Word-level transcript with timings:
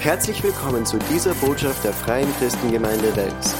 Herzlich 0.00 0.42
willkommen 0.42 0.86
zu 0.86 0.98
dieser 1.12 1.34
Botschaft 1.34 1.84
der 1.84 1.92
Freien 1.92 2.26
Christengemeinde 2.38 3.14
Wels. 3.16 3.54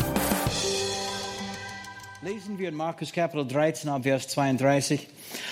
Lesen 2.22 2.58
wir 2.58 2.70
in 2.70 2.74
Markus 2.74 3.12
Kapitel 3.12 3.46
13 3.46 3.90
ab 3.90 4.04
Vers 4.04 4.26
32. 4.28 5.06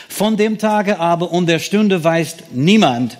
Von 0.08 0.38
dem 0.38 0.56
Tage 0.56 0.98
aber 0.98 1.30
und 1.30 1.46
der 1.46 1.58
Stunde 1.58 2.02
weiß 2.02 2.36
niemand, 2.52 3.18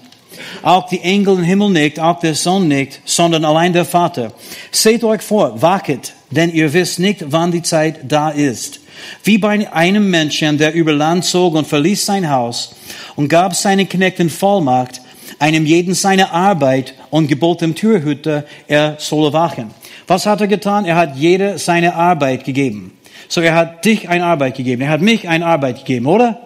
auch 0.62 0.89
die 0.89 1.03
Engel 1.03 1.35
im 1.35 1.43
Himmel 1.43 1.69
nicht, 1.69 2.01
auch 2.01 2.21
der 2.21 2.35
Sohn 2.35 2.69
nicht, 2.69 3.03
sondern 3.05 3.45
allein 3.45 3.75
der 3.75 3.85
Vater. 3.85 4.32
Seht 4.73 5.05
euch 5.05 5.21
vor, 5.21 5.61
wacket, 5.61 6.14
denn 6.30 6.50
ihr 6.50 6.73
wisst 6.73 6.98
nicht, 6.98 7.23
wann 7.29 7.53
die 7.53 7.62
Zeit 7.62 8.00
da 8.11 8.30
ist. 8.30 8.80
Wie 9.25 9.37
bei 9.37 9.71
einem 9.71 10.09
Menschen, 10.09 10.57
der 10.57 10.73
über 10.73 10.93
Land 10.93 11.27
zog 11.27 11.55
und 11.55 11.66
verließ 11.66 12.07
sein 12.07 12.30
Haus 12.30 12.75
und 13.14 13.29
gab 13.29 13.55
seinen 13.55 13.87
Knechten 13.87 14.30
Vollmacht, 14.30 15.03
einem 15.38 15.66
jeden 15.66 15.95
seine 15.95 16.33
Arbeit 16.33 16.95
und 17.10 17.28
gebot 17.28 17.60
dem 17.60 17.74
Türhüter, 17.74 18.45
er 18.66 18.96
solle 18.98 19.33
wachen. 19.33 19.70
Was 20.06 20.27
hat 20.27 20.41
er 20.41 20.48
getan? 20.48 20.84
Er 20.84 20.96
hat 20.96 21.16
jeder 21.16 21.59
seine 21.59 21.95
Arbeit 21.95 22.45
gegeben. 22.45 22.98
So, 23.29 23.41
er 23.41 23.55
hat 23.55 23.84
dich 23.84 24.09
eine 24.09 24.24
Arbeit 24.24 24.56
gegeben. 24.56 24.82
Er 24.82 24.91
hat 24.91 25.02
mich 25.02 25.29
eine 25.29 25.45
Arbeit 25.46 25.79
gegeben, 25.79 26.06
oder? 26.06 26.41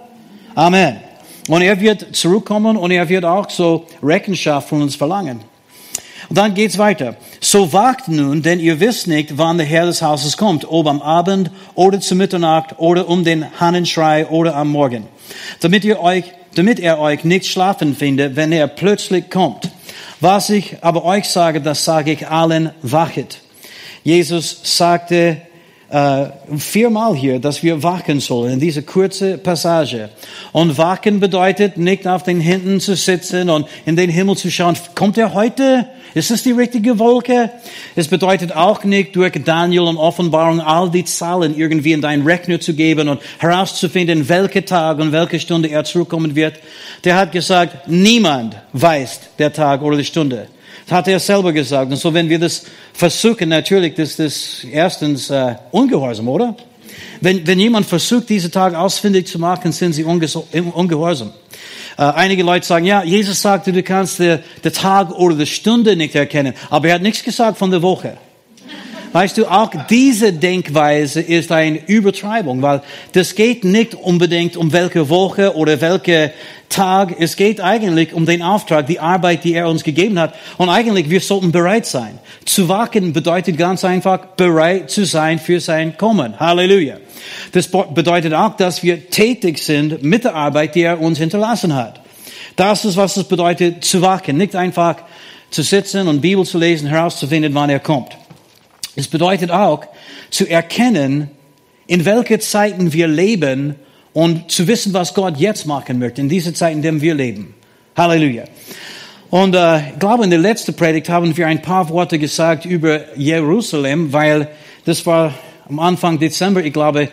Amen. 0.55 0.97
Und 1.49 1.63
er 1.63 1.81
wird 1.81 2.15
zurückkommen 2.15 2.77
und 2.77 2.91
er 2.91 3.09
wird 3.09 3.25
auch 3.25 3.49
so 3.51 3.87
Rechenschaft 4.03 4.69
von 4.69 4.83
uns 4.83 4.97
verlangen. 4.97 5.41
Und 6.29 6.39
dann 6.39 6.55
geht's 6.55 6.79
weiter. 6.79 7.17
So 7.41 7.73
wacht 7.73 8.09
nun, 8.09 8.43
denn 8.43 8.61
ihr 8.61 8.81
wisst 8.81 9.07
nicht, 9.07 9.37
wann 9.39 9.59
der 9.59 9.67
Herr 9.67 9.87
des 9.87 10.03
Hauses 10.03 10.37
kommt, 10.37 10.65
ob 10.69 10.87
am 10.87 11.03
Abend 11.03 11.51
oder 11.75 12.01
zu 12.01 12.15
Mitternacht 12.15 12.79
oder 12.79 13.09
um 13.09 13.25
den 13.25 13.61
Hannenschrei 13.61 14.27
oder 14.27 14.57
am 14.57 14.69
Morgen, 14.71 15.07
damit 15.61 15.85
ihr 15.85 16.01
euch, 16.01 16.25
damit 16.55 16.81
er 16.81 16.99
euch 16.99 17.25
nicht 17.25 17.47
schlafen 17.47 17.95
finde, 17.97 18.37
wenn 18.37 18.53
er 18.53 18.67
plötzlich 18.67 19.31
kommt. 19.31 19.71
Was 20.21 20.51
ich 20.51 20.77
aber 20.83 21.05
euch 21.05 21.29
sage, 21.29 21.61
das 21.61 21.85
sage 21.85 22.13
ich 22.13 22.29
allen, 22.29 22.71
wachet. 22.83 23.39
Jesus 24.05 24.61
sagte 24.63 25.41
äh, 25.93 26.31
viermal 26.57 27.15
hier, 27.15 27.39
dass 27.39 27.63
wir 27.63 27.83
wachen 27.83 28.19
sollen 28.19 28.55
in 28.55 28.61
dieser 28.61 28.81
kurze 28.81 29.37
Passage. 29.37 30.09
Und 30.53 30.79
wachen 30.79 31.21
bedeutet 31.21 31.77
nicht 31.77 32.09
auf 32.09 32.23
den 32.23 32.41
Händen 32.41 32.81
zu 32.81 32.97
sitzen 32.97 33.51
und 33.51 33.67
in 33.85 33.95
den 33.95 34.09
Himmel 34.09 34.37
zu 34.39 34.51
schauen. 34.51 34.75
Kommt 34.95 35.19
er 35.19 35.35
heute? 35.35 35.87
Ist 36.15 36.31
es 36.31 36.43
die 36.43 36.53
richtige 36.53 36.99
Wolke? 36.99 37.51
Es 37.95 38.09
bedeutet 38.09 38.57
auch 38.57 38.85
nicht 38.85 39.15
durch 39.17 39.33
Daniel 39.45 39.83
und 39.83 39.99
Offenbarung 39.99 40.61
all 40.61 40.91
die 40.91 41.05
Zahlen 41.05 41.57
irgendwie 41.59 41.93
in 41.93 42.01
deinen 42.01 42.27
Rechner 42.27 42.59
zu 42.59 42.73
geben 42.73 43.11
und 43.11 43.21
herauszufinden, 43.39 44.29
welcher 44.31 44.65
Tag 44.65 44.99
und 44.99 45.13
welche 45.13 45.41
Stunde 45.41 45.69
er 45.69 45.85
zurückkommen 45.85 46.35
wird. 46.35 46.55
Der 47.05 47.17
hat 47.17 47.33
gesagt, 47.33 47.87
niemand 47.89 48.57
weiß 48.73 49.21
der 49.39 49.53
Tag 49.53 49.83
oder 49.83 49.99
die 49.99 50.05
Stunde. 50.07 50.49
Das 50.87 50.99
hat 50.99 51.09
er 51.09 51.21
selber 51.21 51.53
gesagt. 51.53 51.91
Und 51.91 51.97
so, 51.97 52.13
wenn 52.13 52.29
wir 52.29 52.39
das 52.39 52.65
versuchen, 52.93 53.49
natürlich, 53.49 53.95
das 53.95 54.19
ist 54.19 54.65
erstens 54.65 55.31
äh, 55.31 55.55
Ungehorsam, 55.71 56.29
oder? 56.29 56.57
Wenn, 57.21 57.47
wenn 57.47 57.59
jemand 57.59 57.87
versucht, 57.87 58.29
diese 58.29 58.51
Tage 58.51 58.79
ausfindig 58.79 59.27
zu 59.27 59.39
machen, 59.39 59.73
sind 59.73 59.93
sie 59.93 60.05
ungehorsam. 60.05 61.33
Äh, 61.97 62.03
einige 62.03 62.43
Leute 62.43 62.67
sagen, 62.67 62.85
ja, 62.85 63.03
Jesus 63.03 63.41
sagte, 63.41 63.73
du 63.73 63.83
kannst 63.83 64.19
den 64.19 64.41
Tag 64.73 65.11
oder 65.13 65.37
die 65.37 65.47
Stunde 65.47 65.95
nicht 65.97 66.15
erkennen. 66.15 66.55
Aber 66.71 66.89
er 66.89 66.95
hat 66.95 67.03
nichts 67.03 67.23
gesagt 67.23 67.59
von 67.59 67.71
der 67.71 67.83
Woche. 67.83 68.17
Weißt 69.13 69.37
du, 69.37 69.47
auch 69.47 69.71
diese 69.91 70.33
Denkweise 70.33 71.21
ist 71.21 71.53
eine 71.53 71.87
Übertreibung, 71.87 72.63
weil 72.63 72.81
das 73.13 73.35
geht 73.35 73.63
nicht 73.63 73.95
unbedingt 73.95 74.57
um 74.57 74.73
welche 74.73 75.09
Woche 75.11 75.55
oder 75.55 75.81
welche 75.83 76.33
Tag. 76.71 77.17
Es 77.19 77.37
geht 77.37 77.61
eigentlich 77.61 78.15
um 78.15 78.25
den 78.25 78.41
Auftrag, 78.41 78.87
die 78.87 78.99
Arbeit, 78.99 79.45
die 79.45 79.53
er 79.53 79.69
uns 79.69 79.85
gegeben 79.85 80.19
hat. 80.19 80.35
Und 80.57 80.71
eigentlich, 80.71 81.11
wir 81.11 81.21
sollten 81.21 81.53
bereit 81.53 81.85
sein. 81.85 82.19
Zu 82.47 82.69
wachen 82.71 83.13
bedeutet 83.13 83.59
ganz 83.59 83.85
einfach, 83.85 84.19
bereit 84.37 84.91
zu 84.91 85.05
sein 85.05 85.39
für 85.39 85.61
sein 85.61 85.97
Kommen. 85.99 86.41
Halleluja. 86.41 86.97
Das 87.53 87.69
bedeutet 87.69 88.33
auch, 88.33 88.57
dass 88.57 88.83
wir 88.83 89.11
tätig 89.11 89.59
sind 89.59 90.03
mit 90.03 90.25
der 90.25 90.35
Arbeit, 90.35 90.75
die 90.75 90.83
er 90.83 90.99
uns 90.99 91.19
hinterlassen 91.19 91.75
hat. 91.75 92.01
Das 92.57 92.87
ist, 92.87 92.97
was 92.97 93.17
es 93.19 93.25
bedeutet, 93.25 93.85
zu 93.85 94.01
wachen. 94.01 94.39
Nicht 94.39 94.57
einfach 94.57 94.97
zu 95.51 95.63
sitzen 95.63 96.09
und 96.09 96.23
Bibel 96.23 96.47
zu 96.47 96.59
lesen, 96.59 96.89
herauszufinden, 96.89 97.55
wann 97.55 97.69
er 97.69 97.81
kommt. 97.81 98.17
Es 98.95 99.09
bedeutet 99.09 99.51
auch, 99.51 99.85
zu 100.31 100.49
erkennen, 100.49 101.31
in 101.87 102.05
welche 102.05 102.39
Zeiten 102.39 102.93
wir 102.93 103.09
leben 103.09 103.77
und 104.13 104.51
zu 104.51 104.69
wissen, 104.69 104.93
was 104.93 105.15
Gott 105.15 105.39
jetzt 105.39 105.67
machen 105.67 105.99
möchte, 105.99 106.21
in 106.21 106.29
dieser 106.29 106.55
Zeit, 106.55 106.75
in 106.75 106.83
der 106.83 107.01
wir 107.01 107.15
leben. 107.15 107.55
Halleluja. 107.97 108.45
Und 109.31 109.55
äh, 109.55 109.91
ich 109.91 109.99
glaube, 109.99 110.25
in 110.25 110.31
der 110.31 110.39
letzten 110.39 110.75
Predigt 110.75 111.09
haben 111.09 111.35
wir 111.35 111.47
ein 111.47 111.63
paar 111.63 111.89
Worte 111.89 112.19
gesagt 112.19 112.67
über 112.67 113.17
Jerusalem, 113.17 114.13
weil 114.13 114.49
das 114.85 115.07
war 115.07 115.33
am 115.69 115.79
Anfang 115.79 116.19
Dezember, 116.19 116.63
ich 116.63 116.73
glaube, 116.73 117.09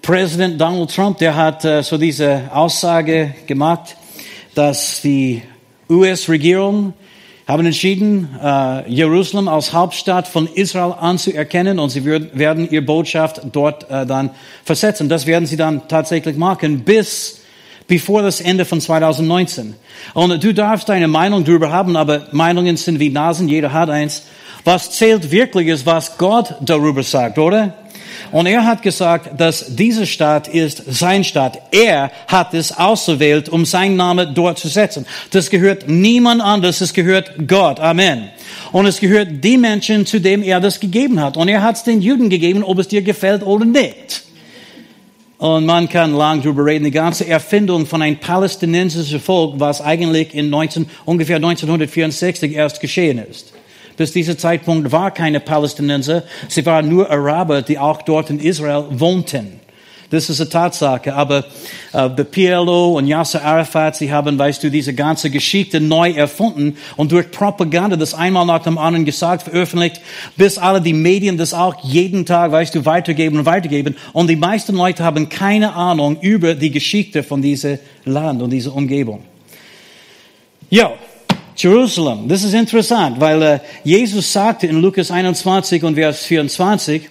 Präsident 0.00 0.58
Donald 0.58 0.94
Trump, 0.94 1.18
der 1.18 1.36
hat 1.36 1.64
äh, 1.66 1.82
so 1.82 1.98
diese 1.98 2.50
Aussage 2.52 3.34
gemacht, 3.46 3.94
dass 4.54 5.02
die 5.02 5.42
US-Regierung 5.90 6.94
haben 7.50 7.66
entschieden, 7.66 8.28
äh, 8.42 8.90
Jerusalem 8.90 9.48
als 9.48 9.72
Hauptstadt 9.72 10.28
von 10.28 10.46
Israel 10.46 10.94
anzuerkennen 10.98 11.78
und 11.78 11.90
sie 11.90 12.04
werden 12.04 12.70
ihre 12.70 12.82
Botschaft 12.82 13.40
dort 13.52 13.90
äh, 13.90 14.06
dann 14.06 14.30
versetzen. 14.64 15.08
Das 15.08 15.26
werden 15.26 15.46
sie 15.46 15.56
dann 15.56 15.88
tatsächlich 15.88 16.36
machen 16.36 16.80
bis 16.80 17.40
bevor 17.90 18.22
das 18.22 18.40
Ende 18.40 18.64
von 18.64 18.80
2019. 18.80 19.74
Und 20.14 20.44
du 20.44 20.54
darfst 20.54 20.88
deine 20.88 21.08
Meinung 21.08 21.44
darüber 21.44 21.72
haben, 21.72 21.96
aber 21.96 22.28
Meinungen 22.30 22.76
sind 22.76 23.00
wie 23.00 23.10
Nasen, 23.10 23.48
jeder 23.48 23.72
hat 23.72 23.90
eins. 23.90 24.22
Was 24.64 24.92
zählt 24.92 25.32
wirklich 25.32 25.66
ist, 25.66 25.86
was 25.86 26.16
Gott 26.16 26.54
darüber 26.60 27.02
sagt, 27.02 27.36
oder? 27.36 27.74
Und 28.32 28.46
er 28.46 28.64
hat 28.64 28.82
gesagt, 28.82 29.40
dass 29.40 29.76
diese 29.76 30.06
Stadt 30.06 30.48
ist 30.48 30.82
sein 30.86 31.24
Stadt. 31.24 31.60
Er 31.70 32.10
hat 32.28 32.54
es 32.54 32.76
ausgewählt, 32.76 33.48
um 33.48 33.64
seinen 33.64 33.96
Namen 33.96 34.34
dort 34.34 34.58
zu 34.58 34.68
setzen. 34.68 35.06
Das 35.30 35.50
gehört 35.50 35.88
niemand 35.88 36.40
anders, 36.40 36.80
es 36.80 36.92
gehört 36.92 37.32
Gott. 37.46 37.80
Amen. 37.80 38.30
Und 38.72 38.86
es 38.86 39.00
gehört 39.00 39.42
die 39.42 39.58
Menschen, 39.58 40.06
zu 40.06 40.20
dem 40.20 40.42
er 40.42 40.60
das 40.60 40.80
gegeben 40.80 41.20
hat. 41.20 41.36
Und 41.36 41.48
er 41.48 41.62
hat 41.62 41.76
es 41.76 41.84
den 41.84 42.00
Juden 42.00 42.30
gegeben, 42.30 42.62
ob 42.62 42.78
es 42.78 42.88
dir 42.88 43.02
gefällt 43.02 43.42
oder 43.42 43.64
nicht. 43.64 44.22
Und 45.38 45.64
man 45.64 45.88
kann 45.88 46.14
lang 46.14 46.42
darüber 46.42 46.66
reden, 46.66 46.84
die 46.84 46.90
ganze 46.90 47.26
Erfindung 47.26 47.86
von 47.86 48.02
einem 48.02 48.18
palästinensischen 48.18 49.20
Volk, 49.20 49.54
was 49.56 49.80
eigentlich 49.80 50.34
in 50.34 50.50
19, 50.50 50.84
ungefähr 51.06 51.36
1964 51.36 52.52
erst 52.52 52.78
geschehen 52.78 53.18
ist. 53.18 53.54
Bis 54.00 54.12
dieser 54.12 54.38
Zeitpunkt 54.38 54.92
war 54.92 55.10
keine 55.10 55.40
Palästinenser, 55.40 56.22
sie 56.48 56.64
waren 56.64 56.88
nur 56.88 57.10
Araber, 57.10 57.60
die 57.60 57.78
auch 57.78 58.00
dort 58.00 58.30
in 58.30 58.40
Israel 58.40 58.86
wohnten. 58.88 59.60
Das 60.08 60.30
ist 60.30 60.40
eine 60.40 60.48
Tatsache. 60.48 61.12
Aber 61.12 61.44
äh, 61.92 62.08
der 62.08 62.24
PLO 62.24 62.96
und 62.96 63.06
Yasser 63.06 63.44
Arafat, 63.44 63.96
sie 63.96 64.10
haben, 64.10 64.38
weißt 64.38 64.62
du, 64.64 64.70
diese 64.70 64.94
ganze 64.94 65.28
Geschichte 65.28 65.82
neu 65.82 66.12
erfunden 66.12 66.78
und 66.96 67.12
durch 67.12 67.30
Propaganda 67.30 67.98
das 67.98 68.14
einmal 68.14 68.46
nach 68.46 68.62
dem 68.62 68.78
anderen 68.78 69.04
gesagt, 69.04 69.42
veröffentlicht, 69.42 70.00
bis 70.34 70.56
alle 70.56 70.80
die 70.80 70.94
Medien 70.94 71.36
das 71.36 71.52
auch 71.52 71.84
jeden 71.84 72.24
Tag, 72.24 72.52
weißt 72.52 72.74
du, 72.74 72.86
weitergeben 72.86 73.40
und 73.40 73.44
weitergeben. 73.44 73.96
Und 74.14 74.30
die 74.30 74.36
meisten 74.36 74.76
Leute 74.76 75.04
haben 75.04 75.28
keine 75.28 75.74
Ahnung 75.74 76.16
über 76.22 76.54
die 76.54 76.70
Geschichte 76.70 77.22
von 77.22 77.42
diesem 77.42 77.78
Land 78.06 78.40
und 78.40 78.48
dieser 78.48 78.74
Umgebung. 78.74 79.24
Ja, 80.70 80.90
Jerusalem. 81.62 82.28
Das 82.28 82.42
ist 82.42 82.54
interessant, 82.54 83.20
weil 83.20 83.42
äh, 83.42 83.58
Jesus 83.84 84.32
sagte 84.32 84.66
in 84.66 84.80
Lukas 84.80 85.10
21 85.10 85.82
und 85.84 85.94
Vers 85.94 86.24
24, 86.24 87.08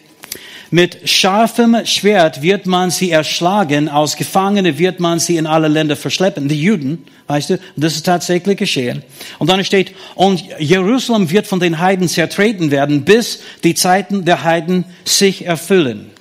mit 0.72 1.10
scharfem 1.10 1.78
Schwert 1.86 2.44
wird 2.44 2.68
man 2.68 2.92
sie 2.92 3.10
erschlagen, 3.10 3.90
aus 3.90 4.16
Gefangene 4.16 4.78
wird 4.78 5.00
man 5.00 5.20
sie 5.20 5.38
in 5.38 5.48
alle 5.48 5.68
Länder 5.68 5.96
verschleppen. 5.96 6.48
Die 6.48 6.62
Juden, 6.62 7.06
weißt 7.26 7.50
du, 7.50 7.60
das 7.76 7.96
ist 7.96 8.06
tatsächlich 8.06 8.58
geschehen. 8.58 9.02
Und 9.40 9.50
dann 9.50 9.64
steht, 9.64 9.96
und 10.14 10.44
Jerusalem 10.60 11.32
wird 11.32 11.48
von 11.48 11.60
den 11.60 11.80
Heiden 11.80 12.08
zertreten 12.08 12.70
werden, 12.70 13.04
bis 13.04 13.40
die 13.64 13.74
Zeiten 13.74 14.26
der 14.26 14.44
Heiden 14.44 14.86
sich 15.06 15.46
erfüllen. 15.46 16.12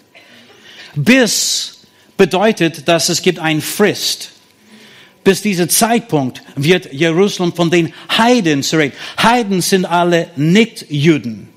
Bis 0.95 1.83
bedeutet, 2.17 2.89
dass 2.89 3.11
es 3.11 3.21
gibt 3.21 3.39
ein 3.39 3.61
Frist 3.61 4.31
bis 5.25 5.43
dieser 5.43 5.69
Zeitpunkt 5.69 6.43
wird 6.56 6.93
Jerusalem 6.93 7.53
von 7.53 7.70
den 7.70 7.93
Heiden 8.17 8.62
zerregt. 8.62 8.97
Heiden 9.23 9.61
sind 9.61 9.85
alle 9.85 10.29
Nicht-Juden. 10.37 11.49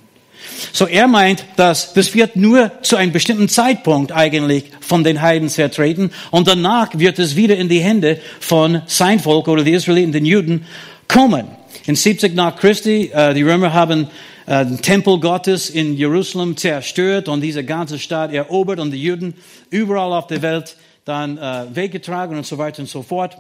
So 0.74 0.88
er 0.88 1.08
meint, 1.08 1.44
dass 1.56 1.94
das 1.94 2.14
wird 2.14 2.36
nur 2.36 2.72
zu 2.82 2.96
einem 2.96 3.12
bestimmten 3.12 3.50
Zeitpunkt 3.50 4.12
eigentlich 4.12 4.66
von 4.80 5.04
den 5.04 5.22
Heiden 5.22 5.50
zertreten 5.50 6.12
und 6.30 6.48
danach 6.48 6.90
wird 6.94 7.20
es 7.20 7.36
wieder 7.36 7.58
in 7.58 7.70
die 7.70 7.80
Hände 7.80 8.20
von 8.40 8.82
sein 8.86 9.20
Volk 9.20 9.48
oder 9.48 9.64
die 9.64 9.74
Israeliten, 9.74 10.12
den 10.12 10.26
Juden, 10.26 10.66
kommen. 11.08 11.48
In 11.86 11.96
70 11.96 12.36
nach 12.36 12.56
Christi, 12.56 13.12
äh, 13.14 13.34
die 13.34 13.42
Römer 13.42 13.74
haben 13.74 14.08
äh, 14.46 14.66
den 14.66 14.82
Tempel 14.82 15.20
Gottes 15.20 15.70
in 15.70 15.98
Jerusalem 15.98 16.56
zerstört 16.56 17.28
und 17.28 17.42
diese 17.42 17.64
ganze 17.64 18.00
Stadt 18.00 18.32
erobert 18.32 18.80
und 18.80 18.92
die 18.92 19.02
Juden 19.02 19.34
überall 19.70 20.14
auf 20.14 20.28
der 20.28 20.42
Welt 20.42 20.76
dann 21.06 21.38
äh, 21.38 21.66
weggetragen 21.74 22.38
und 22.38 22.46
so 22.46 22.58
weiter 22.58 22.82
und 22.82 22.90
so 22.90 23.02
fort. 23.02 23.38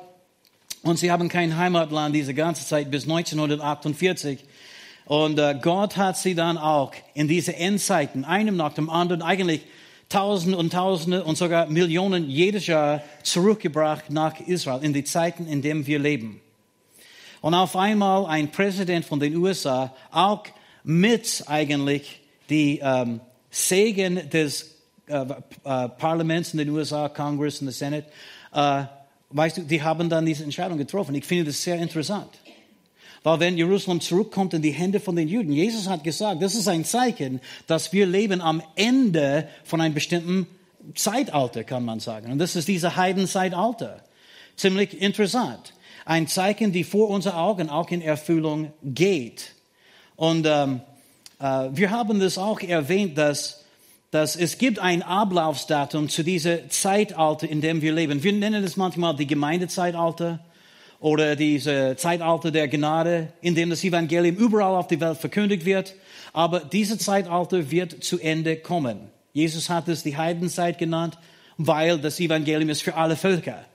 Und 0.84 0.98
sie 0.98 1.12
haben 1.12 1.30
kein 1.30 1.58
Heimatland 1.58 2.16
diese 2.16 2.34
ganze 2.34 2.66
Zeit 2.66 2.90
bis 2.90 3.04
1948. 3.04 4.40
Und 5.06 5.38
äh, 5.40 5.58
Gott 5.62 5.98
hat 5.98 6.18
sie 6.18 6.36
dann 6.36 6.58
auch 6.58 6.94
in 7.14 7.28
diese 7.28 7.56
Endzeiten, 7.56 8.26
einem 8.26 8.56
nach 8.56 8.74
dem 8.74 8.90
anderen, 8.90 9.22
eigentlich 9.22 9.62
Tausende 10.10 10.58
und 10.58 10.74
Tausende 10.74 11.24
und 11.24 11.38
sogar 11.38 11.68
Millionen 11.68 12.30
jedes 12.30 12.68
Jahr 12.68 13.02
zurückgebracht 13.24 14.10
nach 14.10 14.40
Israel 14.42 14.84
in 14.84 14.92
die 14.92 15.06
Zeiten, 15.06 15.48
in 15.48 15.62
denen 15.62 15.88
wir 15.88 16.00
leben. 16.00 16.42
Und 17.40 17.54
auf 17.54 17.76
einmal 17.76 18.26
ein 18.26 18.52
Präsident 18.52 19.06
von 19.06 19.20
den 19.20 19.36
USA, 19.36 19.96
auch 20.12 20.44
mit 20.84 21.44
eigentlich 21.48 22.22
die 22.50 22.80
ähm, 22.84 23.22
Segen 23.50 24.30
des 24.30 24.76
äh, 25.08 25.22
äh, 25.22 25.90
Parlaments 25.90 26.54
in 26.54 26.60
den 26.60 26.70
USA, 26.70 27.08
Congress 27.10 27.60
und 27.60 27.68
der 27.68 27.74
Senate, 27.74 28.08
äh, 28.54 28.84
weißt 29.32 29.58
du, 29.58 29.62
die 29.62 29.82
haben 29.82 30.10
dann 30.10 30.26
diese 30.26 30.44
Entscheidung 30.44 30.78
getroffen. 30.78 31.16
Ich 31.16 31.26
finde 31.26 31.46
das 31.46 31.62
sehr 31.62 31.78
interessant. 31.78 32.30
Weil 33.24 33.40
wenn 33.40 33.58
Jerusalem 33.58 34.02
zurückkommt 34.02 34.54
in 34.54 34.62
die 34.62 34.72
Hände 34.72 35.00
von 35.00 35.16
den 35.16 35.28
Juden, 35.28 35.52
Jesus 35.52 35.88
hat 35.88 36.04
gesagt, 36.04 36.42
das 36.42 36.56
ist 36.56 36.68
ein 36.68 36.86
Zeichen, 36.86 37.40
dass 37.68 37.94
wir 37.94 38.08
leben 38.08 38.42
am 38.42 38.64
Ende 38.76 39.48
von 39.64 39.80
einem 39.80 39.94
bestimmten 39.94 40.48
Zeitalter, 40.96 41.64
kann 41.64 41.86
man 41.86 42.00
sagen. 42.00 42.32
Und 42.32 42.40
das 42.40 42.56
ist 42.56 42.68
diese 42.68 42.96
Heidenzeitalter. 42.96 44.04
Ziemlich 44.56 45.00
interessant. 45.00 45.74
Ein 46.06 46.28
Zeichen, 46.28 46.72
die 46.72 46.84
vor 46.84 47.10
unseren 47.10 47.36
Augen 47.36 47.70
auch 47.70 47.92
in 47.92 48.02
Erfüllung 48.02 48.74
geht. 48.84 49.54
Und 50.16 50.48
ähm, 50.48 50.82
äh, 51.40 51.70
wir 51.72 51.92
haben 51.92 52.20
das 52.20 52.40
auch 52.40 52.60
erwähnt, 52.60 53.18
dass, 53.18 53.61
dass 54.12 54.36
es 54.36 54.58
gibt 54.58 54.80
ein 54.80 55.04
Ablaufsdatum 55.04 56.10
zu 56.10 56.24
dieser 56.24 56.70
Zeitalter, 56.70 57.50
in 57.50 57.62
dem 57.62 57.82
wir 57.82 57.94
leben. 57.94 58.24
Wir 58.24 58.34
nennen 58.34 58.64
es 58.64 58.76
manchmal 58.76 59.16
die 59.16 59.26
Gemeindezeitalter 59.26 60.40
oder 61.00 61.38
diese 61.38 61.96
Zeitalter 61.96 62.52
der 62.52 62.68
Gnade, 62.68 63.32
in 63.42 63.56
dem 63.56 63.70
das 63.70 63.84
Evangelium 63.84 64.36
überall 64.36 64.76
auf 64.76 64.88
der 64.88 65.00
Welt 65.00 65.18
verkündigt 65.18 65.66
wird. 65.66 65.96
Aber 66.34 66.60
diese 66.60 66.98
Zeitalter 66.98 67.72
wird 67.72 68.04
zu 68.04 68.20
Ende 68.20 68.58
kommen. 68.58 69.00
Jesus 69.34 69.70
hat 69.70 69.88
es 69.88 70.04
die 70.04 70.18
Heidenzeit 70.18 70.78
genannt, 70.78 71.18
weil 71.58 71.98
das 71.98 72.20
Evangelium 72.20 72.70
ist 72.70 72.84
für 72.84 72.96
alle 72.96 73.16
Völker. 73.16 73.66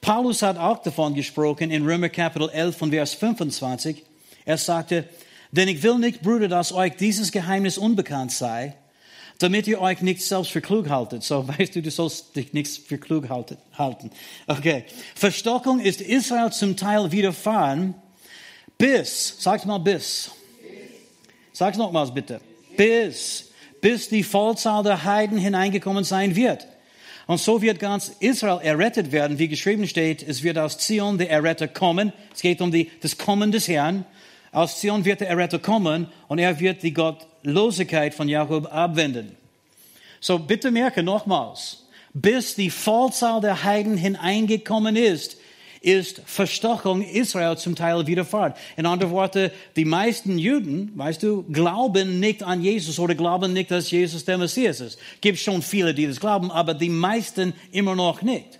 Paulus 0.00 0.40
hat 0.40 0.58
auch 0.58 0.82
davon 0.82 1.14
gesprochen 1.14 1.70
in 1.70 1.84
Römer 1.84 2.08
Kapitel 2.08 2.48
11 2.48 2.76
von 2.76 2.90
Vers 2.90 3.14
25. 3.14 4.02
Er 4.46 4.56
sagte, 4.56 5.04
denn 5.52 5.68
ich 5.68 5.82
will 5.82 5.98
nicht, 5.98 6.22
Brüder, 6.22 6.48
dass 6.48 6.72
euch 6.72 6.96
dieses 6.96 7.30
Geheimnis 7.30 7.78
unbekannt 7.78 8.32
sei, 8.32 8.74
damit 9.38 9.66
ihr 9.66 9.80
euch 9.80 10.00
nicht 10.00 10.22
selbst 10.22 10.50
für 10.50 10.60
klug 10.60 10.88
haltet. 10.88 11.22
So, 11.22 11.46
weißt 11.58 11.76
du, 11.76 11.82
du 11.82 11.90
sollst 11.90 12.36
dich 12.36 12.52
nicht 12.52 12.86
für 12.86 12.98
klug 12.98 13.28
halten. 13.28 14.10
Okay. 14.46 14.84
Verstockung 15.14 15.80
ist 15.80 16.00
Israel 16.00 16.52
zum 16.52 16.76
Teil 16.76 17.12
widerfahren, 17.12 17.94
bis, 18.78 19.36
sag's 19.38 19.64
mal 19.64 19.78
bis. 19.78 20.30
Sag's 21.52 21.78
nochmals 21.78 22.12
bitte. 22.12 22.40
Bis, 22.76 23.50
bis 23.80 24.08
die 24.08 24.22
Vollzahl 24.22 24.82
der 24.82 25.04
Heiden 25.04 25.38
hineingekommen 25.38 26.04
sein 26.04 26.36
wird. 26.36 26.66
Und 27.26 27.40
so 27.40 27.60
wird 27.60 27.80
ganz 27.80 28.12
Israel 28.20 28.60
errettet 28.62 29.10
werden, 29.10 29.38
wie 29.38 29.48
geschrieben 29.48 29.88
steht, 29.88 30.22
es 30.22 30.42
wird 30.42 30.58
aus 30.58 30.78
Zion 30.78 31.18
der 31.18 31.30
Erretter 31.30 31.66
kommen. 31.66 32.12
Es 32.32 32.42
geht 32.42 32.60
um 32.60 32.70
die, 32.70 32.90
das 33.00 33.18
Kommen 33.18 33.50
des 33.50 33.66
Herrn. 33.68 34.04
Aus 34.56 34.80
Zion 34.80 35.04
wird 35.04 35.20
der 35.20 35.28
Erretter 35.28 35.58
kommen 35.58 36.06
und 36.28 36.38
er 36.38 36.58
wird 36.58 36.82
die 36.82 36.94
Gottlosigkeit 36.94 38.14
von 38.14 38.26
Jakob 38.26 38.72
abwenden. 38.72 39.36
So 40.18 40.38
bitte 40.38 40.70
merke 40.70 41.02
nochmals, 41.02 41.84
bis 42.14 42.54
die 42.54 42.70
Vollzahl 42.70 43.42
der 43.42 43.64
Heiden 43.64 43.98
hineingekommen 43.98 44.96
ist, 44.96 45.36
ist 45.82 46.22
Verstockung 46.24 47.02
Israel 47.02 47.58
zum 47.58 47.76
Teil 47.76 48.06
widerfahren. 48.06 48.54
In 48.78 48.86
anderen 48.86 49.12
Worten, 49.12 49.50
die 49.76 49.84
meisten 49.84 50.38
Juden, 50.38 50.90
weißt 50.94 51.22
du, 51.22 51.42
glauben 51.52 52.18
nicht 52.18 52.42
an 52.42 52.62
Jesus 52.62 52.98
oder 52.98 53.14
glauben 53.14 53.52
nicht, 53.52 53.70
dass 53.70 53.90
Jesus 53.90 54.24
der 54.24 54.38
Messias 54.38 54.80
ist. 54.80 54.98
Gibt 55.20 55.38
schon 55.38 55.60
viele, 55.60 55.92
die 55.92 56.06
das 56.06 56.18
glauben, 56.18 56.50
aber 56.50 56.72
die 56.72 56.88
meisten 56.88 57.52
immer 57.72 57.94
noch 57.94 58.22
nicht. 58.22 58.58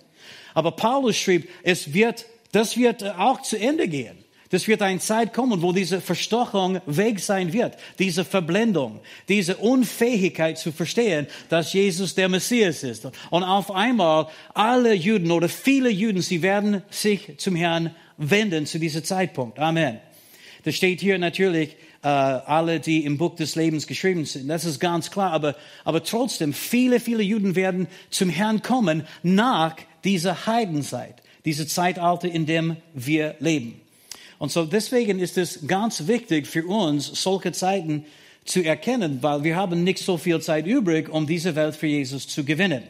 Aber 0.53 0.73
Paulus 0.73 1.17
schrieb, 1.17 1.49
es 1.63 1.91
wird, 1.91 2.27
das 2.51 2.77
wird 2.77 3.03
auch 3.17 3.41
zu 3.41 3.59
Ende 3.59 3.87
gehen. 3.87 4.16
Das 4.49 4.67
wird 4.67 4.81
eine 4.81 4.99
Zeit 4.99 5.33
kommen, 5.33 5.61
wo 5.61 5.73
diese 5.73 5.99
Verstochung 5.99 6.79
weg 6.85 7.19
sein 7.19 7.51
wird, 7.51 7.75
diese 7.99 8.23
Verblendung, 8.23 8.99
diese 9.27 9.57
Unfähigkeit 9.57 10.57
zu 10.57 10.71
verstehen, 10.71 11.27
dass 11.49 11.73
Jesus 11.73 12.15
der 12.15 12.29
Messias 12.29 12.83
ist. 12.83 13.09
Und 13.29 13.43
auf 13.43 13.71
einmal 13.71 14.27
alle 14.53 14.93
Juden 14.93 15.31
oder 15.31 15.49
viele 15.49 15.89
Juden, 15.89 16.21
sie 16.21 16.41
werden 16.41 16.81
sich 16.89 17.37
zum 17.37 17.55
Herrn 17.55 17.93
wenden 18.17 18.65
zu 18.65 18.79
diesem 18.79 19.03
Zeitpunkt. 19.03 19.59
Amen. 19.59 19.99
Das 20.63 20.75
steht 20.75 21.01
hier 21.01 21.17
natürlich, 21.17 21.75
äh, 22.03 22.07
alle, 22.07 22.79
die 22.79 23.03
im 23.05 23.17
Buch 23.17 23.35
des 23.35 23.55
Lebens 23.55 23.87
geschrieben 23.87 24.25
sind. 24.25 24.47
Das 24.47 24.65
ist 24.65 24.79
ganz 24.79 25.11
klar. 25.11 25.31
Aber, 25.31 25.55
aber 25.83 26.03
trotzdem, 26.03 26.53
viele, 26.53 26.99
viele 26.99 27.23
Juden 27.23 27.55
werden 27.55 27.87
zum 28.09 28.29
Herrn 28.29 28.61
kommen 28.61 29.05
nach 29.23 29.75
dieser 30.03 30.45
Heidenzeit, 30.45 31.15
diese 31.43 31.67
Zeitalter, 31.67 32.29
in 32.29 32.45
dem 32.45 32.77
wir 32.93 33.35
leben. 33.39 33.81
Und 34.39 34.51
so 34.51 34.65
deswegen 34.65 35.19
ist 35.19 35.37
es 35.37 35.65
ganz 35.65 36.07
wichtig 36.07 36.47
für 36.47 36.65
uns, 36.65 37.07
solche 37.21 37.51
Zeiten 37.51 38.05
zu 38.45 38.63
erkennen, 38.63 39.21
weil 39.21 39.43
wir 39.43 39.55
haben 39.55 39.83
nicht 39.83 39.99
so 39.99 40.17
viel 40.17 40.39
Zeit 40.41 40.65
übrig, 40.65 41.09
um 41.09 41.27
diese 41.27 41.55
Welt 41.55 41.75
für 41.75 41.87
Jesus 41.87 42.27
zu 42.27 42.45
gewinnen. 42.45 42.83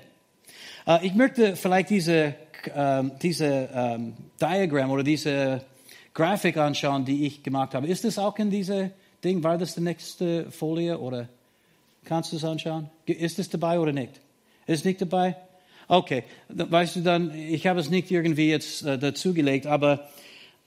Uh, 0.86 1.00
ich 1.02 1.16
möchte 1.16 1.56
vielleicht 1.56 1.90
diese, 1.90 2.36
uh, 2.76 3.10
diese 3.22 3.96
um, 3.98 4.14
Diagramm 4.40 4.92
oder 4.92 5.04
diese 5.04 5.62
Grafik 6.14 6.58
anschauen, 6.58 7.04
die 7.04 7.26
ich 7.26 7.44
gemacht 7.44 7.74
habe. 7.74 7.88
Ist 7.88 8.06
das 8.06 8.18
auch 8.18 8.38
in 8.40 8.50
diese 8.50 8.92
Ding? 9.24 9.44
War 9.44 9.58
das 9.58 9.76
die 9.76 9.82
nächste 9.82 10.50
Folie 10.52 10.98
oder 10.98 11.28
kannst 12.06 12.32
du 12.32 12.38
es 12.38 12.46
anschauen? 12.46 12.90
Ist 13.06 13.40
es 13.40 13.50
dabei 13.50 13.80
oder 13.80 13.92
nicht? 13.92 14.12
Ist 14.66 14.86
nicht 14.86 15.02
dabei? 15.02 15.36
Okay, 15.90 16.24
weißt 16.50 16.98
du 16.98 17.02
dann, 17.02 17.34
ich 17.34 17.68
habe 17.68 17.80
es 17.80 17.90
nicht 17.90 18.12
irgendwie 18.12 18.50
jetzt 18.50 18.84
uh, 18.84 18.96
dazugelegt, 18.98 19.66
aber 19.66 20.08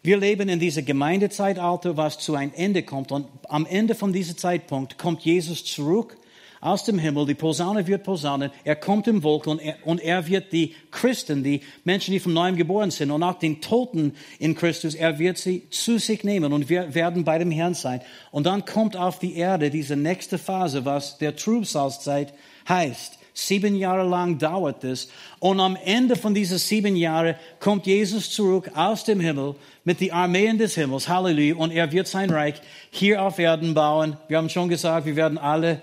wir 0.02 0.17
leben 0.17 0.49
in 0.49 0.61
dieser 0.61 0.82
Gemeindezeitalter, 0.82 1.97
was 1.97 2.19
zu 2.19 2.35
einem 2.35 2.52
Ende 2.55 2.82
kommt. 2.82 3.12
Und 3.12 3.26
am 3.49 3.67
Ende 3.67 3.94
von 3.94 4.12
diesem 4.12 4.38
Zeitpunkt 4.38 4.97
kommt 4.97 5.23
Jesus 5.23 5.64
zurück 5.64 6.17
aus 6.61 6.85
dem 6.85 6.99
Himmel. 6.99 7.26
Die 7.26 7.35
Posaune 7.35 7.87
wird 7.87 8.05
posaunen. 8.05 8.50
Er 8.64 8.76
kommt 8.76 9.08
im 9.08 9.23
Wolken 9.23 9.52
und 9.52 9.58
er, 9.61 9.76
und 9.85 10.00
er 10.00 10.26
wird 10.26 10.52
die 10.52 10.75
Christen, 10.91 11.43
die 11.43 11.61
Menschen, 11.85 12.12
die 12.12 12.20
von 12.20 12.32
neuem 12.32 12.56
geboren 12.56 12.91
sind 12.91 13.11
und 13.11 13.23
auch 13.23 13.38
den 13.38 13.61
Toten 13.61 14.14
in 14.38 14.55
Christus, 14.55 14.94
er 14.94 15.19
wird 15.19 15.38
sie 15.38 15.69
zu 15.71 15.99
sich 15.99 16.25
nehmen 16.25 16.52
und 16.52 16.69
wir 16.69 16.95
werden 16.95 17.25
bei 17.25 17.38
dem 17.38 17.50
Herrn 17.50 17.75
sein. 17.75 18.00
Und 18.30 18.47
dann 18.47 18.64
kommt 18.64 18.97
auf 18.97 19.19
die 19.19 19.37
Erde 19.37 19.71
diese 19.71 19.97
nächste 19.97 20.38
Phase, 20.38 20.85
was 20.85 21.19
der 21.19 21.37
Trübsalzeit 21.37 22.33
heißt. 22.69 23.20
Sieben 23.32 23.76
Jahre 23.76 24.08
lang 24.08 24.38
dauert 24.38 24.84
es. 24.84 25.08
Und 25.38 25.60
am 25.60 25.76
Ende 25.76 26.16
von 26.16 26.34
diesen 26.34 26.58
sieben 26.58 26.96
Jahren 26.96 27.37
kommt 27.58 27.87
Jesus 27.87 28.30
zurück 28.30 28.70
aus 28.75 29.04
dem 29.04 29.20
Himmel 29.20 29.54
mit 29.84 30.00
den 30.00 30.12
Armeen 30.12 30.58
des 30.58 30.75
Himmels. 30.75 31.08
Halleluja. 31.08 31.56
Und 31.56 31.70
er 31.70 31.90
wird 31.92 32.06
sein 32.06 32.30
Reich 32.30 32.54
hier 32.90 33.22
auf 33.22 33.38
Erden 33.38 33.75
bauen. 33.75 34.16
Wir 34.28 34.38
haben 34.38 34.49
schon 34.49 34.68
gesagt, 34.68 35.06
wir 35.06 35.16
werden 35.16 35.38
alle 35.38 35.82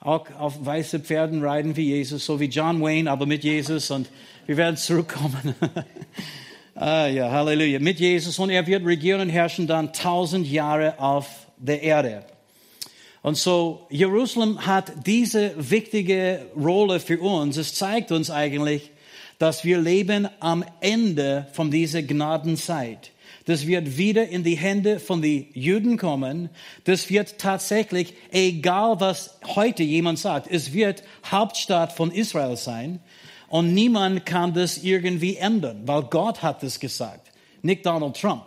auch 0.00 0.26
auf 0.38 0.64
weiße 0.64 1.00
Pferden 1.00 1.44
reiten 1.44 1.76
wie 1.76 1.88
Jesus, 1.88 2.24
so 2.24 2.38
wie 2.38 2.46
John 2.46 2.80
Wayne, 2.82 3.10
aber 3.10 3.26
mit 3.26 3.44
Jesus. 3.44 3.90
Und 3.90 4.08
wir 4.46 4.56
werden 4.56 4.76
zurückkommen. 4.76 5.54
ah, 6.74 7.06
ja, 7.06 7.30
Halleluja. 7.30 7.80
Mit 7.80 7.98
Jesus. 7.98 8.38
Und 8.38 8.50
er 8.50 8.66
wird 8.66 8.84
regieren 8.84 9.20
und 9.20 9.28
herrschen 9.28 9.66
dann 9.66 9.92
tausend 9.92 10.46
Jahre 10.46 10.98
auf 10.98 11.28
der 11.58 11.82
Erde. 11.82 12.24
Und 13.22 13.36
so, 13.36 13.86
Jerusalem 13.90 14.64
hat 14.66 15.06
diese 15.06 15.52
wichtige 15.56 16.46
Rolle 16.56 17.00
für 17.00 17.20
uns. 17.20 17.56
Es 17.56 17.74
zeigt 17.74 18.12
uns 18.12 18.30
eigentlich, 18.30 18.90
dass 19.38 19.64
wir 19.64 19.78
leben 19.78 20.28
am 20.40 20.64
Ende 20.80 21.46
von 21.52 21.70
dieser 21.70 22.02
Gnadenzeit. 22.02 23.12
Das 23.44 23.66
wird 23.66 23.96
wieder 23.96 24.28
in 24.28 24.44
die 24.44 24.56
Hände 24.56 25.00
von 25.00 25.22
den 25.22 25.46
Juden 25.54 25.96
kommen. 25.96 26.50
Das 26.84 27.08
wird 27.08 27.38
tatsächlich, 27.38 28.14
egal 28.30 29.00
was 29.00 29.38
heute 29.46 29.82
jemand 29.82 30.18
sagt, 30.18 30.48
es 30.50 30.72
wird 30.72 31.02
Hauptstadt 31.24 31.92
von 31.92 32.10
Israel 32.10 32.56
sein. 32.56 33.00
Und 33.48 33.72
niemand 33.72 34.26
kann 34.26 34.52
das 34.52 34.78
irgendwie 34.78 35.36
ändern, 35.36 35.82
weil 35.86 36.02
Gott 36.02 36.42
hat 36.42 36.62
es 36.62 36.78
gesagt, 36.78 37.32
nicht 37.62 37.86
Donald 37.86 38.20
Trump. 38.20 38.44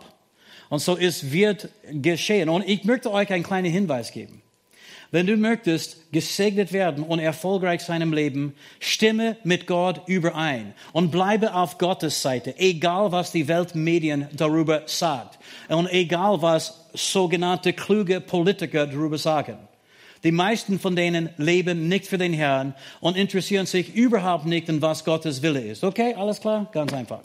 Und 0.68 0.78
so, 0.78 0.96
es 0.96 1.32
wird 1.32 1.68
geschehen. 1.90 2.48
Und 2.48 2.66
ich 2.68 2.84
möchte 2.84 3.10
euch 3.10 3.30
einen 3.32 3.42
kleinen 3.42 3.72
Hinweis 3.72 4.12
geben. 4.12 4.41
Wenn 5.12 5.26
du 5.26 5.36
möchtest 5.36 6.10
gesegnet 6.10 6.72
werden 6.72 7.04
und 7.04 7.18
erfolgreich 7.18 7.82
sein 7.82 8.00
im 8.00 8.14
Leben, 8.14 8.54
stimme 8.80 9.36
mit 9.44 9.66
Gott 9.66 10.00
überein 10.06 10.72
und 10.94 11.10
bleibe 11.10 11.54
auf 11.54 11.76
Gottes 11.76 12.22
Seite, 12.22 12.58
egal 12.58 13.12
was 13.12 13.30
die 13.30 13.46
Weltmedien 13.46 14.26
darüber 14.32 14.84
sagt 14.86 15.38
und 15.68 15.86
egal 15.92 16.40
was 16.40 16.86
sogenannte 16.94 17.74
kluge 17.74 18.22
Politiker 18.22 18.86
darüber 18.86 19.18
sagen. 19.18 19.58
Die 20.24 20.32
meisten 20.32 20.78
von 20.78 20.96
denen 20.96 21.28
leben 21.36 21.88
nicht 21.88 22.06
für 22.06 22.16
den 22.16 22.32
Herrn 22.32 22.74
und 23.00 23.14
interessieren 23.14 23.66
sich 23.66 23.94
überhaupt 23.94 24.46
nicht 24.46 24.70
in 24.70 24.80
was 24.80 25.04
Gottes 25.04 25.42
Wille 25.42 25.60
ist. 25.60 25.84
Okay, 25.84 26.14
alles 26.14 26.40
klar? 26.40 26.70
Ganz 26.72 26.90
einfach. 26.94 27.20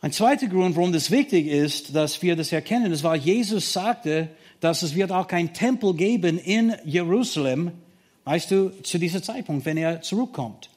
Ein 0.00 0.12
zweiter 0.12 0.46
Grund, 0.46 0.76
warum 0.76 0.92
das 0.92 1.10
wichtig 1.10 1.48
ist, 1.48 1.94
dass 1.94 2.22
wir 2.22 2.36
das 2.36 2.52
erkennen, 2.52 2.92
ist, 2.92 3.02
weil 3.02 3.18
Jesus 3.18 3.72
sagte, 3.72 4.28
dass 4.60 4.82
es 4.82 4.94
wird 4.94 5.12
auch 5.12 5.28
kein 5.28 5.54
Tempel 5.54 5.94
geben 5.94 6.38
in 6.38 6.74
Jerusalem, 6.84 7.72
weißt 8.24 8.50
du, 8.50 8.70
zu 8.82 8.98
diesem 8.98 9.22
Zeitpunkt, 9.22 9.64
wenn 9.64 9.76
er 9.76 10.02
zurückkommt. 10.02 10.70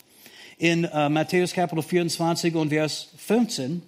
In 0.57 0.83
äh, 0.83 1.09
Matthäus 1.09 1.53
Kapitel 1.53 1.81
24 1.81 2.55
und 2.55 2.69
Vers 2.69 3.09
15, 3.17 3.81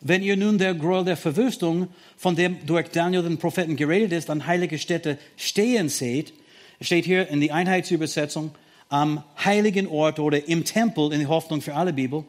wenn 0.00 0.22
ihr 0.22 0.36
nun 0.36 0.58
der 0.58 0.74
Gräuel 0.74 1.04
der 1.04 1.16
Verwüstung, 1.16 1.88
von 2.16 2.34
dem 2.34 2.66
durch 2.66 2.88
Daniel 2.88 3.22
den 3.22 3.38
Propheten 3.38 3.76
geredet 3.76 4.12
ist, 4.12 4.30
an 4.30 4.46
heilige 4.46 4.78
Städte 4.78 5.16
stehen 5.36 5.88
seht, 5.88 6.32
steht 6.80 7.04
hier 7.04 7.28
in 7.28 7.40
die 7.40 7.52
Einheitsübersetzung, 7.52 8.50
am 8.88 9.22
heiligen 9.42 9.86
Ort 9.86 10.18
oder 10.18 10.48
im 10.48 10.64
Tempel 10.64 11.12
in 11.12 11.20
der 11.20 11.28
Hoffnung 11.28 11.62
für 11.62 11.74
alle 11.74 11.92
Bibel. 11.92 12.24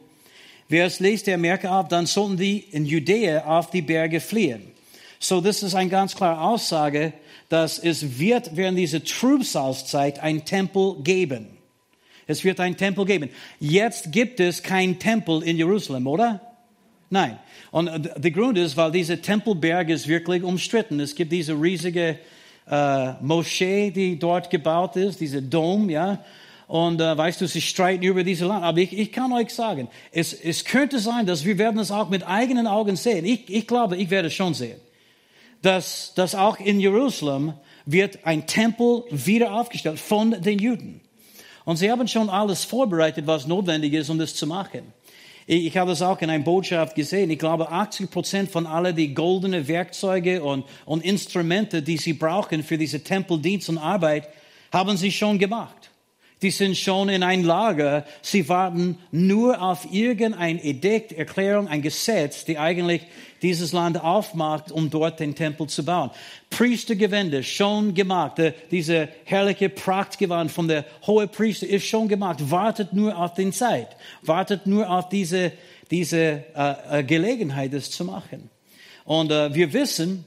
Wer 0.68 0.86
es 0.86 1.00
liest, 1.00 1.26
der 1.26 1.36
merke 1.36 1.68
ab, 1.68 1.90
dann 1.90 2.06
sollten 2.06 2.36
die 2.36 2.58
in 2.58 2.86
Judäa 2.86 3.44
auf 3.44 3.70
die 3.70 3.82
Berge 3.82 4.20
fliehen. 4.20 4.73
So, 5.24 5.40
das 5.40 5.62
ist 5.62 5.74
eine 5.74 5.88
ganz 5.88 6.14
klare 6.14 6.38
Aussage, 6.38 7.14
dass 7.48 7.78
es 7.78 8.18
wird 8.18 8.56
während 8.56 8.76
dieser 8.76 9.02
Trübsalzeit 9.02 10.18
ein 10.18 10.44
Tempel 10.44 10.96
geben. 11.02 11.46
Es 12.26 12.44
wird 12.44 12.60
ein 12.60 12.76
Tempel 12.76 13.06
geben. 13.06 13.30
Jetzt 13.58 14.12
gibt 14.12 14.38
es 14.38 14.62
kein 14.62 14.98
Tempel 14.98 15.42
in 15.42 15.56
Jerusalem, 15.56 16.06
oder? 16.08 16.42
Nein. 17.08 17.38
Und 17.70 18.10
der 18.18 18.30
Grund 18.32 18.58
ist, 18.58 18.76
weil 18.76 18.92
dieser 18.92 19.22
Tempelberg 19.22 19.88
ist 19.88 20.08
wirklich 20.08 20.42
umstritten. 20.42 21.00
Es 21.00 21.14
gibt 21.14 21.32
diese 21.32 21.54
riesige 21.54 22.18
äh, 22.70 23.12
Moschee, 23.22 23.90
die 23.90 24.18
dort 24.18 24.50
gebaut 24.50 24.96
ist, 24.96 25.22
diese 25.22 25.40
Dom, 25.40 25.88
ja. 25.88 26.22
Und 26.66 27.00
äh, 27.00 27.16
weißt 27.16 27.40
du, 27.40 27.46
sie 27.46 27.62
streiten 27.62 28.04
über 28.04 28.24
diese 28.24 28.44
Land. 28.44 28.62
Aber 28.62 28.76
ich, 28.76 28.92
ich 28.92 29.10
kann 29.10 29.32
euch 29.32 29.54
sagen, 29.54 29.88
es, 30.12 30.34
es 30.34 30.66
könnte 30.66 30.98
sein, 30.98 31.24
dass 31.24 31.46
wir 31.46 31.56
werden 31.56 31.80
es 31.80 31.90
auch 31.90 32.10
mit 32.10 32.26
eigenen 32.26 32.66
Augen 32.66 32.96
sehen. 32.96 33.24
Ich, 33.24 33.48
ich 33.48 33.66
glaube, 33.66 33.96
ich 33.96 34.10
werde 34.10 34.28
es 34.28 34.34
schon 34.34 34.52
sehen. 34.52 34.83
Dass, 35.64 36.12
dass 36.14 36.34
auch 36.34 36.60
in 36.60 36.78
Jerusalem 36.78 37.54
wird 37.86 38.26
ein 38.26 38.46
Tempel 38.46 39.04
wieder 39.10 39.54
aufgestellt 39.54 39.98
von 39.98 40.42
den 40.42 40.58
Juden. 40.58 41.00
Und 41.64 41.78
sie 41.78 41.90
haben 41.90 42.06
schon 42.06 42.28
alles 42.28 42.64
vorbereitet, 42.64 43.26
was 43.26 43.46
notwendig 43.46 43.94
ist, 43.94 44.10
um 44.10 44.18
das 44.18 44.34
zu 44.34 44.46
machen. 44.46 44.92
Ich, 45.46 45.74
habe 45.78 45.92
es 45.92 46.02
auch 46.02 46.20
in 46.20 46.28
einer 46.28 46.44
Botschaft 46.44 46.94
gesehen. 46.94 47.30
Ich 47.30 47.38
glaube, 47.38 47.70
80 47.70 48.10
Prozent 48.10 48.50
von 48.50 48.66
allen 48.66 48.94
die 48.94 49.14
goldenen 49.14 49.66
Werkzeuge 49.66 50.42
und, 50.42 50.66
und 50.84 51.02
Instrumente, 51.02 51.80
die 51.80 51.96
sie 51.96 52.12
brauchen 52.12 52.62
für 52.62 52.76
diese 52.76 53.02
Tempeldienst 53.02 53.70
und 53.70 53.78
Arbeit, 53.78 54.28
haben 54.70 54.98
sie 54.98 55.12
schon 55.12 55.38
gemacht. 55.38 55.90
Die 56.44 56.50
sind 56.50 56.76
schon 56.76 57.08
in 57.08 57.22
ein 57.22 57.42
Lager. 57.42 58.04
Sie 58.20 58.50
warten 58.50 58.98
nur 59.10 59.62
auf 59.62 59.90
irgendein 59.90 60.62
Edikt, 60.62 61.12
Erklärung, 61.12 61.68
ein 61.68 61.80
Gesetz, 61.80 62.44
die 62.44 62.58
eigentlich 62.58 63.00
dieses 63.40 63.72
Land 63.72 63.98
aufmacht, 63.98 64.70
um 64.70 64.90
dort 64.90 65.20
den 65.20 65.34
Tempel 65.34 65.68
zu 65.68 65.86
bauen. 65.86 66.10
Priestergewände 66.50 67.42
schon 67.42 67.94
gemacht. 67.94 68.34
Diese 68.70 69.08
herrliche 69.24 69.70
Prachtgewand 69.70 70.52
von 70.52 70.68
der 70.68 70.84
hohe 71.06 71.28
Priester 71.28 71.66
ist 71.66 71.86
schon 71.86 72.08
gemacht. 72.08 72.50
Wartet 72.50 72.92
nur 72.92 73.16
auf 73.16 73.32
den 73.32 73.50
Zeit. 73.50 73.96
Wartet 74.20 74.66
nur 74.66 74.90
auf 74.90 75.08
diese, 75.08 75.50
diese 75.90 76.44
äh, 76.54 77.00
äh 77.00 77.04
Gelegenheit, 77.04 77.72
das 77.72 77.90
zu 77.90 78.04
machen. 78.04 78.50
Und 79.06 79.32
äh, 79.32 79.54
wir 79.54 79.72
wissen, 79.72 80.26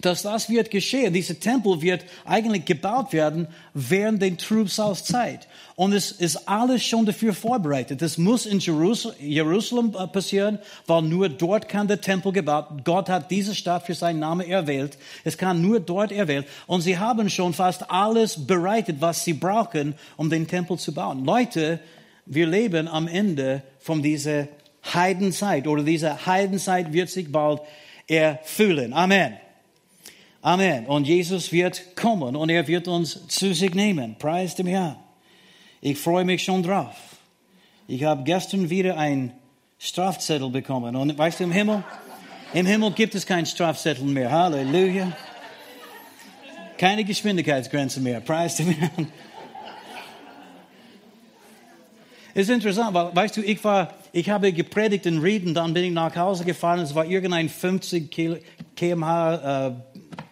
dass 0.00 0.22
das 0.22 0.48
wird 0.48 0.70
geschehen. 0.70 1.12
Dieser 1.12 1.38
Tempel 1.38 1.80
wird 1.82 2.04
eigentlich 2.24 2.64
gebaut 2.64 3.12
werden 3.12 3.48
während 3.74 4.22
der 4.22 4.36
Trübsalzeit. 4.36 5.48
Und 5.76 5.92
es 5.92 6.12
ist 6.12 6.48
alles 6.48 6.84
schon 6.84 7.06
dafür 7.06 7.34
vorbereitet. 7.34 8.02
Das 8.02 8.18
muss 8.18 8.46
in 8.46 8.58
Jerusalem 8.58 9.94
äh, 9.98 10.06
passieren, 10.06 10.58
weil 10.86 11.02
nur 11.02 11.28
dort 11.28 11.68
kann 11.68 11.88
der 11.88 12.00
Tempel 12.00 12.32
gebaut. 12.32 12.84
Gott 12.84 13.08
hat 13.08 13.30
diese 13.30 13.54
Stadt 13.54 13.86
für 13.86 13.94
seinen 13.94 14.20
Namen 14.20 14.48
erwählt. 14.48 14.98
Es 15.24 15.38
kann 15.38 15.62
nur 15.62 15.80
dort 15.80 16.12
erwählt. 16.12 16.46
Und 16.66 16.80
sie 16.80 16.98
haben 16.98 17.30
schon 17.30 17.54
fast 17.54 17.90
alles 17.90 18.46
bereitet, 18.46 18.96
was 19.00 19.24
sie 19.24 19.34
brauchen, 19.34 19.94
um 20.16 20.30
den 20.30 20.46
Tempel 20.46 20.78
zu 20.78 20.92
bauen. 20.92 21.24
Leute, 21.24 21.80
wir 22.26 22.46
leben 22.46 22.88
am 22.88 23.08
Ende 23.08 23.62
von 23.78 24.02
dieser 24.02 24.48
Heidenzeit 24.94 25.66
oder 25.66 25.82
diese 25.82 26.26
Heidenzeit 26.26 26.92
wird 26.92 27.08
sich 27.08 27.30
bald 27.30 27.60
erfüllen. 28.06 28.92
Amen. 28.92 29.34
Amen. 30.40 30.86
Und 30.86 31.06
Jesus 31.06 31.50
wird 31.52 31.96
kommen 31.96 32.36
und 32.36 32.48
er 32.48 32.66
wird 32.68 32.86
uns 32.86 33.26
zu 33.28 33.52
sich 33.54 33.74
nehmen. 33.74 34.16
Preis 34.18 34.54
dem 34.54 34.66
Herrn. 34.66 34.96
Ich 35.80 35.98
freue 35.98 36.24
mich 36.24 36.44
schon 36.44 36.62
drauf. 36.62 36.96
Ich 37.88 38.04
habe 38.04 38.22
gestern 38.22 38.70
wieder 38.70 38.96
einen 38.96 39.32
Strafzettel 39.78 40.50
bekommen. 40.50 40.94
Und 40.94 41.16
weißt 41.16 41.40
du, 41.40 41.44
im 41.44 41.52
Himmel, 41.52 41.82
im 42.52 42.66
Himmel 42.66 42.92
gibt 42.92 43.14
es 43.14 43.26
keinen 43.26 43.46
Strafzettel 43.46 44.04
mehr. 44.04 44.30
Halleluja. 44.30 45.12
Keine 46.76 47.04
Geschwindigkeitsgrenze 47.04 48.00
mehr. 48.00 48.20
Preis 48.20 48.56
dem 48.56 48.70
Herrn. 48.70 49.12
Es 52.34 52.48
ist 52.48 52.54
interessant, 52.54 52.94
weil, 52.94 53.16
weißt 53.16 53.36
du, 53.36 53.40
ich 53.40 53.64
war, 53.64 53.94
ich 54.12 54.30
habe 54.30 54.52
gepredigt 54.52 55.06
in 55.06 55.18
Rieden, 55.18 55.54
dann 55.54 55.74
bin 55.74 55.82
ich 55.82 55.92
nach 55.92 56.14
Hause 56.14 56.44
gefahren, 56.44 56.78
es 56.78 56.94
war 56.94 57.04
irgendein 57.04 57.48
50 57.48 58.46
kmh 58.76 59.66
äh, 59.66 59.72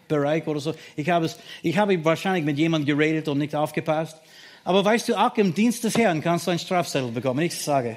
Bereich 0.08 0.46
oder 0.46 0.60
so. 0.60 0.74
Ich 0.96 1.08
habe, 1.10 1.26
es, 1.26 1.38
ich 1.62 1.76
habe 1.76 2.04
wahrscheinlich 2.04 2.44
mit 2.44 2.58
jemandem 2.58 2.96
geredet 2.96 3.28
und 3.28 3.38
nicht 3.38 3.54
aufgepasst. 3.54 4.16
Aber 4.64 4.84
weißt 4.84 5.08
du, 5.08 5.14
auch 5.14 5.36
im 5.36 5.54
Dienst 5.54 5.84
des 5.84 5.96
Herrn 5.96 6.20
kannst 6.20 6.46
du 6.46 6.50
einen 6.50 6.58
Strafzettel 6.58 7.10
bekommen. 7.10 7.40
Ich 7.40 7.56
sage. 7.56 7.96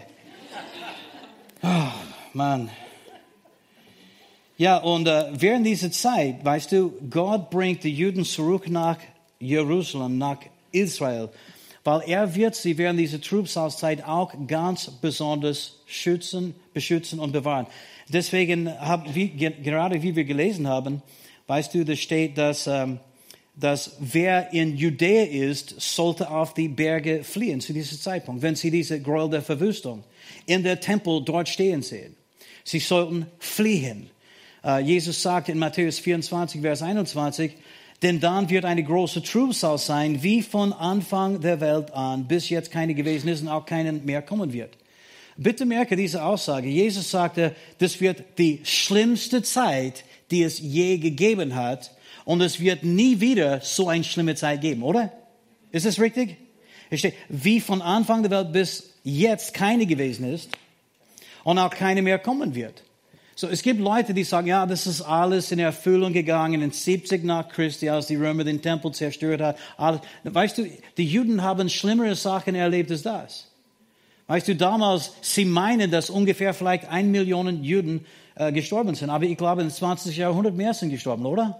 Oh, 1.63 1.87
Mann. 2.33 2.69
Ja, 4.57 4.77
und 4.77 5.07
äh, 5.07 5.25
während 5.31 5.65
dieser 5.65 5.89
Zeit, 5.89 6.43
weißt 6.43 6.73
du, 6.73 6.93
Gott 7.09 7.49
bringt 7.49 7.83
die 7.83 7.93
Juden 7.93 8.25
zurück 8.25 8.69
nach 8.69 8.97
Jerusalem, 9.39 10.17
nach 10.17 10.39
Israel, 10.71 11.29
weil 11.83 12.01
er 12.07 12.35
wird 12.35 12.55
sie 12.55 12.77
während 12.77 12.99
dieser 12.99 13.21
Trübsalzeit 13.21 14.03
auch 14.05 14.33
ganz 14.47 14.91
besonders 15.01 15.79
schützen, 15.85 16.55
beschützen 16.73 17.19
und 17.19 17.31
bewahren. 17.31 17.67
Deswegen, 18.09 18.69
hab, 18.69 19.15
wie, 19.15 19.29
gerade 19.29 20.01
wie 20.03 20.15
wir 20.15 20.25
gelesen 20.25 20.67
haben, 20.67 21.01
Weißt 21.49 21.73
du, 21.73 21.83
da 21.83 21.95
steht, 21.95 22.37
dass, 22.37 22.67
ähm, 22.67 22.99
dass 23.55 23.93
wer 23.99 24.53
in 24.53 24.77
Judäa 24.77 25.23
ist, 25.23 25.81
sollte 25.81 26.29
auf 26.29 26.53
die 26.53 26.67
Berge 26.67 27.23
fliehen 27.23 27.59
zu 27.59 27.73
diesem 27.73 27.97
Zeitpunkt, 27.97 28.43
wenn 28.43 28.55
sie 28.55 28.69
diese 28.69 29.01
Gräuel 29.01 29.31
der 29.31 29.41
Verwüstung 29.41 30.03
in 30.45 30.61
der 30.61 30.79
Tempel 30.79 31.23
dort 31.25 31.49
stehen 31.49 31.81
sehen. 31.81 32.15
Sie 32.63 32.77
sollten 32.77 33.25
fliehen. 33.39 34.11
Uh, 34.63 34.77
Jesus 34.77 35.23
sagt 35.23 35.49
in 35.49 35.57
Matthäus 35.57 35.97
24, 35.97 36.61
Vers 36.61 36.83
21, 36.83 37.53
denn 38.03 38.19
dann 38.19 38.47
wird 38.51 38.65
eine 38.65 38.83
große 38.83 39.23
Trübsal 39.23 39.79
sein, 39.79 40.21
wie 40.21 40.43
von 40.43 40.71
Anfang 40.71 41.41
der 41.41 41.61
Welt 41.61 41.91
an, 41.93 42.27
bis 42.27 42.49
jetzt 42.49 42.69
keine 42.69 42.93
gewesen 42.93 43.27
ist 43.27 43.41
und 43.41 43.47
auch 43.47 43.65
keinen 43.65 44.05
mehr 44.05 44.21
kommen 44.21 44.53
wird. 44.53 44.77
Bitte 45.35 45.65
merke 45.65 45.95
diese 45.95 46.23
Aussage. 46.23 46.67
Jesus 46.67 47.09
sagte, 47.09 47.55
das 47.79 48.01
wird 48.01 48.23
die 48.37 48.59
schlimmste 48.63 49.41
Zeit 49.41 50.03
die 50.31 50.43
es 50.43 50.59
je 50.59 50.97
gegeben 50.97 51.55
hat. 51.55 51.91
Und 52.25 52.41
es 52.41 52.59
wird 52.59 52.83
nie 52.83 53.19
wieder 53.19 53.61
so 53.61 53.89
eine 53.89 54.03
schlimme 54.03 54.35
Zeit 54.35 54.61
geben, 54.61 54.83
oder? 54.83 55.11
Ist 55.71 55.85
es 55.85 55.99
richtig? 55.99 56.37
Es 56.89 56.99
steht, 56.99 57.15
wie 57.29 57.59
von 57.59 57.81
Anfang 57.81 58.23
der 58.23 58.31
Welt 58.31 58.51
bis 58.51 58.93
jetzt 59.03 59.53
keine 59.53 59.85
gewesen 59.85 60.31
ist 60.33 60.49
und 61.43 61.57
auch 61.57 61.69
keine 61.69 62.01
mehr 62.01 62.19
kommen 62.19 62.55
wird. 62.55 62.83
So, 63.35 63.47
es 63.47 63.61
gibt 63.61 63.79
Leute, 63.79 64.13
die 64.13 64.25
sagen, 64.25 64.47
ja, 64.47 64.65
das 64.65 64.85
ist 64.85 65.01
alles 65.01 65.51
in 65.53 65.59
Erfüllung 65.59 66.11
gegangen 66.11 66.61
in 66.61 66.71
70 66.71 67.23
nach 67.23 67.47
Christi, 67.47 67.89
als 67.89 68.07
die 68.07 68.17
Römer 68.17 68.43
den 68.43 68.61
Tempel 68.61 68.91
zerstört. 68.91 69.55
Alles. 69.77 70.01
Weißt 70.25 70.57
du, 70.57 70.69
die 70.97 71.05
Juden 71.05 71.41
haben 71.41 71.69
schlimmere 71.69 72.15
Sachen 72.15 72.53
erlebt 72.53 72.91
als 72.91 73.03
das. 73.03 73.47
Weißt 74.27 74.47
du, 74.47 74.57
damals, 74.57 75.13
sie 75.21 75.45
meinen, 75.45 75.89
dass 75.89 76.09
ungefähr 76.09 76.53
vielleicht 76.53 76.89
ein 76.89 77.11
Million 77.11 77.63
Juden 77.63 78.05
äh, 78.39 78.53
gestorben 78.53 78.95
sind. 78.95 79.09
Aber 79.09 79.25
ich 79.25 79.37
glaube, 79.37 79.61
im 79.61 79.69
20. 79.69 80.15
Jahrhundert 80.15 80.55
mehr 80.55 80.73
sind 80.73 80.91
gestorben, 80.91 81.25
oder? 81.25 81.59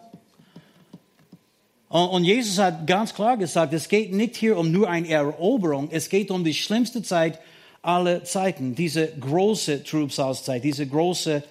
Und, 1.90 2.24
Jesus 2.24 2.58
hat 2.58 2.88
ganz 2.88 3.14
klar 3.14 3.36
gesagt, 3.36 3.74
es 3.74 3.90
geht 3.90 4.14
nicht 4.14 4.38
hier 4.38 4.58
um 4.58 4.72
nur 4.72 4.90
eine 4.90 5.10
Eroberung, 5.10 5.90
es 5.92 6.08
geht 6.08 6.32
um 6.32 6.44
die 6.44 6.54
schlimmste 6.54 7.02
Zeit 7.02 7.40
aller 7.82 8.24
Zeiten, 8.24 8.76
diese 8.76 9.08
große 9.08 9.84
Trübsalzeit, 9.84 10.64
diese 10.64 10.88
große 10.88 11.44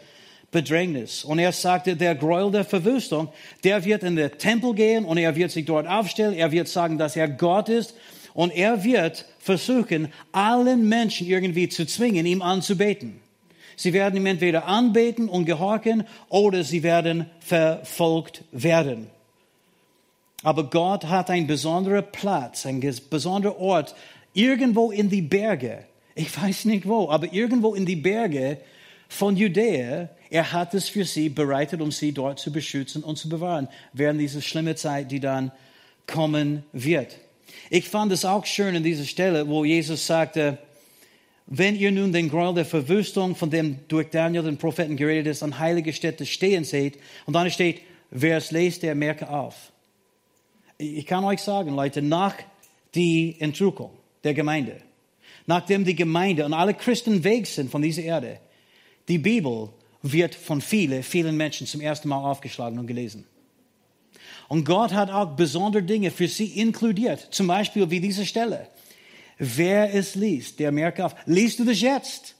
Bedrängnis. 0.51 1.25
Und 1.25 1.41
er 1.41 1.53
sagte, 1.53 1.95
der 1.95 2.15
Gräuel 2.15 2.51
der 2.51 2.65
Verwüstung, 2.65 3.29
der 3.65 3.85
wird 3.85 4.05
in 4.05 4.17
den 4.17 4.31
Tempel 4.39 4.73
gehen 4.73 5.05
und 5.05 5.19
er 5.19 5.37
wird 5.37 5.51
sich 5.51 5.67
dort 5.67 5.87
aufstellen, 5.87 6.33
er 6.33 6.53
wird 6.53 6.69
sagen, 6.69 6.97
dass 6.97 7.17
er 7.17 7.29
Gott 7.29 7.69
ist 7.69 7.95
und 8.33 8.51
er 8.55 8.83
wird 8.83 9.27
versuchen, 9.41 10.11
allen 10.33 10.89
Menschen 10.89 11.27
irgendwie 11.27 11.69
zu 11.69 11.85
zwingen, 11.85 12.25
ihm 12.25 12.41
anzubeten. 12.41 13.21
Sie 13.79 13.93
werden 13.93 14.17
ihm 14.17 14.27
entweder 14.27 14.67
anbeten 14.67 15.29
und 15.29 15.45
gehorchen 15.45 16.03
oder 16.29 16.65
sie 16.65 16.83
werden 16.83 17.27
verfolgt 17.39 18.43
werden. 18.51 19.07
Aber 20.43 20.65
Gott 20.65 21.05
hat 21.05 21.31
einen 21.31 21.47
besonderen 21.47 22.05
Platz, 22.11 22.67
einen 22.67 22.81
besonderen 23.09 23.57
Ort, 23.57 23.95
irgendwo 24.33 24.91
in 24.91 25.09
die 25.09 25.23
Berge. 25.23 25.85
Ich 26.17 26.37
weiß 26.37 26.65
nicht 26.65 26.89
wo, 26.89 27.09
aber 27.09 27.33
irgendwo 27.33 27.77
in 27.77 27.87
die 27.87 27.95
Berge 27.95 28.59
von 29.09 29.37
Judäa. 29.37 30.09
Er 30.29 30.53
hat 30.53 30.75
es 30.75 30.89
für 30.89 31.05
sie 31.05 31.29
bereitet, 31.29 31.81
um 31.81 31.93
sie 31.93 32.11
dort 32.11 32.41
zu 32.41 32.51
beschützen 32.51 33.05
und 33.05 33.17
zu 33.17 33.29
bewahren, 33.29 33.69
während 33.93 34.21
diese 34.21 34.43
schlimme 34.43 34.75
Zeit, 34.75 35.13
die 35.13 35.21
dann 35.21 35.53
kommen 36.09 36.65
wird. 36.73 37.17
Ich 37.71 37.89
fand 37.89 38.11
es 38.11 38.25
auch 38.25 38.45
schön 38.45 38.75
in 38.75 38.83
dieser 38.83 39.05
Stelle, 39.05 39.47
wo 39.47 39.65
Jesus 39.65 40.05
sagte, 40.05 40.59
wenn 41.51 41.77
ihr 41.77 41.91
nun 41.91 42.13
den 42.13 42.29
Gräuel 42.29 42.55
der 42.55 42.67
Verwüstung, 42.67 43.35
von 43.35 43.51
dem 43.51 43.79
durch 43.89 44.11
Daniel 44.11 44.43
den 44.43 44.59
Propheten 44.59 44.97
geredet 44.97 45.27
ist, 45.29 45.43
an 45.43 45.59
heilige 45.59 45.93
Städte 45.95 46.27
stehen 46.27 46.65
seht, 46.65 46.99
und 47.25 47.33
dann 47.33 47.51
steht, 47.51 47.81
wer 48.11 48.37
es 48.37 48.51
lest, 48.51 48.83
der 48.83 48.95
merke 48.95 49.29
auf. 49.31 49.73
Ich 50.77 51.07
kann 51.07 51.25
euch 51.25 51.41
sagen, 51.41 51.75
Leute, 51.75 52.03
nach 52.03 52.35
die 52.95 53.37
Entrückung 53.39 53.91
der 54.25 54.35
Gemeinde, 54.35 54.77
nachdem 55.47 55.85
die 55.85 55.95
Gemeinde 55.95 56.45
und 56.45 56.53
alle 56.53 56.75
Christen 56.75 57.25
weg 57.25 57.47
sind 57.47 57.71
von 57.71 57.81
dieser 57.81 58.03
Erde, 58.03 58.41
die 59.09 59.19
Bibel 59.19 59.71
wird 60.03 60.35
von 60.35 60.61
vielen, 60.61 61.03
vielen 61.03 61.37
Menschen 61.37 61.67
zum 61.67 61.81
ersten 61.81 62.09
Mal 62.09 62.31
aufgeschlagen 62.31 62.79
und 62.79 62.87
gelesen. 62.87 63.25
Und 64.49 64.65
Gott 64.65 64.93
hat 64.93 65.11
auch 65.11 65.35
besondere 65.35 65.83
Dinge 65.83 66.11
für 66.11 66.29
sie 66.29 66.61
inkludiert. 66.61 67.29
Zum 67.31 67.47
Beispiel 67.47 67.91
wie 67.91 68.01
diese 68.01 68.25
Stelle. 68.25 68.69
Wer 69.39 69.95
es 69.95 70.15
liest, 70.15 70.59
der 70.59 70.73
merke 70.73 71.05
auf. 71.05 71.15
Liest 71.27 71.59
du 71.61 71.65
das 71.65 71.81
jetzt? 71.81 72.35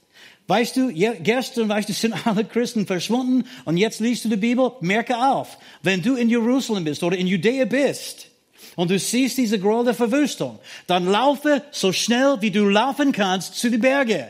Weißt 0.47 0.77
du, 0.77 0.91
gestern, 0.91 1.69
weißt 1.69 1.87
du, 1.87 1.93
sind 1.93 2.25
alle 2.25 2.43
Christen 2.43 2.87
verschwunden 2.87 3.47
und 3.65 3.77
jetzt 3.77 3.99
liest 3.99 4.25
du 4.25 4.29
die 4.29 4.35
Bibel, 4.35 4.71
merke 4.81 5.15
auf. 5.15 5.57
Wenn 5.83 6.01
du 6.01 6.15
in 6.15 6.29
Jerusalem 6.29 6.83
bist 6.83 7.03
oder 7.03 7.15
in 7.15 7.27
Judäa 7.27 7.65
bist 7.65 8.27
und 8.75 8.89
du 8.89 8.97
siehst 8.97 9.37
diese 9.37 9.59
Gräuel 9.59 9.85
der 9.85 9.93
Verwüstung, 9.93 10.57
dann 10.87 11.05
laufe 11.05 11.61
so 11.71 11.93
schnell, 11.93 12.37
wie 12.39 12.49
du 12.49 12.67
laufen 12.67 13.11
kannst, 13.11 13.55
zu 13.55 13.69
den 13.69 13.79
Bergen. 13.79 14.25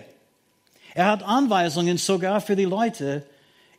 Er 0.93 1.05
hat 1.05 1.23
Anweisungen 1.23 1.97
sogar 1.97 2.41
für 2.41 2.57
die 2.57 2.65
Leute 2.65 3.23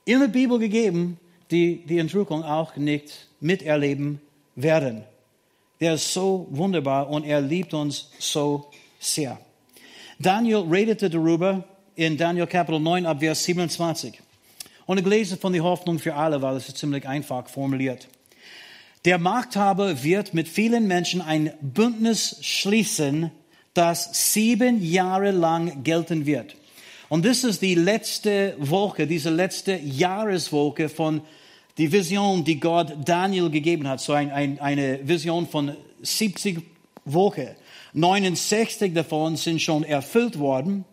in 0.07 0.21
der 0.21 0.29
Bibel 0.29 0.59
gegeben, 0.59 1.19
die 1.51 1.85
die 1.85 1.99
Entrückung 1.99 2.43
auch 2.43 2.77
nicht 2.77 3.29
miterleben 3.41 4.21
werden. 4.57 5.05
Der 5.81 5.95
ist 5.95 6.13
so 6.13 6.47
wunderbar 6.51 7.09
und 7.09 7.25
er 7.25 7.41
liebt 7.41 7.73
uns 7.73 8.11
so 8.19 8.71
sehr. 8.99 9.41
Daniel 10.19 10.67
redete 10.71 11.09
darüber 11.09 11.65
in 11.97 12.19
Daniel 12.19 12.47
Kapitel 12.47 12.79
9 12.79 13.07
ab 13.07 13.21
Vers 13.21 13.45
27. 13.45 14.21
Und 14.85 14.99
ich 14.99 15.07
lese 15.07 15.39
von 15.39 15.55
der 15.55 15.63
Hoffnung 15.63 15.99
für 15.99 16.15
alle, 16.15 16.43
weil 16.43 16.57
es 16.57 16.69
ist 16.69 16.77
ziemlich 16.77 17.09
einfach 17.09 17.49
formuliert. 17.49 18.09
Der 19.07 19.17
Machthaber 19.17 20.03
wird 20.03 20.35
mit 20.35 20.49
vielen 20.49 20.87
Menschen 20.87 21.23
ein 21.23 21.55
Bündnis 21.63 22.37
schließen, 22.43 23.31
das 23.73 24.33
sieben 24.33 24.83
Jahre 24.83 25.31
lang 25.31 25.83
gelten 25.83 26.27
wird. 26.27 26.57
Und 27.09 27.25
das 27.25 27.43
ist 27.43 27.63
die 27.63 27.75
letzte 27.75 28.55
Woche, 28.59 29.07
diese 29.07 29.31
letzte 29.31 29.77
Jahreswoche 29.77 30.91
von 30.91 31.23
die 31.79 31.93
Vision, 31.93 32.45
die 32.45 32.61
Gott 32.61 32.93
Daniel 33.05 33.51
gegeben 33.51 33.89
hat. 33.89 34.01
So 34.01 34.13
ein, 34.13 34.31
ein, 34.31 34.59
eine 34.61 35.07
Vision 35.07 35.47
von 35.47 35.77
70 36.03 36.63
Wochen. 37.05 37.49
69 37.93 38.95
davon 38.95 39.37
sind 39.37 39.61
schon 39.61 39.85
erfüllt 39.85 40.39
worden. 40.39 40.85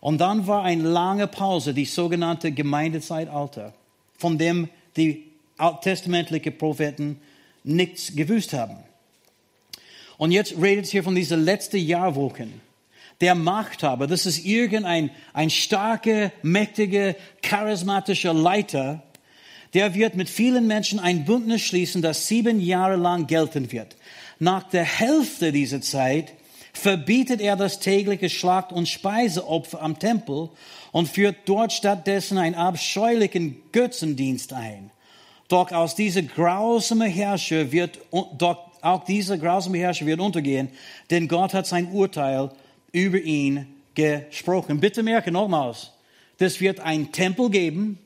Und 0.00 0.20
dann 0.20 0.46
war 0.46 0.64
eine 0.64 0.82
lange 0.82 1.28
Pause, 1.28 1.74
die 1.74 1.84
sogenannte 1.84 2.52
Gemeindezeitalter, 2.52 3.72
von 4.16 4.38
dem 4.38 4.68
die 4.96 5.30
alttestamentlichen 5.58 6.58
Propheten 6.58 7.20
nichts 7.64 8.14
gewusst 8.14 8.52
haben. 8.52 8.78
Und 10.18 10.32
jetzt 10.32 10.54
redet 10.60 10.86
es 10.86 10.90
hier 10.90 11.04
von 11.04 11.14
diesen 11.14 11.44
letzten 11.44 11.78
Jahrwochen 11.78 12.60
der 13.22 13.34
Machthaber, 13.36 14.08
das 14.08 14.26
ist 14.26 14.44
irgendein 14.44 15.10
ein 15.32 15.48
starker, 15.48 16.32
mächtiger, 16.42 17.14
charismatischer 17.40 18.34
Leiter, 18.34 19.02
der 19.74 19.94
wird 19.94 20.16
mit 20.16 20.28
vielen 20.28 20.66
Menschen 20.66 20.98
ein 20.98 21.24
Bündnis 21.24 21.62
schließen, 21.62 22.02
das 22.02 22.28
sieben 22.28 22.60
Jahre 22.60 22.96
lang 22.96 23.26
gelten 23.26 23.72
wird. 23.72 23.96
Nach 24.38 24.62
der 24.64 24.84
Hälfte 24.84 25.52
dieser 25.52 25.80
Zeit 25.80 26.32
verbietet 26.72 27.40
er 27.40 27.56
das 27.56 27.80
tägliche 27.80 28.28
Schlacht- 28.28 28.72
und 28.72 28.88
Speiseopfer 28.88 29.80
am 29.80 29.98
Tempel 29.98 30.50
und 30.90 31.08
führt 31.08 31.36
dort 31.46 31.72
stattdessen 31.72 32.38
einen 32.38 32.54
abscheulichen 32.54 33.56
Götzendienst 33.72 34.52
ein. 34.52 34.90
Doch 35.48 35.70
aus 35.72 35.94
dieser 35.94 36.22
grausamen 36.22 37.10
Herrscher 37.10 37.72
wird, 37.72 37.98
doch 38.38 38.70
auch 38.80 39.04
dieser 39.04 39.38
grausame 39.38 39.78
Herrscher 39.78 40.06
wird 40.06 40.20
untergehen, 40.20 40.68
denn 41.10 41.28
Gott 41.28 41.54
hat 41.54 41.66
sein 41.66 41.92
Urteil 41.92 42.50
über 42.90 43.18
ihn 43.18 43.66
gesprochen. 43.94 44.80
Bitte 44.80 45.02
merke 45.02 45.30
nochmals, 45.30 45.92
das 46.38 46.60
wird 46.60 46.80
ein 46.80 47.12
Tempel 47.12 47.50
geben 47.50 47.98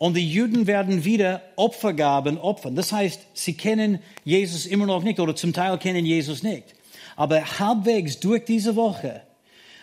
und 0.00 0.16
die 0.16 0.26
Juden 0.26 0.66
werden 0.66 1.04
wieder 1.04 1.42
Opfergaben 1.56 2.38
opfern. 2.38 2.74
Das 2.74 2.90
heißt, 2.90 3.20
sie 3.34 3.52
kennen 3.52 3.98
Jesus 4.24 4.64
immer 4.64 4.86
noch 4.86 5.02
nicht 5.02 5.20
oder 5.20 5.36
zum 5.36 5.52
Teil 5.52 5.76
kennen 5.76 6.06
Jesus 6.06 6.42
nicht. 6.42 6.74
Aber 7.16 7.58
halbwegs 7.58 8.18
durch 8.18 8.46
diese 8.46 8.76
Woche 8.76 9.20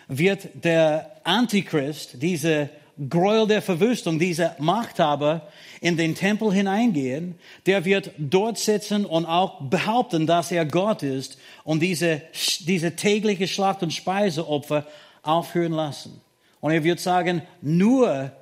wird 0.08 0.48
der 0.64 1.12
Antichrist, 1.22 2.20
diese 2.20 2.68
Gräuel 3.08 3.46
der 3.46 3.62
Verwüstung, 3.62 4.18
dieser 4.18 4.56
Machthaber 4.58 5.46
in 5.80 5.96
den 5.96 6.16
Tempel 6.16 6.52
hineingehen, 6.52 7.36
der 7.66 7.84
wird 7.84 8.10
dort 8.18 8.58
sitzen 8.58 9.06
und 9.06 9.24
auch 9.24 9.60
behaupten, 9.70 10.26
dass 10.26 10.50
er 10.50 10.66
Gott 10.66 11.04
ist 11.04 11.38
und 11.62 11.80
diese, 11.80 12.22
diese 12.66 12.96
tägliche 12.96 13.46
Schlacht- 13.46 13.84
und 13.84 13.92
Speiseopfer 13.92 14.84
aufhören 15.22 15.74
lassen. 15.74 16.20
Und 16.60 16.72
er 16.72 16.82
wird 16.82 16.98
sagen, 16.98 17.42
nur 17.62 18.32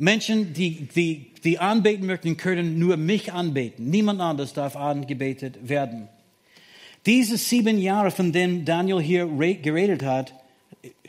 Menschen, 0.00 0.52
die, 0.52 0.86
die, 0.86 1.32
die 1.42 1.58
anbeten 1.58 2.06
möchten, 2.06 2.36
können 2.36 2.78
nur 2.78 2.96
mich 2.96 3.32
anbeten. 3.32 3.90
Niemand 3.90 4.20
anders 4.20 4.52
darf 4.52 4.76
angebetet 4.76 5.68
werden. 5.68 6.08
Diese 7.04 7.36
sieben 7.36 7.78
Jahre, 7.78 8.10
von 8.10 8.32
denen 8.32 8.64
Daniel 8.64 9.00
hier 9.00 9.26
geredet 9.26 10.04
hat, 10.04 10.34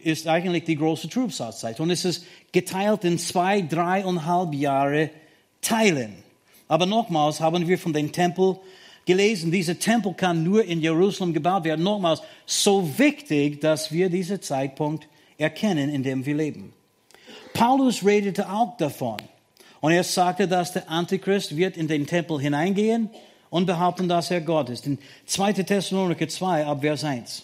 ist 0.03 0.27
eigentlich 0.27 0.63
die 0.63 0.75
große 0.75 1.07
Trübsalzeit. 1.09 1.79
Und 1.79 1.91
es 1.91 2.03
ist 2.03 2.25
geteilt 2.51 3.03
in 3.03 3.19
zwei, 3.19 3.61
dreieinhalb 3.61 4.53
Jahre 4.53 5.11
teilen. 5.61 6.23
Aber 6.67 6.85
nochmals 6.85 7.41
haben 7.41 7.67
wir 7.67 7.77
von 7.77 7.93
dem 7.93 8.11
Tempel 8.11 8.59
gelesen, 9.05 9.51
dieser 9.51 9.77
Tempel 9.77 10.13
kann 10.13 10.43
nur 10.43 10.63
in 10.63 10.81
Jerusalem 10.81 11.33
gebaut 11.33 11.63
werden. 11.63 11.83
Nochmals, 11.83 12.21
so 12.45 12.97
wichtig, 12.97 13.61
dass 13.61 13.91
wir 13.91 14.09
diesen 14.09 14.41
Zeitpunkt 14.41 15.07
erkennen, 15.37 15.89
in 15.89 16.03
dem 16.03 16.25
wir 16.25 16.35
leben. 16.35 16.73
Paulus 17.53 18.05
redete 18.05 18.49
auch 18.49 18.77
davon. 18.77 19.17
Und 19.81 19.91
er 19.91 20.03
sagte, 20.03 20.47
dass 20.47 20.73
der 20.73 20.89
Antichrist 20.89 21.55
wird 21.55 21.77
in 21.77 21.87
den 21.87 22.05
Tempel 22.05 22.39
hineingehen 22.39 23.09
und 23.49 23.65
behaupten, 23.65 24.09
dass 24.09 24.31
er 24.31 24.41
Gott 24.41 24.69
ist. 24.69 24.85
In 24.85 24.99
2. 25.25 25.53
Thessaloniker 25.53 26.27
2, 26.27 26.65
ab 26.65 26.81
Vers 26.81 27.03
1. 27.03 27.43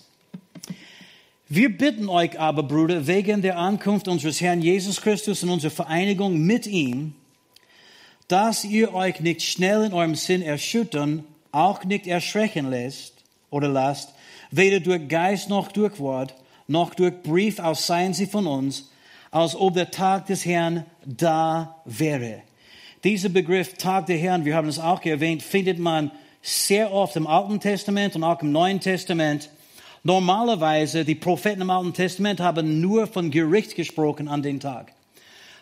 Wir 1.48 1.78
bitten 1.78 2.10
euch 2.10 2.40
aber, 2.40 2.64
Brüder, 2.64 3.08
wegen 3.08 3.42
der 3.42 3.58
Ankunft 3.58 4.08
unseres 4.08 4.42
Herrn 4.42 4.62
Jesus 4.62 5.02
Christus 5.02 5.44
und 5.44 5.50
unserer 5.50 5.72
Vereinigung 5.72 6.40
mit 6.40 6.66
ihm, 6.66 7.14
dass 8.28 8.64
ihr 8.64 8.94
euch 8.94 9.20
nicht 9.20 9.44
schnell 9.44 9.84
in 9.86 9.94
eurem 9.94 10.16
Sinn 10.16 10.42
erschüttern, 10.42 11.24
auch 11.52 11.84
nicht 11.84 12.08
erschrecken 12.08 12.70
lässt 12.70 13.14
oder 13.52 13.68
lasst, 13.68 14.10
weder 14.50 14.80
durch 14.80 15.08
Geist 15.08 15.50
noch 15.50 15.72
durch 15.72 16.00
Wort, 16.00 16.34
noch 16.68 16.96
durch 16.96 17.22
Brief 17.22 17.60
aus 17.60 17.86
seien 17.86 18.14
sie 18.16 18.26
von 18.26 18.48
uns, 18.48 18.90
als 19.36 19.54
ob 19.54 19.74
der 19.74 19.92
Tag 19.92 20.28
des 20.28 20.46
Herrn 20.46 20.86
da 21.06 21.82
wäre. 21.84 22.42
Dieser 23.04 23.28
Begriff 23.28 23.74
Tag 23.74 24.06
der 24.06 24.16
Herrn, 24.16 24.46
wir 24.46 24.56
haben 24.56 24.70
es 24.70 24.80
auch 24.80 25.04
erwähnt, 25.04 25.44
findet 25.44 25.78
man 25.78 26.10
sehr 26.42 26.94
oft 26.94 27.18
im 27.18 27.28
Alten 27.28 27.60
Testament 27.60 28.16
und 28.16 28.24
auch 28.24 28.42
im 28.42 28.54
Neuen 28.54 28.80
Testament. 28.80 29.50
Normalerweise, 30.04 31.04
die 31.04 31.16
Propheten 31.16 31.60
im 31.60 31.70
Alten 31.70 31.92
Testament 31.92 32.40
haben 32.40 32.80
nur 32.80 33.08
von 33.08 33.30
Gericht 33.30 33.76
gesprochen 33.76 34.30
an 34.30 34.42
den 34.42 34.62
Tag. 34.62 34.94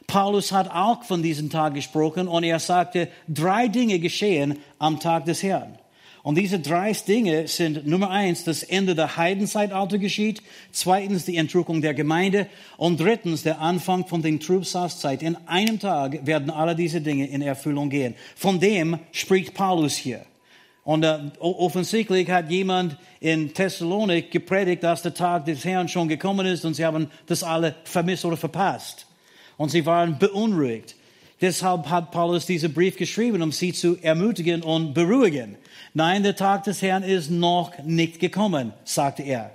Paulus 0.05 0.51
hat 0.51 0.69
auch 0.69 1.01
von 1.01 1.23
diesem 1.23 1.49
Tag 1.49 1.73
gesprochen 1.73 2.27
und 2.27 2.43
er 2.43 2.59
sagte, 2.59 3.07
drei 3.27 3.69
Dinge 3.69 3.97
geschehen 3.97 4.59
am 4.77 4.99
Tag 4.99 5.25
des 5.25 5.41
Herrn. 5.41 5.79
Und 6.23 6.38
diese 6.38 6.59
drei 6.59 6.93
Dinge 6.93 7.49
sind 7.49 7.86
Nummer 7.86 8.09
eins, 8.09 8.45
das 8.45 8.63
Ende 8.63 8.95
der 8.95 9.17
Heidenzeitalter 9.17 9.97
geschieht, 9.97 10.41
zweitens 10.71 11.25
die 11.25 11.36
Entrückung 11.36 11.81
der 11.81 11.93
Gemeinde 11.93 12.47
und 12.77 12.97
drittens 13.01 13.43
der 13.43 13.59
Anfang 13.59 14.07
von 14.07 14.21
den 14.21 14.39
Trübsalzeit. 14.39 15.21
In 15.21 15.36
einem 15.47 15.79
Tag 15.79 16.25
werden 16.25 16.49
alle 16.49 16.77
diese 16.77 17.01
Dinge 17.01 17.27
in 17.27 17.41
Erfüllung 17.41 17.89
gehen. 17.89 18.15
Von 18.38 18.62
dem 18.62 18.99
spricht 19.12 19.53
Paulus 19.53 19.97
hier. 19.97 20.25
Und 20.86 21.03
äh, 21.03 21.19
offensichtlich 21.39 22.29
hat 22.29 22.49
jemand 22.49 22.95
in 23.19 23.53
Thessalonik 23.53 24.31
gepredigt, 24.31 24.83
dass 24.83 25.01
der 25.01 25.13
Tag 25.13 25.45
des 25.45 25.65
Herrn 25.65 25.89
schon 25.89 26.07
gekommen 26.07 26.45
ist 26.45 26.63
und 26.63 26.73
sie 26.73 26.86
haben 26.86 27.07
das 27.25 27.43
alle 27.43 27.75
vermisst 27.83 28.23
oder 28.23 28.38
verpasst. 28.38 29.07
Und 29.57 29.71
sie 29.71 29.86
waren 29.86 30.17
beunruhigt. 30.19 30.95
Deshalb 31.41 31.89
hat 31.89 32.12
Paulus 32.12 32.45
diesen 32.45 32.73
Brief 32.73 32.95
geschrieben, 32.95 33.41
um 33.41 33.51
sie 33.51 33.73
zu 33.73 33.97
ermutigen 34.01 34.62
und 34.62 34.93
beruhigen. 34.93 35.57
Nein, 35.95 36.23
der 36.23 36.36
Tag 36.36 36.63
des 36.63 36.82
Herrn 36.82 37.03
ist 37.03 37.29
noch 37.29 37.77
nicht 37.84 38.19
gekommen, 38.19 38.73
sagte 38.84 39.21
er. 39.21 39.51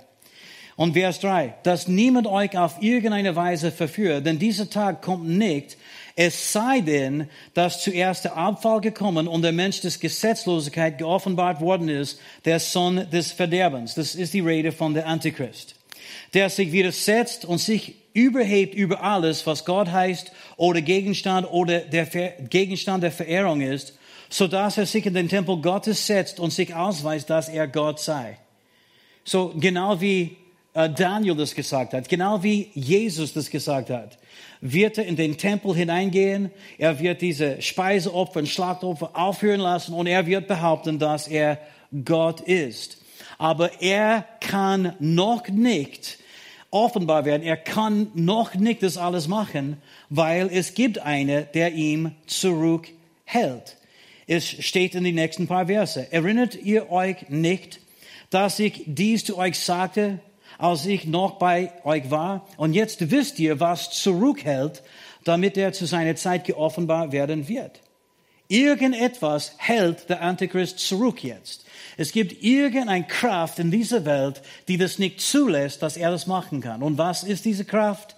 Und 0.77 0.93
Vers 0.93 1.19
3, 1.19 1.55
dass 1.63 1.89
niemand 1.89 2.25
euch 2.25 2.57
auf 2.57 2.81
irgendeine 2.81 3.35
Weise 3.35 3.69
verführt, 3.69 4.25
denn 4.25 4.39
dieser 4.39 4.69
Tag 4.69 5.01
kommt 5.01 5.27
nicht, 5.27 5.75
es 6.15 6.53
sei 6.53 6.79
denn, 6.79 7.29
dass 7.53 7.81
zuerst 7.81 8.23
der 8.23 8.37
Abfall 8.37 8.79
gekommen 8.79 9.27
und 9.27 9.41
der 9.41 9.51
Mensch 9.51 9.81
des 9.81 9.99
Gesetzlosigkeit 9.99 10.97
geoffenbart 10.97 11.59
worden 11.59 11.89
ist, 11.89 12.21
der 12.45 12.61
Sohn 12.61 13.09
des 13.11 13.33
Verderbens. 13.33 13.95
Das 13.95 14.15
ist 14.15 14.33
die 14.33 14.39
Rede 14.39 14.71
von 14.71 14.93
der 14.93 15.07
Antichrist. 15.07 15.75
Der 16.33 16.49
sich 16.49 16.71
widersetzt 16.71 17.43
und 17.43 17.57
sich 17.57 17.95
überhebt 18.13 18.73
über 18.75 19.03
alles, 19.03 19.45
was 19.45 19.65
Gott 19.65 19.91
heißt 19.91 20.31
oder 20.55 20.81
Gegenstand 20.81 21.51
oder 21.51 21.81
der 21.81 22.07
Ver 22.07 22.31
Gegenstand 22.49 23.03
der 23.03 23.11
Verehrung 23.11 23.59
ist, 23.59 23.98
so 24.29 24.47
dass 24.47 24.77
er 24.77 24.85
sich 24.85 25.05
in 25.05 25.13
den 25.13 25.27
Tempel 25.27 25.57
Gottes 25.57 26.05
setzt 26.05 26.39
und 26.39 26.51
sich 26.51 26.73
ausweist, 26.73 27.29
dass 27.29 27.49
er 27.49 27.67
Gott 27.67 27.99
sei. 27.99 28.37
So 29.23 29.53
genau 29.55 29.99
wie 29.99 30.37
äh, 30.73 30.89
Daniel 30.89 31.35
das 31.35 31.55
gesagt 31.55 31.93
hat, 31.93 32.07
genau 32.07 32.43
wie 32.43 32.69
Jesus 32.73 33.33
das 33.33 33.49
gesagt 33.49 33.89
hat, 33.89 34.17
wird 34.61 34.97
er 34.97 35.05
in 35.05 35.15
den 35.15 35.37
Tempel 35.37 35.75
hineingehen, 35.75 36.51
er 36.77 36.99
wird 36.99 37.21
diese 37.21 37.61
Speiseopfer 37.61 38.39
und 38.39 38.47
Schlachtopfer 38.47 39.11
aufhören 39.13 39.61
lassen 39.61 39.93
und 39.93 40.07
er 40.07 40.25
wird 40.25 40.47
behaupten, 40.47 40.99
dass 40.99 41.27
er 41.27 41.59
Gott 42.05 42.41
ist. 42.41 42.97
Aber 43.37 43.81
er 43.81 44.25
kann 44.41 44.95
noch 44.99 45.47
nicht 45.47 46.19
offenbar 46.71 47.25
werden. 47.25 47.43
Er 47.43 47.57
kann 47.57 48.11
noch 48.13 48.53
nicht 48.55 48.83
das 48.83 48.97
alles 48.97 49.27
machen, 49.27 49.77
weil 50.09 50.49
es 50.51 50.73
gibt 50.73 50.99
eine, 50.99 51.43
der 51.43 51.73
ihm 51.73 52.11
zurückhält. 52.27 53.77
Es 54.31 54.47
steht 54.47 54.93
in 54.93 55.03
den 55.03 55.15
nächsten 55.15 55.47
paar 55.47 55.65
Verse. 55.65 56.05
Erinnert 56.11 56.53
ihr 56.53 56.91
euch 56.91 57.29
nicht, 57.29 57.79
dass 58.29 58.59
ich 58.59 58.83
dies 58.85 59.25
zu 59.25 59.39
euch 59.39 59.57
sagte, 59.57 60.19
als 60.59 60.85
ich 60.85 61.05
noch 61.05 61.39
bei 61.39 61.71
euch 61.83 62.11
war? 62.11 62.47
Und 62.55 62.73
jetzt 62.73 63.09
wisst 63.09 63.39
ihr, 63.39 63.59
was 63.59 63.89
zurückhält, 63.89 64.83
damit 65.23 65.57
er 65.57 65.73
zu 65.73 65.87
seiner 65.87 66.15
Zeit 66.15 66.43
geoffenbar 66.43 67.11
werden 67.11 67.47
wird. 67.47 67.81
Irgendetwas 68.47 69.53
hält 69.57 70.07
der 70.09 70.21
Antichrist 70.21 70.77
zurück 70.77 71.23
jetzt. 71.23 71.65
Es 71.97 72.11
gibt 72.11 72.43
irgendeine 72.43 73.07
Kraft 73.07 73.57
in 73.57 73.71
dieser 73.71 74.05
Welt, 74.05 74.43
die 74.67 74.77
das 74.77 74.99
nicht 74.99 75.21
zulässt, 75.21 75.81
dass 75.81 75.97
er 75.97 76.11
das 76.11 76.27
machen 76.27 76.61
kann. 76.61 76.83
Und 76.83 76.99
was 76.99 77.23
ist 77.23 77.45
diese 77.45 77.65
Kraft? 77.65 78.15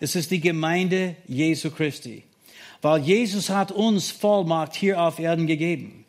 Es 0.00 0.16
ist 0.16 0.30
die 0.30 0.40
Gemeinde 0.40 1.16
Jesu 1.26 1.70
Christi. 1.70 2.24
Weil 2.84 3.00
Jesus 3.00 3.48
hat 3.48 3.72
uns 3.72 4.10
Vollmacht 4.10 4.74
hier 4.74 5.00
auf 5.00 5.18
Erden 5.18 5.46
gegeben. 5.46 6.04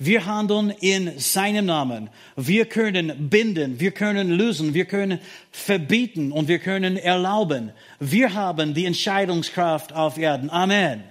Wir 0.00 0.26
handeln 0.26 0.70
in 0.80 1.20
seinem 1.20 1.66
Namen. 1.66 2.10
Wir 2.34 2.64
können 2.64 3.30
binden, 3.30 3.78
wir 3.78 3.92
können 3.92 4.32
lösen, 4.32 4.74
wir 4.74 4.86
können 4.86 5.20
verbieten 5.52 6.32
und 6.32 6.48
wir 6.48 6.58
können 6.58 6.96
erlauben. 6.96 7.70
Wir 8.00 8.34
haben 8.34 8.74
die 8.74 8.86
Entscheidungskraft 8.86 9.92
auf 9.92 10.18
Erden. 10.18 10.50
Amen. 10.50 11.04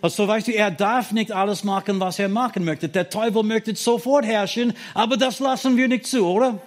Also 0.00 0.26
weißt 0.26 0.48
du, 0.48 0.52
er 0.52 0.70
darf 0.70 1.12
nicht 1.12 1.30
alles 1.30 1.62
machen, 1.62 2.00
was 2.00 2.18
er 2.18 2.30
machen 2.30 2.64
möchte. 2.64 2.88
Der 2.88 3.10
Teufel 3.10 3.42
möchte 3.42 3.76
sofort 3.76 4.24
herrschen, 4.24 4.72
aber 4.94 5.18
das 5.18 5.40
lassen 5.40 5.76
wir 5.76 5.88
nicht 5.88 6.06
zu, 6.06 6.24
oder? 6.26 6.58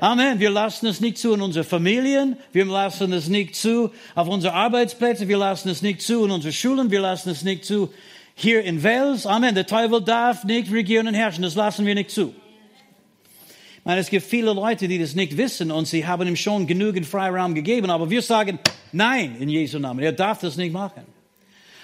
Amen. 0.00 0.40
Wir 0.40 0.50
lassen 0.50 0.86
es 0.86 1.00
nicht 1.00 1.18
zu 1.18 1.34
in 1.34 1.42
unseren 1.42 1.64
Familien. 1.64 2.36
Wir 2.52 2.64
lassen 2.64 3.12
es 3.12 3.28
nicht 3.28 3.54
zu 3.54 3.90
auf 4.14 4.28
unseren 4.28 4.54
Arbeitsplätzen. 4.54 5.28
Wir 5.28 5.36
lassen 5.36 5.68
es 5.68 5.82
nicht 5.82 6.00
zu 6.00 6.24
in 6.24 6.30
unseren 6.30 6.52
Schulen. 6.52 6.90
Wir 6.90 7.00
lassen 7.00 7.28
es 7.28 7.42
nicht 7.42 7.66
zu 7.66 7.92
hier 8.34 8.64
in 8.64 8.82
Wales. 8.82 9.26
Amen. 9.26 9.54
Der 9.54 9.66
Teufel 9.66 10.00
darf 10.00 10.44
nicht 10.44 10.72
regieren 10.72 11.06
und 11.06 11.14
herrschen. 11.14 11.42
Das 11.42 11.54
lassen 11.54 11.84
wir 11.84 11.94
nicht 11.94 12.10
zu. 12.10 12.34
Ich 13.76 13.84
meine, 13.84 14.00
es 14.00 14.08
gibt 14.08 14.24
viele 14.24 14.54
Leute, 14.54 14.88
die 14.88 14.98
das 14.98 15.14
nicht 15.14 15.36
wissen 15.36 15.70
und 15.70 15.86
sie 15.86 16.06
haben 16.06 16.26
ihm 16.26 16.36
schon 16.36 16.66
genügend 16.66 17.06
Freiraum 17.06 17.54
gegeben. 17.54 17.90
Aber 17.90 18.08
wir 18.08 18.22
sagen, 18.22 18.58
nein, 18.92 19.36
in 19.38 19.50
Jesu 19.50 19.78
Namen. 19.78 20.00
Er 20.00 20.12
darf 20.12 20.40
das 20.40 20.56
nicht 20.56 20.72
machen. 20.72 21.02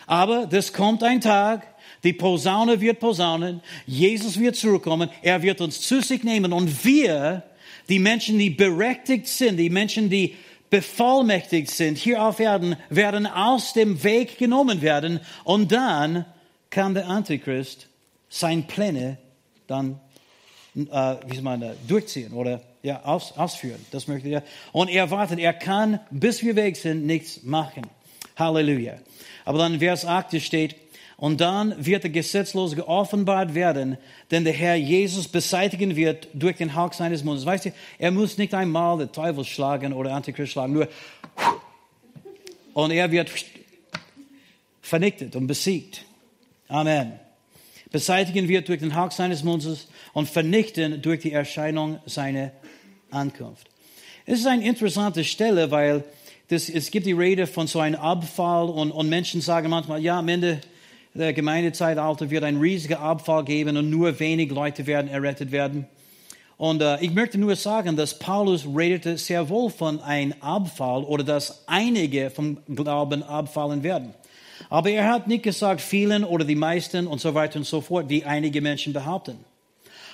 Aber 0.06 0.46
das 0.46 0.72
kommt 0.72 1.02
ein 1.02 1.20
Tag, 1.20 1.66
die 2.04 2.12
Posaune 2.12 2.80
wird 2.80 3.00
posaunen, 3.00 3.60
Jesus 3.86 4.38
wird 4.38 4.56
zurückkommen, 4.56 5.10
er 5.22 5.42
wird 5.42 5.60
uns 5.60 5.80
zu 5.80 6.00
sich 6.00 6.22
nehmen 6.22 6.52
und 6.52 6.84
wir, 6.84 7.42
die 7.88 7.98
Menschen, 7.98 8.38
die 8.38 8.50
berechtigt 8.50 9.26
sind, 9.28 9.56
die 9.56 9.70
Menschen, 9.70 10.10
die 10.10 10.34
bevollmächtigt 10.70 11.70
sind 11.70 11.96
hier 11.96 12.22
auf 12.22 12.40
Erden, 12.40 12.76
werden 12.90 13.26
aus 13.26 13.72
dem 13.72 14.02
Weg 14.02 14.38
genommen 14.38 14.82
werden 14.82 15.20
und 15.44 15.72
dann 15.72 16.24
kann 16.70 16.94
der 16.94 17.08
Antichrist 17.08 17.88
seine 18.28 18.62
Pläne 18.62 19.18
dann, 19.66 20.00
äh, 20.74 21.16
wie 21.26 21.34
soll 21.34 21.42
man 21.42 21.60
da, 21.60 21.74
durchziehen 21.86 22.32
oder 22.32 22.60
ja, 22.82 23.02
aus, 23.04 23.32
ausführen. 23.36 23.84
Das 23.90 24.06
möchte 24.06 24.28
er. 24.28 24.42
Und 24.72 24.88
er 24.88 25.10
wartet, 25.10 25.38
er 25.38 25.52
kann, 25.52 26.00
bis 26.10 26.42
wir 26.42 26.54
weg 26.56 26.76
sind, 26.76 27.06
nichts 27.06 27.42
machen. 27.42 27.82
Halleluja. 28.36 28.94
Aber 29.44 29.58
dann 29.58 29.78
Vers 29.78 30.04
8 30.04 30.40
steht, 30.40 30.76
und 31.16 31.40
dann 31.40 31.74
wird 31.78 32.02
der 32.02 32.10
Gesetzlose 32.10 32.76
geoffenbart 32.76 33.54
werden, 33.54 33.96
denn 34.30 34.44
der 34.44 34.52
Herr 34.52 34.74
Jesus 34.74 35.28
beseitigen 35.28 35.96
wird 35.96 36.28
durch 36.34 36.56
den 36.56 36.74
Hauch 36.74 36.92
seines 36.92 37.24
Mundes. 37.24 37.46
Weißt 37.46 37.66
du, 37.66 37.72
er 37.98 38.10
muss 38.10 38.36
nicht 38.36 38.52
einmal 38.52 38.98
den 38.98 39.12
Teufel 39.12 39.44
schlagen 39.44 39.92
oder 39.92 40.12
Antichrist 40.12 40.52
schlagen, 40.52 40.74
nur 40.74 40.88
und 42.74 42.90
er 42.90 43.10
wird 43.10 43.30
vernichtet 44.82 45.34
und 45.34 45.46
besiegt. 45.46 46.04
Amen. 46.68 47.12
Beseitigen 47.90 48.48
wird 48.48 48.68
durch 48.68 48.80
den 48.80 48.94
Hauch 48.94 49.10
seines 49.10 49.42
Mundes 49.42 49.88
und 50.12 50.28
vernichten 50.28 51.00
durch 51.00 51.20
die 51.20 51.32
Erscheinung 51.32 51.98
seiner 52.04 52.52
Ankunft. 53.10 53.68
Es 54.26 54.40
ist 54.40 54.46
eine 54.46 54.66
interessante 54.66 55.24
Stelle, 55.24 55.70
weil 55.70 56.04
das, 56.48 56.68
es 56.68 56.90
gibt 56.90 57.06
die 57.06 57.12
Rede 57.12 57.46
von 57.46 57.66
so 57.66 57.80
einem 57.80 57.98
Abfall 57.98 58.68
und, 58.68 58.90
und 58.90 59.08
Menschen 59.08 59.40
sagen 59.40 59.70
manchmal, 59.70 60.02
ja, 60.02 60.18
am 60.18 60.28
Ende 60.28 60.60
Gemeindezeitalter 61.16 62.30
wird 62.30 62.44
ein 62.44 62.58
riesiger 62.58 63.00
Abfall 63.00 63.44
geben 63.44 63.76
und 63.76 63.90
nur 63.90 64.18
wenig 64.20 64.50
Leute 64.50 64.86
werden 64.86 65.08
errettet 65.08 65.52
werden. 65.52 65.86
Und 66.58 66.80
äh, 66.80 66.98
ich 67.00 67.12
möchte 67.12 67.38
nur 67.38 67.54
sagen, 67.56 67.96
dass 67.96 68.18
Paulus 68.18 68.66
redete 68.66 69.18
sehr 69.18 69.48
wohl 69.48 69.70
von 69.70 70.00
einem 70.00 70.34
Abfall 70.40 71.04
oder 71.04 71.22
dass 71.22 71.64
einige 71.66 72.30
vom 72.30 72.58
Glauben 72.74 73.22
abfallen 73.22 73.82
werden. 73.82 74.14
Aber 74.70 74.90
er 74.90 75.10
hat 75.10 75.26
nicht 75.26 75.42
gesagt, 75.42 75.80
vielen 75.80 76.24
oder 76.24 76.44
die 76.44 76.54
meisten 76.54 77.06
und 77.06 77.20
so 77.20 77.34
weiter 77.34 77.58
und 77.58 77.66
so 77.66 77.80
fort, 77.80 78.08
wie 78.08 78.24
einige 78.24 78.62
Menschen 78.62 78.92
behaupten. 78.92 79.38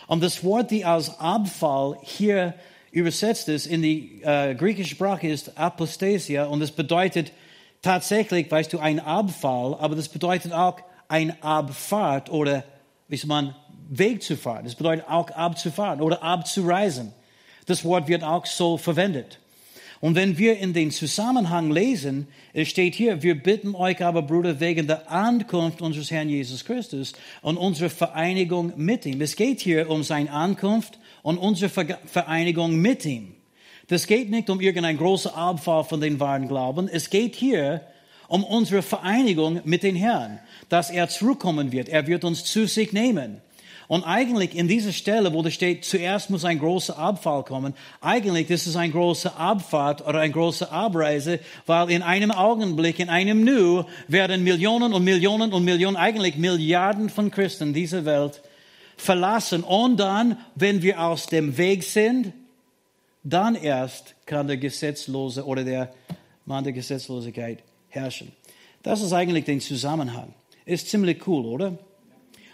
Und 0.08 0.22
das 0.22 0.42
Wort, 0.42 0.70
die 0.70 0.84
als 0.84 1.20
Abfall 1.20 1.96
hier 2.02 2.54
übersetzt 2.90 3.48
ist 3.48 3.66
in 3.66 3.82
die 3.82 4.20
äh, 4.22 4.54
griechische 4.54 4.90
Sprache 4.90 5.28
ist 5.28 5.56
Apostasia 5.56 6.44
und 6.44 6.60
das 6.60 6.72
bedeutet 6.72 7.32
tatsächlich, 7.80 8.50
weißt 8.50 8.72
du, 8.72 8.78
ein 8.78 9.00
Abfall, 9.00 9.74
aber 9.78 9.96
das 9.96 10.08
bedeutet 10.08 10.52
auch 10.52 10.78
ein 11.12 11.42
Abfahrt 11.42 12.30
oder 12.30 12.64
wie 13.06 13.18
soll 13.18 13.28
man 13.28 13.54
Weg 13.90 14.22
zu 14.22 14.34
fahren. 14.34 14.64
Das 14.64 14.74
bedeutet 14.74 15.06
auch 15.06 15.30
abzufahren 15.30 16.00
oder 16.00 16.22
abzureisen. 16.22 17.12
Das 17.66 17.84
Wort 17.84 18.08
wird 18.08 18.24
auch 18.24 18.46
so 18.46 18.78
verwendet. 18.78 19.38
Und 20.00 20.14
wenn 20.14 20.38
wir 20.38 20.58
in 20.58 20.72
den 20.72 20.90
Zusammenhang 20.90 21.70
lesen, 21.70 22.28
es 22.54 22.68
steht 22.68 22.94
hier, 22.94 23.22
wir 23.22 23.40
bitten 23.40 23.74
euch 23.74 24.02
aber, 24.02 24.22
Bruder, 24.22 24.58
wegen 24.58 24.86
der 24.86 25.12
Ankunft 25.12 25.82
unseres 25.82 26.10
Herrn 26.10 26.30
Jesus 26.30 26.64
Christus 26.64 27.12
und 27.42 27.58
unserer 27.58 27.90
Vereinigung 27.90 28.72
mit 28.76 29.04
ihm. 29.04 29.20
Es 29.20 29.36
geht 29.36 29.60
hier 29.60 29.90
um 29.90 30.02
seine 30.02 30.30
Ankunft 30.32 30.98
und 31.22 31.36
unsere 31.36 31.68
Vereinigung 32.06 32.76
mit 32.76 33.04
ihm. 33.04 33.34
Das 33.88 34.06
geht 34.06 34.30
nicht 34.30 34.48
um 34.48 34.62
irgendein 34.62 34.96
großer 34.96 35.36
Abfall 35.36 35.84
von 35.84 36.00
den 36.00 36.18
wahren 36.18 36.48
Glauben. 36.48 36.88
Es 36.88 37.10
geht 37.10 37.36
hier 37.36 37.82
um 38.32 38.44
unsere 38.44 38.80
Vereinigung 38.80 39.60
mit 39.64 39.82
den 39.82 39.94
Herrn, 39.94 40.38
dass 40.70 40.88
er 40.88 41.10
zurückkommen 41.10 41.70
wird. 41.70 41.90
Er 41.90 42.06
wird 42.06 42.24
uns 42.24 42.44
zu 42.44 42.66
sich 42.66 42.94
nehmen. 42.94 43.42
Und 43.88 44.04
eigentlich 44.04 44.54
in 44.54 44.68
dieser 44.68 44.92
Stelle, 44.92 45.34
wo 45.34 45.42
da 45.42 45.50
steht, 45.50 45.84
zuerst 45.84 46.30
muss 46.30 46.46
ein 46.46 46.58
großer 46.58 46.98
Abfall 46.98 47.42
kommen, 47.42 47.74
eigentlich 48.00 48.46
das 48.46 48.66
ist 48.66 48.76
ein 48.76 48.90
großer 48.90 49.38
Abfahrt 49.38 50.00
oder 50.06 50.20
eine 50.20 50.32
große 50.32 50.72
Abreise, 50.72 51.40
weil 51.66 51.90
in 51.90 52.00
einem 52.00 52.30
Augenblick, 52.30 53.00
in 53.00 53.10
einem 53.10 53.44
Nu 53.44 53.84
werden 54.08 54.42
Millionen 54.44 54.94
und 54.94 55.04
Millionen 55.04 55.52
und 55.52 55.62
Millionen, 55.62 55.98
eigentlich 55.98 56.36
Milliarden 56.36 57.10
von 57.10 57.30
Christen 57.30 57.74
dieser 57.74 58.06
Welt 58.06 58.40
verlassen. 58.96 59.62
Und 59.62 59.98
dann, 60.00 60.38
wenn 60.54 60.80
wir 60.80 61.02
aus 61.02 61.26
dem 61.26 61.58
Weg 61.58 61.82
sind, 61.82 62.32
dann 63.24 63.56
erst 63.56 64.14
kann 64.24 64.46
der 64.46 64.56
Gesetzlose 64.56 65.44
oder 65.44 65.64
der 65.64 65.92
Mann 66.46 66.64
der 66.64 66.72
Gesetzlosigkeit 66.72 67.62
herrschen. 67.94 68.32
Das 68.82 69.00
ist 69.00 69.12
eigentlich 69.12 69.44
der 69.44 69.60
Zusammenhang. 69.60 70.34
Ist 70.64 70.88
ziemlich 70.88 71.26
cool, 71.26 71.46
oder? 71.46 71.78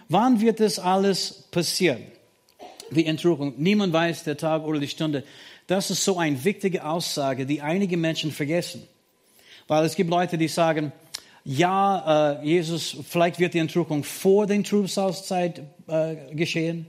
Wann 0.09 0.41
wird 0.41 0.61
das 0.61 0.79
alles 0.79 1.49
passieren? 1.51 2.03
Die 2.91 3.07
Entrückung. 3.07 3.55
Niemand 3.59 3.93
weiß 3.93 4.25
der 4.25 4.37
Tag 4.37 4.65
oder 4.65 4.79
die 4.79 4.89
Stunde. 4.89 5.25
Das 5.67 5.91
ist 5.91 6.05
so 6.05 6.19
eine 6.19 6.43
wichtige 6.45 6.85
Aussage, 6.87 7.45
die 7.45 7.61
einige 7.61 7.97
Menschen 7.97 8.33
vergessen. 8.33 8.83
Weil 9.67 9.85
es 9.85 9.95
gibt 9.95 10.09
Leute, 10.09 10.39
die 10.39 10.49
sagen, 10.49 10.93
ja, 11.45 12.41
äh, 12.41 12.47
Jesus, 12.47 12.97
vielleicht 13.09 13.39
wird 13.39 13.55
die 13.55 13.59
Entrückung 13.59 14.03
vor 14.05 14.47
den 14.47 14.65
Trübsalzeit 14.65 15.63
äh, 15.87 16.35
geschehen. 16.35 16.87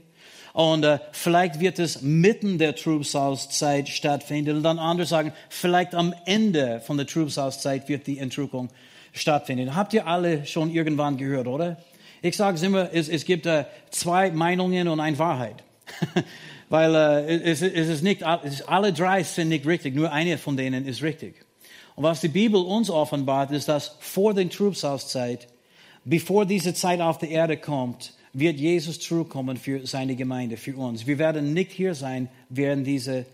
Und 0.52 0.84
äh, 0.84 0.98
vielleicht 1.12 1.60
wird 1.60 1.78
es 1.78 2.02
mitten 2.02 2.58
der 2.58 2.74
Trübsalzeit 2.74 3.88
stattfinden. 3.88 4.56
Und 4.56 4.62
dann 4.62 4.78
andere 4.78 5.06
sagen, 5.06 5.32
vielleicht 5.48 5.94
am 5.94 6.14
Ende 6.26 6.80
von 6.80 6.96
der 6.96 7.06
Trübsalzeit 7.06 7.88
wird 7.88 8.06
die 8.06 8.18
Entrückung 8.18 8.68
stattfinden. 9.12 9.74
Habt 9.74 9.92
ihr 9.94 10.06
alle 10.06 10.46
schon 10.46 10.70
irgendwann 10.70 11.16
gehört, 11.16 11.46
oder? 11.46 11.76
Ich 12.22 12.36
sage 12.36 12.64
immer, 12.64 12.90
es, 12.92 13.08
es 13.08 13.24
gibt 13.24 13.46
äh, 13.46 13.64
zwei 13.90 14.30
Meinungen 14.30 14.88
und 14.88 15.00
eine 15.00 15.18
Wahrheit. 15.18 15.62
Weil 16.68 16.94
äh, 16.94 17.50
es, 17.50 17.62
es 17.62 17.88
ist 17.88 18.02
nicht, 18.02 18.22
alle 18.22 18.92
drei 18.92 19.22
sind 19.22 19.48
nicht 19.48 19.66
richtig, 19.66 19.94
nur 19.94 20.12
eine 20.12 20.38
von 20.38 20.56
denen 20.56 20.86
ist 20.86 21.02
richtig. 21.02 21.34
Und 21.96 22.04
was 22.04 22.20
die 22.20 22.28
Bibel 22.28 22.60
uns 22.60 22.90
offenbart, 22.90 23.50
ist, 23.50 23.68
dass 23.68 23.96
vor 24.00 24.34
der 24.34 24.48
Trübsalzeit, 24.48 25.48
bevor 26.04 26.46
diese 26.46 26.74
Zeit 26.74 27.00
auf 27.00 27.18
der 27.18 27.30
Erde 27.30 27.56
kommt, 27.56 28.14
wird 28.32 28.58
Jesus 28.58 29.00
zurückkommen 29.00 29.56
für 29.56 29.86
seine 29.86 30.14
Gemeinde, 30.14 30.56
für 30.56 30.76
uns. 30.76 31.06
Wir 31.06 31.18
werden 31.18 31.52
nicht 31.52 31.72
hier 31.72 31.94
sein 31.94 32.28
während 32.48 32.86
dieser 32.86 33.24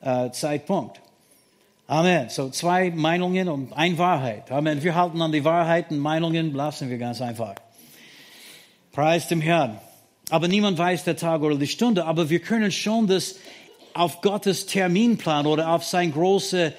äh, 0.00 0.30
Zeitpunkt. 0.30 1.00
Amen. 1.88 2.28
So 2.28 2.50
zwei 2.50 2.90
Meinungen 2.90 3.48
und 3.48 3.72
eine 3.72 3.96
Wahrheit. 3.98 4.50
Amen. 4.50 4.82
Wir 4.82 4.94
halten 4.94 5.22
an 5.22 5.32
die 5.32 5.44
Wahrheiten, 5.44 5.98
Meinungen 5.98 6.52
lassen 6.52 6.90
wir 6.90 6.98
ganz 6.98 7.20
einfach. 7.20 7.54
Preis 8.92 9.28
dem 9.28 9.40
Herrn. 9.40 9.78
Aber 10.30 10.48
niemand 10.48 10.78
weiß 10.78 11.04
der 11.04 11.16
Tag 11.16 11.42
oder 11.42 11.56
die 11.56 11.68
Stunde. 11.68 12.06
Aber 12.06 12.28
wir 12.30 12.40
können 12.40 12.72
schon 12.72 13.06
das 13.06 13.36
auf 13.94 14.20
Gottes 14.20 14.66
Terminplan 14.66 15.46
oder 15.46 15.70
auf 15.70 15.84
sein 15.84 16.12
großer 16.12 16.72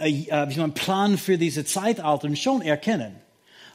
äh, 0.00 0.68
Plan 0.74 1.18
für 1.18 1.36
diese 1.36 1.64
Zeitalter 1.64 2.34
schon 2.36 2.62
erkennen. 2.62 3.16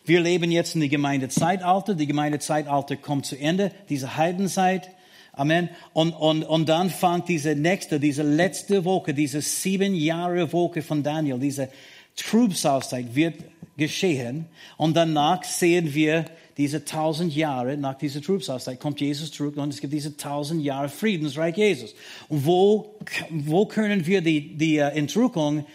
Wir 0.09 0.21
leben 0.21 0.49
jetzt 0.49 0.73
in 0.73 0.81
die 0.81 0.89
Gemeindezeitalter. 0.89 1.93
Die 1.93 2.07
Gemeindezeitalter 2.07 2.95
kommt 2.95 3.27
zu 3.27 3.37
Ende, 3.37 3.71
diese 3.89 4.17
Heidenzeit. 4.17 4.89
Amen. 5.33 5.69
Und, 5.93 6.13
und, 6.13 6.41
und 6.43 6.67
dann 6.67 6.89
fängt 6.89 7.29
diese 7.29 7.55
nächste, 7.55 7.99
diese 7.99 8.23
letzte 8.23 8.85
Woche, 8.85 9.13
diese 9.13 9.41
sieben 9.41 9.93
Jahre 9.93 10.51
Woche 10.51 10.81
von 10.81 11.03
Daniel, 11.03 11.37
diese 11.37 11.69
Trübsalzeit 12.15 13.13
wird 13.13 13.35
geschehen. 13.77 14.47
Und 14.77 14.97
danach 14.97 15.43
sehen 15.43 15.93
wir 15.93 16.25
diese 16.57 16.83
tausend 16.83 17.35
Jahre 17.35 17.77
nach 17.77 17.93
dieser 17.93 18.19
Trübsalzeit 18.19 18.79
kommt 18.79 18.99
Jesus 18.99 19.31
zurück 19.31 19.57
und 19.57 19.69
es 19.69 19.79
gibt 19.79 19.93
diese 19.93 20.17
tausend 20.17 20.63
Jahre 20.63 20.89
Friedensreich 20.89 21.55
Jesus. 21.55 21.93
Und 22.29 22.47
wo, 22.47 22.95
wo 23.29 23.67
können 23.67 24.07
wir 24.07 24.21
die, 24.21 24.57
die 24.57 24.79
uh, 24.79 24.85
Entrückung 24.85 25.67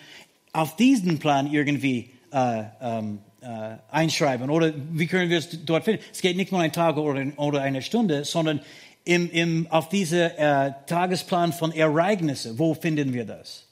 auf 0.53 0.75
diesen 0.75 1.21
Plan 1.21 1.51
irgendwie 1.53 2.11
uh, 2.33 2.65
um, 2.85 3.19
äh, 3.45 3.77
einschreiben 3.91 4.51
oder 4.51 4.73
wie 4.93 5.07
können 5.07 5.31
wir 5.31 5.39
es 5.39 5.65
dort 5.65 5.85
finden? 5.85 6.03
Es 6.13 6.21
geht 6.21 6.37
nicht 6.37 6.51
nur 6.51 6.61
ein 6.61 6.73
Tag 6.73 6.97
oder, 6.97 7.25
oder 7.37 7.61
eine 7.63 7.83
Stunde, 7.83 8.25
sondern 8.25 8.61
im, 9.05 9.31
im, 9.31 9.67
auf 9.71 9.89
diese 9.89 10.37
äh, 10.39 10.73
Tagesplan 10.87 11.53
von 11.53 11.73
Ereignissen. 11.73 12.59
Wo 12.59 12.75
finden 12.75 13.13
wir 13.13 13.27
das? 13.27 13.67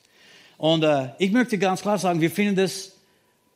Und 0.59 0.85
äh, 0.85 1.09
ich 1.19 1.33
möchte 1.33 1.59
ganz 1.59 1.83
klar 1.83 1.99
sagen, 1.99 2.21
wir 2.21 2.31
finden 2.31 2.57
das 2.57 2.93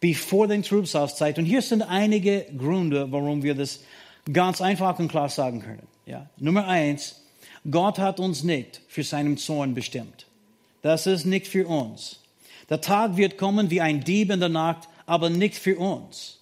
bevor 0.01 0.49
den 0.49 0.63
Trübsalzeit. 0.63 1.39
Und 1.39 1.45
hier 1.45 1.63
sind 1.63 1.83
einige 1.83 2.47
Gründe, 2.57 3.11
warum 3.13 3.43
wir 3.43 3.55
das 3.55 3.81
ganz 4.33 4.61
einfach 4.61 4.99
und 4.99 5.09
klar 5.09 5.29
sagen 5.29 5.61
können. 5.61 5.87
Ja. 6.07 6.29
Nummer 6.39 6.67
eins, 6.67 7.23
Gott 7.71 7.99
hat 7.99 8.21
uns 8.21 8.43
nicht 8.43 8.81
für 8.89 9.03
seinen 9.03 9.37
Zorn 9.37 9.75
bestimmt. 9.75 10.27
Das 10.83 11.07
ist 11.07 11.25
nicht 11.25 11.47
für 11.47 11.67
uns. 11.67 12.21
Der 12.69 12.81
Tag 12.81 13.17
wird 13.17 13.39
kommen 13.39 13.71
wie 13.71 13.81
ein 13.81 14.03
Dieb 14.03 14.31
in 14.31 14.41
der 14.41 14.49
Nacht, 14.49 14.89
aber 15.07 15.31
nicht 15.31 15.57
für 15.57 15.79
uns. 15.79 16.37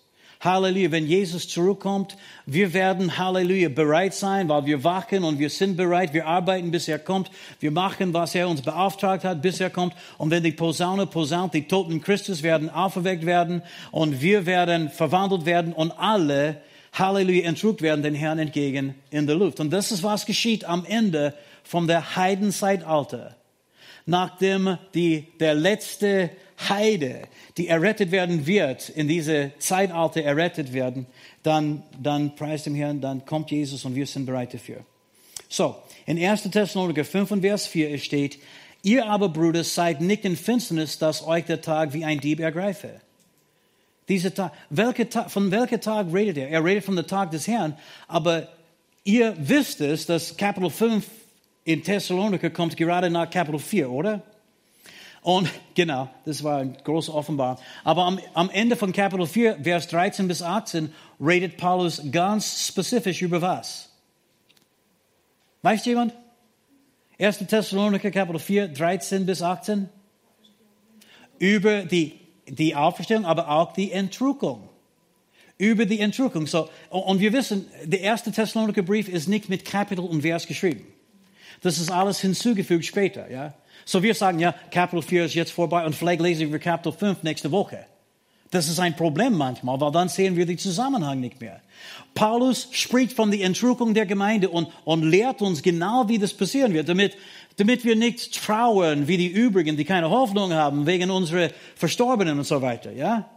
Halleluja, 0.44 0.90
wenn 0.90 1.07
Jesus 1.07 1.48
zurückkommt, 1.48 2.16
wir 2.44 2.74
werden, 2.74 3.16
Halleluja, 3.16 3.70
bereit 3.70 4.12
sein, 4.12 4.48
weil 4.50 4.66
wir 4.66 4.85
wachen 4.85 5.24
und 5.24 5.38
wir 5.38 5.48
sind 5.48 5.77
bereit, 5.77 6.12
wir 6.12 6.27
arbeiten, 6.27 6.70
bis 6.70 6.87
er 6.87 6.98
kommt, 6.98 7.31
wir 7.61 7.70
machen, 7.70 8.12
was 8.12 8.35
er 8.35 8.48
uns 8.48 8.61
beauftragt 8.61 9.24
hat, 9.24 9.40
bis 9.40 9.61
er 9.61 9.70
kommt. 9.70 9.94
Und 10.18 10.31
wenn 10.31 10.42
die 10.42 10.53
Posaune 10.53 11.07
posaunt, 11.07 11.55
die 11.55 11.66
Toten 11.66 12.03
Christus 12.03 12.42
werden 12.42 12.68
auferweckt 12.68 13.24
werden 13.24 13.62
und 13.90 14.20
wir 14.20 14.44
werden 14.44 14.90
verwandelt 14.90 15.46
werden 15.46 15.72
und 15.72 15.92
alle, 15.92 16.61
Halleluja, 16.92 17.48
entrückt 17.48 17.81
werden 17.81 18.03
den 18.03 18.14
Herrn 18.14 18.38
entgegen 18.38 18.94
in 19.11 19.27
der 19.27 19.37
Luft. 19.37 19.61
Und 19.61 19.70
das 19.70 19.92
ist, 19.92 20.03
was 20.03 20.27
geschieht 20.27 20.66
am 20.66 20.85
Ende 20.85 21.35
von 21.62 21.87
der 21.87 22.16
Heidenzeitalter. 22.16 23.35
Nachdem 24.05 24.77
die, 24.92 25.29
der 25.40 25.55
letzte 25.55 26.31
Heide, 26.69 27.23
die 27.57 27.69
errettet 27.69 28.11
werden 28.11 28.47
wird, 28.47 28.88
in 28.88 29.09
diese 29.09 29.53
Zeitalter 29.59 30.23
errettet 30.23 30.73
werden, 30.73 31.07
dann, 31.43 31.83
dann 32.01 32.37
preist 32.37 32.67
dem 32.67 32.75
Herrn, 32.75 33.01
dann 33.01 33.25
kommt 33.25 33.51
Jesus 33.51 33.85
und 33.85 33.95
wir 33.95 34.07
sind 34.07 34.27
bereit 34.27 34.55
dafür. 34.55 34.85
So, 35.49 35.77
in 36.07 36.23
1. 36.23 36.43
Thessaloniker 36.51 37.05
5 37.05 37.31
und 37.33 37.40
Vers 37.43 37.67
4 37.67 37.99
steht, 37.99 38.38
ihr 38.83 39.07
aber, 39.07 39.29
Brüder, 39.29 39.64
seid 39.64 40.01
nicht 40.01 40.25
in 40.25 40.37
Finsternis, 40.37 40.99
dass 40.99 41.27
euch 41.27 41.45
der 41.45 41.61
Tag 41.61 41.93
wie 41.93 42.05
ein 42.05 42.21
Dieb 42.21 42.40
ergreife. 42.40 43.01
Dieser 44.09 44.35
Tag, 44.35 44.53
welcher 44.71 45.09
Tag, 45.09 45.31
von 45.31 45.51
welchem 45.51 45.81
Tag 45.81 46.09
redet 46.12 46.37
er? 46.37 46.51
Er 46.51 46.64
redet 46.64 46.85
von 46.85 46.97
dem 46.97 47.07
Tag 47.07 47.31
des 47.31 47.47
Herrn, 47.47 47.77
aber 48.07 48.49
ihr 49.03 49.35
wisst 49.38 49.81
es, 49.81 50.07
dass 50.07 50.37
Kapitel 50.37 50.71
5 50.71 51.05
in 51.64 51.83
Thessaloniker 51.83 52.51
kommt 52.51 52.77
gerade 52.77 53.09
nach 53.09 53.31
Kapitel 53.31 53.59
4, 53.59 53.90
oder? 53.90 54.23
Und 55.25 55.49
genau, 55.75 56.11
das 56.27 56.45
war 56.45 56.59
ein 56.59 56.77
großer 56.85 57.15
Offenbar. 57.15 57.59
Aber 57.83 58.05
am, 58.05 58.21
am 58.35 58.51
Ende 58.51 58.77
von 58.77 58.93
Kapitel 58.93 59.27
4, 59.27 59.61
Vers 59.63 59.89
13 59.89 60.29
bis 60.29 60.43
18, 60.43 60.93
redet 61.19 61.57
Paulus 61.57 62.03
ganz 62.13 62.69
spezifisch 62.69 63.23
über 63.23 63.41
was? 63.41 63.89
Weiß 65.63 65.83
jemand? 65.87 66.13
1. 67.19 67.39
Thessaloniker 67.39 68.11
Kapitel 68.11 68.39
4, 68.39 68.69
13 68.69 69.25
bis 69.25 69.41
18. 69.41 69.89
Über 71.39 71.85
die, 71.85 72.21
die 72.47 72.77
Auferstehung, 72.77 73.25
aber 73.25 73.49
auch 73.49 73.73
die 73.73 73.93
Entrückung. 73.93 74.69
Über 75.57 75.87
die 75.87 76.01
Entrückung. 76.01 76.47
So, 76.47 76.69
und 76.91 77.21
wir 77.21 77.33
wissen, 77.33 77.67
der 77.85 78.03
erste 78.03 78.31
Thessaloniker 78.31 78.83
Brief 78.83 79.09
ist 79.09 79.27
nicht 79.27 79.49
mit 79.49 79.65
Kapitel 79.65 80.05
und 80.05 80.21
Vers 80.21 80.47
geschrieben. 80.47 80.87
Das 81.63 81.79
ist 81.79 81.91
alles 81.91 82.21
hinzugefügt 82.21 82.85
später, 82.85 83.31
ja. 83.31 83.55
So 83.85 84.03
wir 84.03 84.14
sagen, 84.14 84.38
ja, 84.38 84.55
Kapitel 84.70 85.03
4 85.03 85.25
ist 85.27 85.35
jetzt 85.35 85.53
vorbei 85.53 85.85
und 85.85 85.94
vielleicht 85.94 86.20
lesen 86.20 86.51
wir 86.51 86.59
Kapitel 86.59 86.92
5 86.92 87.23
nächste 87.23 87.51
Woche. 87.51 87.87
Das 88.51 88.68
ist 88.68 88.79
ein 88.79 88.94
Problem 88.94 89.37
manchmal, 89.37 89.81
weil 89.81 89.90
dann 89.90 90.09
sehen 90.09 90.37
wir 90.37 90.47
den 90.47 90.59
Zusammenhang 90.59 91.18
nicht 91.18 91.40
mehr. 91.40 91.61
Paulus 92.14 92.68
spricht 92.70 93.12
von 93.12 93.33
der 93.33 93.40
Entrückung 93.40 93.94
der 93.94 94.07
Gemeinde 94.07 94.49
und, 94.49 94.68
und 94.85 95.03
lehrt 95.03 95.42
uns 95.42 95.62
genau, 95.62 96.09
wie 96.09 96.18
das 96.18 96.33
passieren 96.33 96.73
wird, 96.73 96.88
damit, 96.88 97.16
damit 97.57 97.85
wir 97.85 97.97
nicht 97.97 98.44
trauern 98.44 99.09
wie 99.09 99.16
die 99.16 99.27
übrigen, 99.27 99.77
die 99.77 99.85
keine 99.85 100.09
Hoffnung 100.09 100.53
haben 100.53 100.87
wegen 100.87 101.11
unserer 101.11 101.51
Verstorbenen 101.75 102.38
und 102.38 102.44
so 102.44 102.62
weiter, 102.62 102.92
ja? 102.92 103.29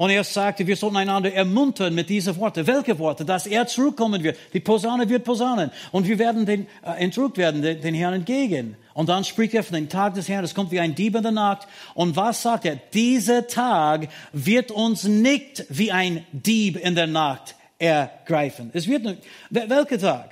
Und 0.00 0.08
er 0.08 0.24
sagte, 0.24 0.66
wir 0.66 0.76
sollten 0.76 0.96
einander 0.96 1.30
ermuntern 1.30 1.94
mit 1.94 2.08
diesen 2.08 2.34
Worten. 2.38 2.66
Welche 2.66 2.98
Worte? 2.98 3.22
Dass 3.22 3.46
er 3.46 3.66
zurückkommen 3.66 4.22
wird. 4.22 4.38
Die 4.54 4.60
Posaune 4.60 5.06
wird 5.06 5.24
posaunen. 5.24 5.70
Und 5.92 6.08
wir 6.08 6.18
werden 6.18 6.46
den, 6.46 6.66
äh, 6.82 7.04
entrückt 7.04 7.36
werden, 7.36 7.60
den, 7.60 7.82
den 7.82 7.94
Herrn 7.94 8.14
entgegen. 8.14 8.78
Und 8.94 9.10
dann 9.10 9.24
spricht 9.24 9.52
er 9.52 9.62
von 9.62 9.74
dem 9.74 9.90
Tag 9.90 10.14
des 10.14 10.26
Herrn. 10.26 10.42
Es 10.42 10.54
kommt 10.54 10.70
wie 10.70 10.80
ein 10.80 10.94
Dieb 10.94 11.16
in 11.16 11.22
der 11.22 11.32
Nacht. 11.32 11.68
Und 11.92 12.16
was 12.16 12.40
sagt 12.40 12.64
er? 12.64 12.76
Dieser 12.94 13.46
Tag 13.46 14.08
wird 14.32 14.70
uns 14.70 15.04
nicht 15.04 15.66
wie 15.68 15.92
ein 15.92 16.24
Dieb 16.32 16.78
in 16.82 16.94
der 16.94 17.06
Nacht 17.06 17.54
ergreifen. 17.78 18.70
Es 18.72 18.88
wird 18.88 19.02
nicht. 19.02 19.18
Welcher 19.50 19.98
Tag? 19.98 20.30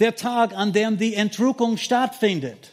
Der 0.00 0.16
Tag, 0.16 0.56
an 0.56 0.72
dem 0.72 0.96
die 0.96 1.16
Entrückung 1.16 1.76
stattfindet. 1.76 2.72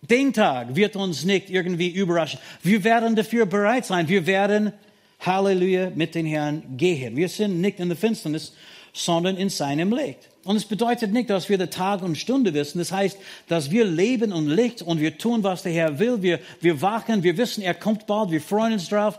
Den 0.00 0.32
Tag 0.32 0.74
wird 0.74 0.96
uns 0.96 1.26
nicht 1.26 1.50
irgendwie 1.50 1.90
überraschen. 1.90 2.40
Wir 2.62 2.82
werden 2.82 3.14
dafür 3.14 3.44
bereit 3.44 3.84
sein. 3.84 4.08
Wir 4.08 4.26
werden 4.26 4.72
Halleluja, 5.20 5.90
mit 5.94 6.14
den 6.14 6.26
Herrn 6.26 6.76
gehen. 6.76 7.16
Wir 7.16 7.28
sind 7.28 7.60
nicht 7.60 7.80
in 7.80 7.88
der 7.88 7.96
Finsternis, 7.96 8.52
sondern 8.92 9.36
in 9.36 9.48
seinem 9.48 9.92
Licht. 9.92 10.30
Und 10.44 10.56
es 10.56 10.64
bedeutet 10.66 11.12
nicht, 11.12 11.30
dass 11.30 11.48
wir 11.48 11.56
der 11.56 11.70
Tag 11.70 12.02
und 12.02 12.16
Stunde 12.16 12.52
wissen. 12.52 12.78
Das 12.78 12.92
heißt, 12.92 13.18
dass 13.48 13.70
wir 13.70 13.84
leben 13.84 14.32
und 14.32 14.46
Licht 14.48 14.82
und 14.82 15.00
wir 15.00 15.16
tun, 15.16 15.42
was 15.42 15.62
der 15.62 15.72
Herr 15.72 15.98
will. 15.98 16.22
Wir, 16.22 16.38
wir 16.60 16.82
wachen, 16.82 17.22
wir 17.22 17.36
wissen, 17.38 17.62
er 17.62 17.74
kommt 17.74 18.06
bald, 18.06 18.30
wir 18.30 18.42
freuen 18.42 18.74
uns 18.74 18.88
drauf. 18.88 19.18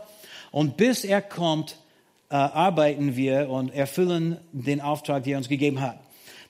Und 0.52 0.76
bis 0.76 1.04
er 1.04 1.20
kommt, 1.20 1.76
äh, 2.30 2.36
arbeiten 2.36 3.16
wir 3.16 3.50
und 3.50 3.74
erfüllen 3.74 4.38
den 4.52 4.80
Auftrag, 4.80 5.24
den 5.24 5.34
er 5.34 5.38
uns 5.38 5.48
gegeben 5.48 5.80
hat. 5.80 5.98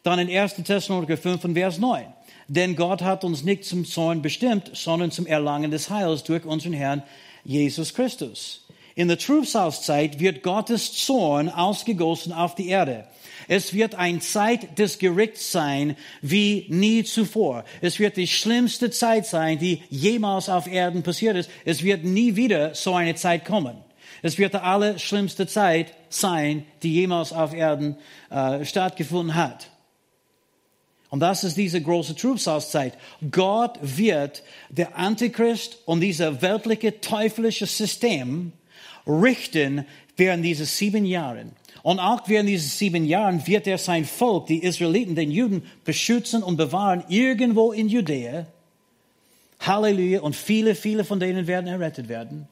Dann 0.02 0.18
in 0.18 0.30
1. 0.30 0.54
Thessaloniker 0.62 1.16
5 1.16 1.44
und 1.44 1.54
Vers 1.54 1.78
9. 1.78 2.06
Denn 2.48 2.76
Gott 2.76 3.02
hat 3.02 3.24
uns 3.24 3.42
nicht 3.42 3.64
zum 3.64 3.84
Zorn 3.84 4.22
bestimmt, 4.22 4.70
sondern 4.74 5.10
zum 5.10 5.26
Erlangen 5.26 5.70
des 5.70 5.90
Heils 5.90 6.22
durch 6.22 6.44
unseren 6.44 6.74
Herrn 6.74 7.02
Jesus 7.44 7.92
Christus. 7.92 8.65
In 8.98 9.08
der 9.08 9.18
Trübsalzeit 9.18 10.20
wird 10.20 10.42
Gottes 10.42 10.94
Zorn 10.94 11.50
ausgegossen 11.50 12.32
auf 12.32 12.54
die 12.54 12.68
Erde. 12.68 13.06
Es 13.46 13.74
wird 13.74 13.94
ein 13.94 14.22
Zeit 14.22 14.78
des 14.78 14.98
Gerichts 14.98 15.52
sein 15.52 15.96
wie 16.22 16.64
nie 16.70 17.04
zuvor. 17.04 17.64
Es 17.82 17.98
wird 17.98 18.16
die 18.16 18.26
schlimmste 18.26 18.90
Zeit 18.90 19.26
sein, 19.26 19.58
die 19.58 19.82
jemals 19.90 20.48
auf 20.48 20.66
Erden 20.66 21.02
passiert 21.02 21.36
ist. 21.36 21.50
Es 21.66 21.82
wird 21.82 22.04
nie 22.04 22.36
wieder 22.36 22.74
so 22.74 22.94
eine 22.94 23.14
Zeit 23.14 23.44
kommen. 23.44 23.76
Es 24.22 24.38
wird 24.38 24.54
die 24.54 24.58
allerschlimmste 24.60 25.46
Zeit 25.46 25.92
sein, 26.08 26.64
die 26.82 26.94
jemals 26.94 27.34
auf 27.34 27.52
Erden 27.52 27.98
äh, 28.30 28.64
stattgefunden 28.64 29.34
hat. 29.34 29.68
Und 31.10 31.20
das 31.20 31.44
ist 31.44 31.58
diese 31.58 31.82
große 31.82 32.16
Trübsalzeit. 32.16 32.94
Gott 33.30 33.78
wird 33.82 34.42
der 34.70 34.96
Antichrist 34.96 35.76
und 35.84 36.00
dieser 36.00 36.40
weltliche 36.40 37.02
teuflische 37.02 37.66
System 37.66 38.52
richten 39.06 39.86
während 40.16 40.44
dieser 40.44 40.64
sieben 40.64 41.04
Jahren. 41.04 41.52
Und 41.82 42.00
auch 42.00 42.22
während 42.26 42.48
diesen 42.48 42.68
sieben 42.68 43.04
Jahren 43.04 43.46
wird 43.46 43.66
er 43.66 43.78
sein 43.78 44.04
Volk, 44.04 44.46
die 44.46 44.64
Israeliten, 44.64 45.14
den 45.14 45.30
Juden, 45.30 45.62
beschützen 45.84 46.42
und 46.42 46.56
bewahren 46.56 47.04
irgendwo 47.08 47.72
in 47.72 47.88
Judäa. 47.88 48.46
Halleluja. 49.60 50.20
Und 50.20 50.34
viele, 50.34 50.74
viele 50.74 51.04
von 51.04 51.20
denen 51.20 51.46
werden 51.46 51.66
errettet 51.68 52.08
werden. 52.08 52.48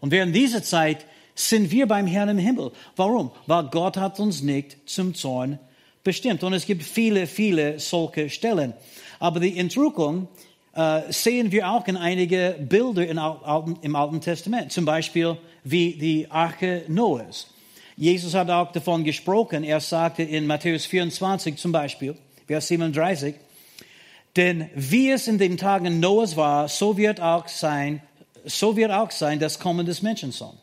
Und 0.00 0.10
während 0.12 0.34
dieser 0.34 0.62
Zeit 0.62 1.04
sind 1.34 1.70
wir 1.70 1.86
beim 1.86 2.06
Herrn 2.06 2.30
im 2.30 2.38
Himmel. 2.38 2.72
Warum? 2.96 3.30
Weil 3.46 3.64
Gott 3.64 3.96
hat 3.96 4.18
uns 4.18 4.42
nicht 4.42 4.78
zum 4.86 5.14
Zorn 5.14 5.58
bestimmt. 6.02 6.42
Und 6.42 6.54
es 6.54 6.66
gibt 6.66 6.82
viele, 6.82 7.26
viele 7.26 7.78
solche 7.78 8.30
Stellen. 8.30 8.72
Aber 9.18 9.40
die 9.40 9.58
Entrückung 9.58 10.28
äh, 10.74 11.12
sehen 11.12 11.50
wir 11.52 11.68
auch 11.68 11.86
in 11.86 11.96
einige 11.96 12.56
Bilder 12.60 13.06
im 13.06 13.18
Alten, 13.18 13.78
im 13.82 13.96
Alten 13.96 14.20
Testament. 14.20 14.72
Zum 14.72 14.84
Beispiel 14.84 15.36
wie 15.64 15.94
die 15.94 16.30
Arche 16.30 16.84
Noahs. 16.88 17.48
Jesus 17.96 18.34
hat 18.34 18.48
auch 18.50 18.72
davon 18.72 19.04
gesprochen. 19.04 19.64
Er 19.64 19.80
sagte 19.80 20.22
in 20.22 20.46
Matthäus 20.46 20.86
24 20.86 21.56
zum 21.56 21.72
Beispiel, 21.72 22.16
Vers 22.46 22.68
37, 22.68 23.34
denn 24.36 24.70
wie 24.74 25.10
es 25.10 25.26
in 25.28 25.38
den 25.38 25.56
Tagen 25.56 26.00
Noahs 26.00 26.36
war, 26.36 26.68
so 26.68 26.96
wird 26.96 27.20
auch 27.20 27.48
sein, 27.48 28.00
so 28.44 28.76
wird 28.76 28.92
auch 28.92 29.10
sein 29.10 29.38
das 29.38 29.58
Kommen 29.58 29.86
des 29.86 30.02
Menschensohn. 30.02 30.56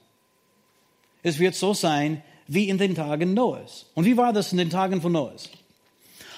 Es 1.21 1.37
wird 1.37 1.55
so 1.55 1.73
sein 1.73 2.23
wie 2.47 2.69
in 2.69 2.77
den 2.77 2.95
Tagen 2.95 3.33
Noahs. 3.33 3.85
Und 3.93 4.05
wie 4.05 4.15
war 4.15 4.31
das 4.31 4.51
in 4.51 4.57
den 4.57 4.69
Tagen 4.69 5.01
von 5.01 5.11
Noahs? 5.11 5.49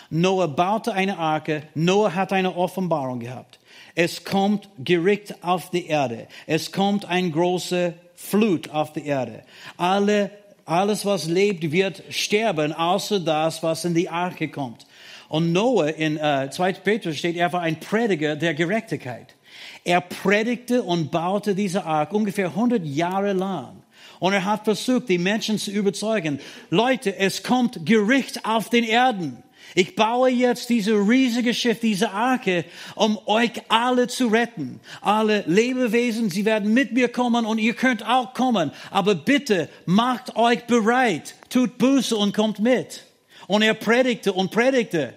Noah 0.09 0.47
baute 0.47 0.93
eine 0.93 1.19
Arke, 1.19 1.63
Noah 1.75 2.15
hat 2.15 2.33
eine 2.33 2.55
Offenbarung 2.55 3.19
gehabt. 3.19 3.58
Es 3.95 4.23
kommt 4.23 4.69
Gericht 4.77 5.43
auf 5.43 5.69
die 5.69 5.87
Erde. 5.87 6.27
Es 6.47 6.71
kommt 6.71 7.05
ein 7.05 7.31
große 7.31 7.93
Flut 8.15 8.69
auf 8.69 8.93
die 8.93 9.05
Erde. 9.05 9.43
Alle 9.77 10.31
alles, 10.69 11.03
was 11.03 11.25
lebt, 11.25 11.71
wird 11.71 12.03
sterben, 12.09 12.73
außer 12.73 13.19
das, 13.19 13.63
was 13.63 13.85
in 13.85 13.95
die 13.95 14.07
Arche 14.07 14.49
kommt. 14.49 14.85
Und 15.27 15.51
Noah 15.51 15.89
in 15.89 16.17
äh, 16.17 16.49
2. 16.51 16.73
Petrus 16.73 17.17
steht, 17.17 17.35
er 17.35 17.51
war 17.51 17.61
ein 17.61 17.79
Prediger 17.79 18.35
der 18.35 18.53
Gerechtigkeit. 18.53 19.35
Er 19.83 20.01
predigte 20.01 20.83
und 20.83 21.11
baute 21.11 21.55
diese 21.55 21.85
Ark 21.85 22.13
ungefähr 22.13 22.47
100 22.47 22.85
Jahre 22.85 23.33
lang. 23.33 23.81
Und 24.19 24.33
er 24.33 24.45
hat 24.45 24.65
versucht, 24.65 25.09
die 25.09 25.17
Menschen 25.17 25.57
zu 25.57 25.71
überzeugen, 25.71 26.39
Leute, 26.69 27.15
es 27.15 27.41
kommt 27.41 27.85
Gericht 27.85 28.45
auf 28.45 28.69
den 28.69 28.83
Erden. 28.83 29.41
Ich 29.75 29.95
baue 29.95 30.29
jetzt 30.29 30.69
diese 30.69 30.93
riesige 30.93 31.53
Schiff, 31.53 31.79
diese 31.79 32.11
Arke, 32.11 32.65
um 32.95 33.19
euch 33.25 33.51
alle 33.69 34.07
zu 34.07 34.27
retten. 34.27 34.79
Alle 35.01 35.43
Lebewesen, 35.45 36.29
sie 36.29 36.45
werden 36.45 36.73
mit 36.73 36.91
mir 36.93 37.09
kommen 37.09 37.45
und 37.45 37.59
ihr 37.59 37.73
könnt 37.73 38.05
auch 38.05 38.33
kommen. 38.33 38.71
Aber 38.91 39.15
bitte 39.15 39.69
macht 39.85 40.35
euch 40.35 40.65
bereit, 40.65 41.35
tut 41.49 41.77
Buße 41.77 42.15
und 42.15 42.33
kommt 42.33 42.59
mit. 42.59 43.05
Und 43.47 43.61
er 43.61 43.73
predigte 43.73 44.33
und 44.33 44.51
predigte 44.51 45.13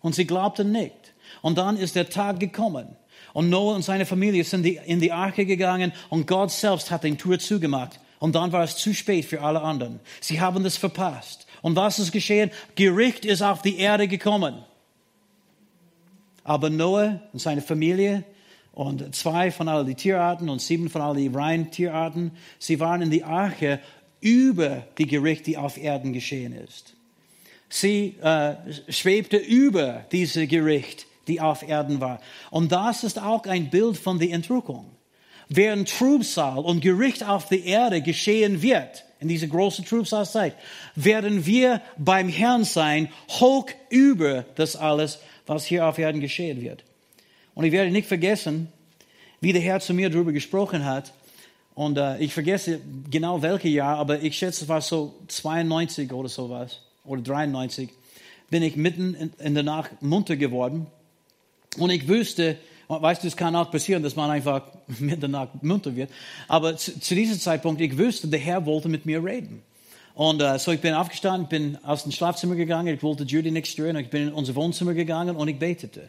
und 0.00 0.14
sie 0.14 0.26
glaubten 0.26 0.72
nicht. 0.72 0.92
Und 1.42 1.58
dann 1.58 1.76
ist 1.76 1.96
der 1.96 2.08
Tag 2.08 2.40
gekommen. 2.40 2.96
Und 3.32 3.50
Noah 3.50 3.74
und 3.74 3.82
seine 3.82 4.06
Familie 4.06 4.44
sind 4.44 4.64
in 4.64 5.00
die 5.00 5.12
Arche 5.12 5.44
gegangen 5.44 5.92
und 6.08 6.26
Gott 6.26 6.50
selbst 6.50 6.90
hat 6.90 7.04
den 7.04 7.18
Tür 7.18 7.38
zugemacht. 7.38 8.00
Und 8.18 8.34
dann 8.34 8.50
war 8.52 8.64
es 8.64 8.76
zu 8.76 8.94
spät 8.94 9.26
für 9.26 9.42
alle 9.42 9.60
anderen. 9.60 10.00
Sie 10.20 10.40
haben 10.40 10.64
das 10.64 10.76
verpasst. 10.76 11.45
Und 11.66 11.74
was 11.74 11.98
ist 11.98 12.12
geschehen? 12.12 12.52
Gericht 12.76 13.24
ist 13.24 13.42
auf 13.42 13.60
die 13.60 13.78
Erde 13.78 14.06
gekommen. 14.06 14.54
Aber 16.44 16.70
Noah 16.70 17.20
und 17.32 17.40
seine 17.40 17.60
Familie 17.60 18.22
und 18.70 19.12
zwei 19.16 19.50
von 19.50 19.66
all 19.66 19.84
die 19.84 19.96
Tierarten 19.96 20.48
und 20.48 20.62
sieben 20.62 20.88
von 20.88 21.02
all 21.02 21.16
die 21.16 21.26
reinen 21.26 21.72
Tierarten, 21.72 22.30
sie 22.60 22.78
waren 22.78 23.02
in 23.02 23.10
die 23.10 23.24
Arche 23.24 23.80
über 24.20 24.86
die 24.96 25.08
Gericht, 25.08 25.48
die 25.48 25.56
auf 25.56 25.76
Erden 25.76 26.12
geschehen 26.12 26.52
ist. 26.52 26.94
Sie 27.68 28.14
äh, 28.22 28.54
schwebte 28.88 29.36
über 29.36 30.04
diese 30.12 30.46
Gericht, 30.46 31.08
die 31.26 31.40
auf 31.40 31.68
Erden 31.68 32.00
war. 32.00 32.20
Und 32.52 32.70
das 32.70 33.02
ist 33.02 33.18
auch 33.20 33.44
ein 33.46 33.70
Bild 33.70 33.96
von 33.96 34.20
der 34.20 34.30
Entrückung. 34.30 34.88
Während 35.48 35.90
Trübsal 35.90 36.58
und 36.58 36.80
Gericht 36.80 37.26
auf 37.26 37.48
der 37.48 37.64
Erde 37.64 38.02
geschehen 38.02 38.62
wird, 38.62 39.05
in 39.20 39.28
dieser 39.28 39.46
großen 39.46 39.84
Trübsalzeit, 39.84 40.54
werden 40.94 41.46
wir 41.46 41.80
beim 41.96 42.28
Herrn 42.28 42.64
sein, 42.64 43.08
hoch 43.28 43.66
über 43.88 44.44
das 44.56 44.76
alles, 44.76 45.18
was 45.46 45.64
hier 45.64 45.86
auf 45.86 45.98
Erden 45.98 46.20
geschehen 46.20 46.60
wird. 46.60 46.84
Und 47.54 47.64
ich 47.64 47.72
werde 47.72 47.90
nicht 47.90 48.08
vergessen, 48.08 48.68
wie 49.40 49.52
der 49.52 49.62
Herr 49.62 49.80
zu 49.80 49.94
mir 49.94 50.10
darüber 50.10 50.32
gesprochen 50.32 50.84
hat. 50.84 51.12
Und 51.74 51.98
äh, 51.98 52.18
ich 52.18 52.32
vergesse 52.32 52.80
genau 53.10 53.42
welches 53.42 53.70
Jahr, 53.70 53.98
aber 53.98 54.22
ich 54.22 54.36
schätze, 54.36 54.64
es 54.64 54.68
war 54.68 54.80
so 54.80 55.14
92 55.28 56.12
oder 56.12 56.28
sowas, 56.28 56.80
oder 57.04 57.22
93, 57.22 57.90
bin 58.50 58.62
ich 58.62 58.76
mitten 58.76 59.14
in, 59.14 59.32
in 59.38 59.54
der 59.54 59.62
Nacht 59.62 59.90
munter 60.02 60.36
geworden. 60.36 60.86
Und 61.78 61.90
ich 61.90 62.08
wüsste, 62.88 63.02
Weißt 63.02 63.22
du, 63.22 63.28
es 63.28 63.36
kann 63.36 63.56
auch 63.56 63.70
passieren, 63.70 64.02
dass 64.02 64.16
man 64.16 64.30
einfach 64.30 64.62
mit 64.98 65.20
der 65.20 65.28
Nacht 65.28 65.62
munter 65.62 65.94
wird. 65.94 66.10
Aber 66.48 66.76
zu, 66.76 66.98
zu, 67.00 67.14
diesem 67.14 67.38
Zeitpunkt, 67.38 67.80
ich 67.80 67.98
wusste, 67.98 68.28
der 68.28 68.40
Herr 68.40 68.64
wollte 68.66 68.88
mit 68.88 69.06
mir 69.06 69.22
reden. 69.22 69.62
Und 70.14 70.40
uh, 70.40 70.56
so 70.56 70.72
ich 70.72 70.80
bin 70.80 70.94
aufgestanden, 70.94 71.48
bin 71.48 71.84
aus 71.84 72.04
dem 72.04 72.12
Schlafzimmer 72.12 72.54
gegangen, 72.54 72.94
ich 72.94 73.02
wollte 73.02 73.24
Judy 73.24 73.50
nicht 73.50 73.66
stören, 73.66 73.96
ich 73.96 74.08
bin 74.08 74.28
in 74.28 74.32
unser 74.32 74.54
Wohnzimmer 74.54 74.94
gegangen 74.94 75.36
und 75.36 75.48
ich 75.48 75.58
betete. 75.58 76.08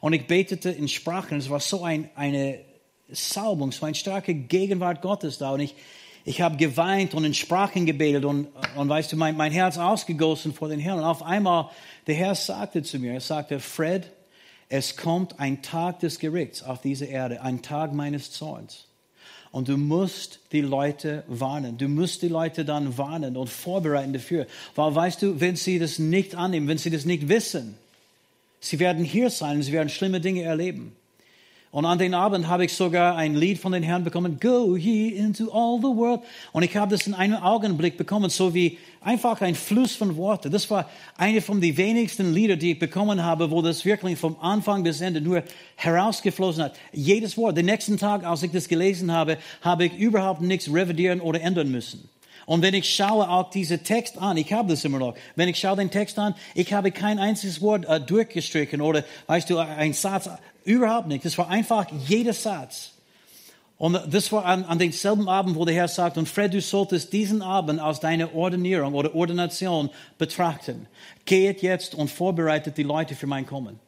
Und 0.00 0.12
ich 0.12 0.28
betete 0.28 0.70
in 0.70 0.86
Sprachen, 0.86 1.38
es 1.38 1.50
war 1.50 1.58
so 1.58 1.82
ein, 1.82 2.08
eine 2.14 2.60
Salbung, 3.10 3.72
so 3.72 3.84
eine 3.84 3.96
starke 3.96 4.32
Gegenwart 4.32 5.02
Gottes 5.02 5.38
da. 5.38 5.50
Und 5.50 5.60
ich, 5.60 5.74
ich 6.24 6.40
habe 6.40 6.56
geweint 6.56 7.14
und 7.14 7.24
in 7.24 7.34
Sprachen 7.34 7.84
gebetet 7.84 8.24
und, 8.24 8.48
und 8.76 8.88
weißt 8.88 9.10
du, 9.10 9.16
mein, 9.16 9.36
mein 9.36 9.50
Herz 9.50 9.76
ausgegossen 9.76 10.54
vor 10.54 10.68
den 10.68 10.78
Herrn. 10.78 10.98
Und 10.98 11.04
auf 11.04 11.24
einmal, 11.24 11.70
der 12.06 12.14
Herr 12.14 12.36
sagte 12.36 12.84
zu 12.84 13.00
mir, 13.00 13.14
er 13.14 13.20
sagte, 13.20 13.58
Fred, 13.58 14.12
es 14.68 14.96
kommt 14.96 15.40
ein 15.40 15.62
Tag 15.62 16.00
des 16.00 16.18
Gerichts 16.18 16.62
auf 16.62 16.80
diese 16.80 17.06
Erde, 17.06 17.42
ein 17.42 17.62
Tag 17.62 17.92
meines 17.92 18.32
Zorns. 18.32 18.84
Und 19.50 19.68
du 19.68 19.78
musst 19.78 20.40
die 20.52 20.60
Leute 20.60 21.24
warnen. 21.26 21.78
Du 21.78 21.88
musst 21.88 22.20
die 22.20 22.28
Leute 22.28 22.66
dann 22.66 22.98
warnen 22.98 23.36
und 23.36 23.48
vorbereiten 23.48 24.12
dafür. 24.12 24.46
Weil 24.74 24.94
weißt 24.94 25.22
du, 25.22 25.40
wenn 25.40 25.56
sie 25.56 25.78
das 25.78 25.98
nicht 25.98 26.34
annehmen, 26.34 26.68
wenn 26.68 26.76
sie 26.76 26.90
das 26.90 27.06
nicht 27.06 27.28
wissen, 27.28 27.76
sie 28.60 28.78
werden 28.78 29.04
hier 29.04 29.30
sein 29.30 29.62
sie 29.62 29.72
werden 29.72 29.88
schlimme 29.88 30.20
Dinge 30.20 30.42
erleben. 30.42 30.94
Und 31.70 31.84
an 31.84 31.98
den 31.98 32.14
Abend 32.14 32.48
habe 32.48 32.64
ich 32.64 32.72
sogar 32.72 33.16
ein 33.16 33.34
Lied 33.34 33.58
von 33.58 33.72
den 33.72 33.82
Herrn 33.82 34.02
bekommen, 34.02 34.40
Go 34.40 34.74
ye 34.74 35.08
into 35.08 35.50
all 35.50 35.78
the 35.78 35.94
world. 35.94 36.22
Und 36.52 36.62
ich 36.62 36.74
habe 36.74 36.90
das 36.90 37.06
in 37.06 37.12
einem 37.12 37.36
Augenblick 37.36 37.98
bekommen, 37.98 38.30
so 38.30 38.54
wie 38.54 38.78
einfach 39.02 39.42
ein 39.42 39.54
Fluss 39.54 39.94
von 39.94 40.16
Worten. 40.16 40.50
Das 40.50 40.70
war 40.70 40.88
eine 41.18 41.42
von 41.42 41.60
den 41.60 41.76
wenigsten 41.76 42.32
Lieder, 42.32 42.56
die 42.56 42.72
ich 42.72 42.78
bekommen 42.78 43.22
habe, 43.22 43.50
wo 43.50 43.60
das 43.60 43.84
wirklich 43.84 44.18
vom 44.18 44.36
Anfang 44.40 44.82
bis 44.82 45.02
Ende 45.02 45.20
nur 45.20 45.42
herausgeflossen 45.76 46.64
hat. 46.64 46.76
Jedes 46.92 47.36
Wort. 47.36 47.58
Den 47.58 47.66
nächsten 47.66 47.98
Tag, 47.98 48.24
als 48.24 48.42
ich 48.42 48.50
das 48.50 48.66
gelesen 48.66 49.12
habe, 49.12 49.36
habe 49.60 49.86
ich 49.86 49.98
überhaupt 49.98 50.40
nichts 50.40 50.72
revidieren 50.72 51.20
oder 51.20 51.40
ändern 51.42 51.70
müssen. 51.70 52.08
Und 52.48 52.62
wenn 52.62 52.72
ich 52.72 52.88
schaue 52.88 53.28
auch 53.28 53.50
diesen 53.50 53.84
Text 53.84 54.16
an, 54.16 54.38
ich 54.38 54.54
habe 54.54 54.70
das 54.70 54.82
immer 54.82 54.98
noch, 54.98 55.14
wenn 55.36 55.50
ich 55.50 55.58
schaue 55.58 55.76
den 55.76 55.90
Text 55.90 56.18
an, 56.18 56.34
ich 56.54 56.72
habe 56.72 56.92
kein 56.92 57.18
einziges 57.18 57.60
Wort 57.60 57.84
äh, 57.84 58.00
durchgestrichen 58.00 58.80
oder, 58.80 59.04
weißt 59.26 59.50
du, 59.50 59.58
ein 59.58 59.92
Satz 59.92 60.30
Überhaupt 60.64 61.08
nicht. 61.08 61.26
Das 61.26 61.36
war 61.36 61.50
einfach 61.50 61.86
jeder 62.06 62.32
Satz. 62.32 62.92
Und 63.76 64.00
das 64.10 64.32
war 64.32 64.46
an, 64.46 64.64
an 64.64 64.78
denselben 64.78 65.28
Abend, 65.28 65.56
wo 65.56 65.66
der 65.66 65.74
Herr 65.74 65.88
sagt, 65.88 66.16
und 66.16 66.26
Fred, 66.26 66.54
du 66.54 66.62
solltest 66.62 67.12
diesen 67.12 67.42
Abend 67.42 67.80
aus 67.80 68.00
deiner 68.00 68.34
Ordinierung 68.34 68.94
oder 68.94 69.14
Ordination 69.14 69.90
betrachten. 70.16 70.86
Geht 71.26 71.60
jetzt 71.60 71.94
und 71.94 72.10
vorbereitet 72.10 72.78
die 72.78 72.82
Leute 72.82 73.14
für 73.14 73.26
mein 73.26 73.44
Kommen. 73.44 73.78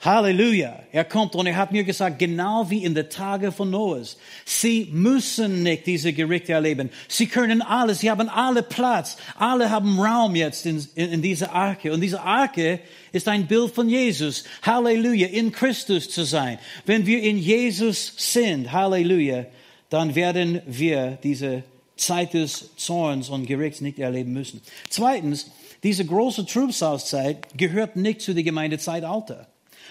Halleluja. 0.00 0.78
Er 0.92 1.04
kommt 1.04 1.34
und 1.34 1.46
er 1.46 1.56
hat 1.56 1.72
mir 1.72 1.82
gesagt, 1.82 2.18
genau 2.18 2.68
wie 2.68 2.84
in 2.84 2.94
den 2.94 3.08
Tagen 3.08 3.50
von 3.50 3.70
Noahs. 3.70 4.18
Sie 4.44 4.88
müssen 4.92 5.62
nicht 5.62 5.86
diese 5.86 6.12
Gerichte 6.12 6.52
erleben. 6.52 6.90
Sie 7.08 7.26
können 7.26 7.62
alles. 7.62 8.00
Sie 8.00 8.10
haben 8.10 8.28
alle 8.28 8.62
Platz. 8.62 9.16
Alle 9.36 9.70
haben 9.70 9.98
Raum 9.98 10.36
jetzt 10.36 10.66
in, 10.66 10.86
in, 10.94 11.12
in 11.12 11.22
dieser 11.22 11.52
Arke. 11.52 11.92
Und 11.92 12.02
diese 12.02 12.20
Arke 12.20 12.80
ist 13.12 13.26
ein 13.26 13.46
Bild 13.46 13.74
von 13.74 13.88
Jesus. 13.88 14.44
Halleluja. 14.62 15.28
In 15.28 15.50
Christus 15.50 16.10
zu 16.10 16.24
sein. 16.24 16.58
Wenn 16.84 17.06
wir 17.06 17.22
in 17.22 17.38
Jesus 17.38 18.12
sind, 18.16 18.72
Halleluja, 18.72 19.46
dann 19.88 20.14
werden 20.14 20.60
wir 20.66 21.18
diese 21.22 21.64
Zeit 21.96 22.34
des 22.34 22.76
Zorns 22.76 23.30
und 23.30 23.46
Gerichts 23.46 23.80
nicht 23.80 23.98
erleben 23.98 24.34
müssen. 24.34 24.60
Zweitens, 24.90 25.50
diese 25.82 26.04
große 26.04 26.44
Trübsalzeit 26.44 27.46
gehört 27.56 27.96
nicht 27.96 28.20
zu 28.20 28.34
der 28.34 28.42
Gemeindezeitalter. 28.42 29.48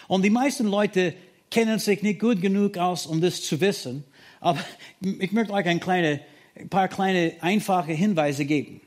Und 0.08 0.24
die 0.24 0.30
meisten 0.30 0.68
Leute 0.68 1.14
kennen 1.50 1.80
sich 1.80 2.02
nicht 2.02 2.20
gut 2.20 2.42
genug 2.42 2.78
aus, 2.78 3.06
um 3.06 3.22
das 3.22 3.42
zu 3.42 3.60
wissen. 3.62 4.04
Aber 4.40 4.60
ich 5.02 5.32
möchte 5.32 5.54
euch 5.54 5.66
ein, 5.66 5.80
kleine, 5.80 6.22
ein 6.56 6.70
paar 6.70 6.88
kleine 6.88 7.34
einfache 7.42 7.94
Hinweise 7.94 8.46
geben. 8.46 8.82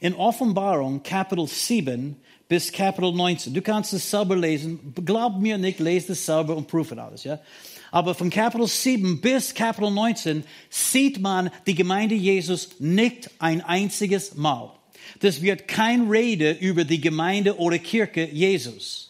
In 0.00 0.14
Offenbarung 0.14 1.02
Kapitel 1.02 1.46
7 1.46 2.16
bis 2.48 2.72
Kapitel 2.72 3.12
19. 3.12 3.52
Du 3.52 3.60
kannst 3.60 3.92
es 3.92 4.10
selber 4.10 4.36
lesen. 4.36 4.94
Glaub 5.04 5.38
mir 5.38 5.58
nicht, 5.58 5.78
lese 5.78 6.12
es 6.12 6.24
selber 6.24 6.56
und 6.56 6.68
prüfe 6.68 7.00
alles, 7.00 7.24
ja. 7.24 7.38
Aber 7.92 8.14
von 8.14 8.30
Kapitel 8.30 8.66
7 8.66 9.20
bis 9.20 9.52
Kapitel 9.52 9.90
19 9.90 10.44
sieht 10.70 11.20
man 11.20 11.50
die 11.66 11.74
Gemeinde 11.74 12.14
Jesus 12.14 12.70
nicht 12.78 13.30
ein 13.40 13.60
einziges 13.62 14.36
Mal. 14.36 14.70
Das 15.20 15.42
wird 15.42 15.66
kein 15.66 16.08
Rede 16.08 16.52
über 16.52 16.84
die 16.84 17.00
Gemeinde 17.00 17.58
oder 17.58 17.78
Kirche 17.78 18.24
Jesus 18.26 19.09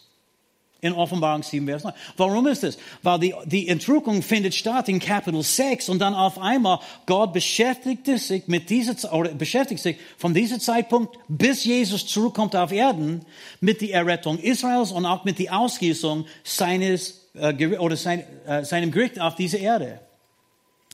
in 0.81 0.93
Offenbarung 0.93 1.43
7, 1.43 1.65
Vers 1.65 1.83
9. 1.83 1.93
Warum 2.17 2.47
ist 2.47 2.63
das? 2.63 2.77
Weil 3.03 3.19
die, 3.19 3.35
die 3.45 3.67
Entrückung 3.67 4.23
findet 4.23 4.55
statt 4.55 4.89
in 4.89 4.99
Kapitel 4.99 5.41
6 5.41 5.89
und 5.89 5.99
dann 5.99 6.15
auf 6.15 6.39
einmal 6.39 6.79
Gott 7.05 7.33
beschäftigte 7.33 8.17
sich 8.17 8.47
mit 8.47 8.69
dieser, 8.69 9.13
oder 9.13 9.29
beschäftigt 9.29 9.81
sich 9.81 9.97
von 10.17 10.33
diesem 10.33 10.59
Zeitpunkt 10.59 11.17
bis 11.27 11.63
Jesus 11.63 12.07
zurückkommt 12.07 12.55
auf 12.55 12.71
Erden 12.71 13.23
mit 13.59 13.81
der 13.81 13.93
Errettung 13.93 14.39
Israels 14.39 14.91
und 14.91 15.05
auch 15.05 15.23
mit 15.23 15.37
der 15.37 15.57
Ausgießung 15.57 16.25
seines, 16.43 17.29
äh, 17.35 17.77
oder 17.77 17.95
sein, 17.95 18.23
äh, 18.47 18.63
seinem 18.65 18.91
Gericht 18.91 19.19
auf 19.19 19.35
diese 19.35 19.57
Erde. 19.57 19.99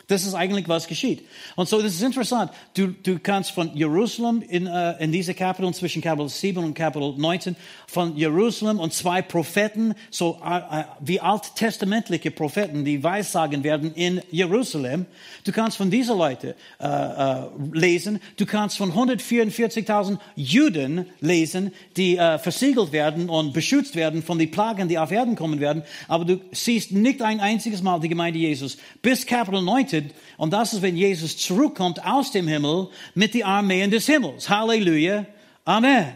Das 0.08 0.26
ist 0.26 0.36
eigentlich, 0.36 0.70
was 0.70 0.88
geschieht. 0.88 1.28
Und 1.58 1.68
so, 1.68 1.82
das 1.82 1.94
ist 1.94 2.02
interessant. 2.02 2.52
Du, 2.74 2.88
du 2.88 3.20
kannst 3.20 3.52
von 3.52 3.76
Jerusalem 3.76 4.42
in, 4.42 4.66
uh, 4.66 4.94
in 5.00 5.12
diese 5.12 5.34
Kapitel, 5.34 5.74
zwischen 5.74 6.02
Kapitel 6.02 6.30
7 6.30 6.64
und 6.64 6.74
Kapitel 6.76 7.14
19, 7.18 7.58
von 7.88 8.16
Jerusalem 8.16 8.80
und 8.80 8.94
zwei 8.94 9.22
Propheten, 9.22 9.96
so 10.10 10.38
uh, 10.38 10.84
wie 11.02 11.20
alttestamentliche 11.20 12.32
Propheten, 12.32 12.86
die 12.86 13.04
Weissagen 13.04 13.66
werden 13.66 13.94
in 13.96 14.22
Jerusalem. 14.32 15.08
Du 15.44 15.52
kannst 15.52 15.76
von 15.76 15.92
diesen 15.92 16.18
Leuten 16.18 16.54
uh, 16.82 17.50
lesen. 17.74 18.22
Du 18.38 18.46
kannst 18.46 18.78
von 18.78 18.94
144.000 18.94 20.20
Juden 20.38 21.08
lesen, 21.20 21.74
die 21.98 22.16
versiegelt 22.16 22.94
werden 22.94 23.30
und 23.30 23.54
beschützt 23.54 23.96
werden 23.96 24.24
von 24.24 24.40
den 24.40 24.52
Plagen, 24.52 24.88
die 24.88 24.98
auf 24.98 25.12
Erden 25.12 25.36
kommen 25.36 25.60
werden. 25.60 25.84
Aber 26.08 26.24
du 26.24 26.40
siehst 26.52 26.94
nicht 26.94 27.22
ein 27.22 27.40
einziges 27.40 27.82
Mal 27.82 28.00
die 28.00 28.10
Gemeinde 28.10 28.40
Jesus. 28.40 28.78
Bis 29.02 29.26
Kapitel 29.26 29.62
19 29.62 29.97
bedeutet, 30.02 30.18
und 30.38 30.52
das 30.52 30.74
ist, 30.74 30.82
wenn 30.82 30.96
Jesus 30.96 31.38
zurückkommt 31.38 32.04
aus 32.06 32.32
dem 32.32 32.48
Himmel 32.48 32.90
mit 33.16 33.34
den 33.34 33.44
Armeen 33.44 33.92
des 33.92 34.06
Himmels. 34.06 34.50
Halleluja. 34.50 35.26
Amen. 35.66 36.14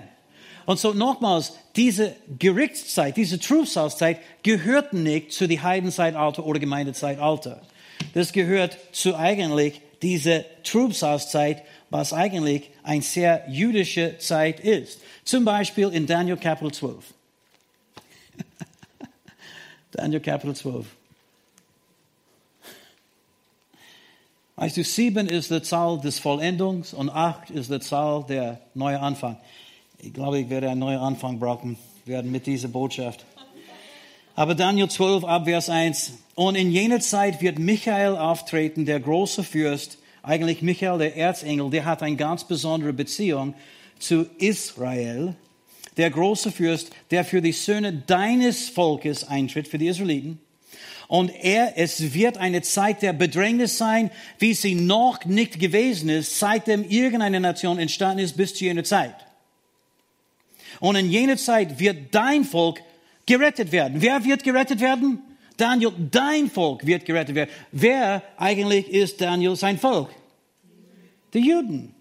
Und 0.66 0.80
so 0.80 0.94
nochmals, 0.94 1.54
diese 1.76 2.16
Gerichtszeit, 2.38 3.18
diese 3.18 3.40
Trübsalzeit 3.40 4.20
gehört 4.44 4.94
nicht 4.94 5.32
zu 5.32 5.48
die 5.48 5.62
Heidenzeitalter 5.62 6.46
oder 6.46 6.60
Gemeindezeitalter. 6.60 7.62
Das 8.14 8.32
gehört 8.32 8.78
zu 8.92 9.16
eigentlich 9.16 9.82
diese 10.02 10.46
Trübsalzeit, 10.64 11.64
was 11.90 12.14
eigentlich 12.14 12.70
eine 12.84 13.02
sehr 13.02 13.46
jüdische 13.50 14.18
Zeit 14.18 14.60
ist. 14.60 15.02
Zum 15.24 15.46
Beispiel 15.46 15.90
in 15.90 16.08
Daniel 16.08 16.38
Kapitel 16.38 16.72
12. 16.72 16.96
Daniel 19.92 20.22
Kapitel 20.22 20.56
12. 20.56 20.86
Du, 24.62 24.84
sieben 24.84 25.28
ist 25.28 25.50
die 25.50 25.64
Zahl 25.64 26.00
des 26.00 26.20
Vollendungs 26.20 26.94
und 26.94 27.10
acht 27.10 27.50
ist 27.50 27.72
die 27.72 27.80
Zahl 27.80 28.24
der 28.30 28.60
neuen 28.76 29.00
Anfang. 29.00 29.38
Ich 29.98 30.14
glaube, 30.14 30.38
ich 30.38 30.52
werde 30.52 30.70
einen 30.70 30.80
neuen 30.80 31.00
Anfang 31.00 31.40
brauchen 31.40 31.78
werden 32.06 32.32
mit 32.32 32.46
dieser 32.46 32.68
Botschaft. 32.68 33.26
Aber 34.36 34.54
Daniel 34.54 34.88
12 34.88 35.24
ab 35.24 35.46
Vers 35.46 35.68
1. 35.68 36.14
Und 36.36 36.54
in 36.54 36.72
jener 36.72 37.00
Zeit 37.00 37.42
wird 37.42 37.58
Michael 37.58 38.16
auftreten, 38.16 38.86
der 38.86 39.00
große 39.00 39.44
Fürst, 39.44 39.98
eigentlich 40.22 40.62
Michael, 40.62 41.00
der 41.00 41.18
Erzengel, 41.18 41.72
der 41.72 41.86
hat 41.86 42.04
eine 42.04 42.16
ganz 42.16 42.44
besondere 42.44 42.94
Beziehung 42.94 43.56
zu 43.98 44.28
Israel. 44.38 45.34
Der 45.98 46.12
große 46.12 46.52
Fürst, 46.52 46.92
der 47.10 47.26
für 47.26 47.42
die 47.42 47.52
Söhne 47.52 47.94
deines 47.94 48.70
Volkes 48.70 49.28
eintritt, 49.28 49.68
für 49.68 49.80
die 49.80 49.88
Israeliten. 49.88 50.40
Und 51.12 51.30
er, 51.44 51.78
es 51.78 52.14
wird 52.14 52.38
eine 52.38 52.62
Zeit 52.62 53.02
der 53.02 53.12
Bedrängnis 53.12 53.78
sein, 53.78 54.12
wie 54.40 54.54
sie 54.54 54.76
noch 54.76 55.26
nicht 55.26 55.60
gewesen 55.60 56.08
ist, 56.08 56.40
seitdem 56.40 56.86
irgendeine 56.88 57.42
Nation 57.42 57.80
entstanden 57.80 58.24
ist 58.24 58.38
bis 58.38 58.56
zu 58.56 58.64
jener 58.64 58.86
Zeit. 58.86 59.16
Und 60.80 60.96
in 60.96 61.12
jener 61.12 61.36
Zeit 61.36 61.82
wird 61.82 62.16
dein 62.16 62.46
Volk 62.46 62.82
gerettet 63.26 63.74
werden. 63.74 64.02
Wer 64.02 64.24
wird 64.24 64.46
gerettet 64.46 64.80
werden? 64.80 65.20
Daniel, 65.58 65.92
dein 66.10 66.50
Volk 66.50 66.86
wird 66.86 67.04
gerettet 67.04 67.36
werden. 67.36 67.52
Wer 67.74 68.24
eigentlich 68.38 68.88
ist 68.88 69.20
Daniel 69.20 69.58
sein 69.58 69.78
Volk? 69.78 70.12
Die 71.34 71.40
Juden. 71.40 71.94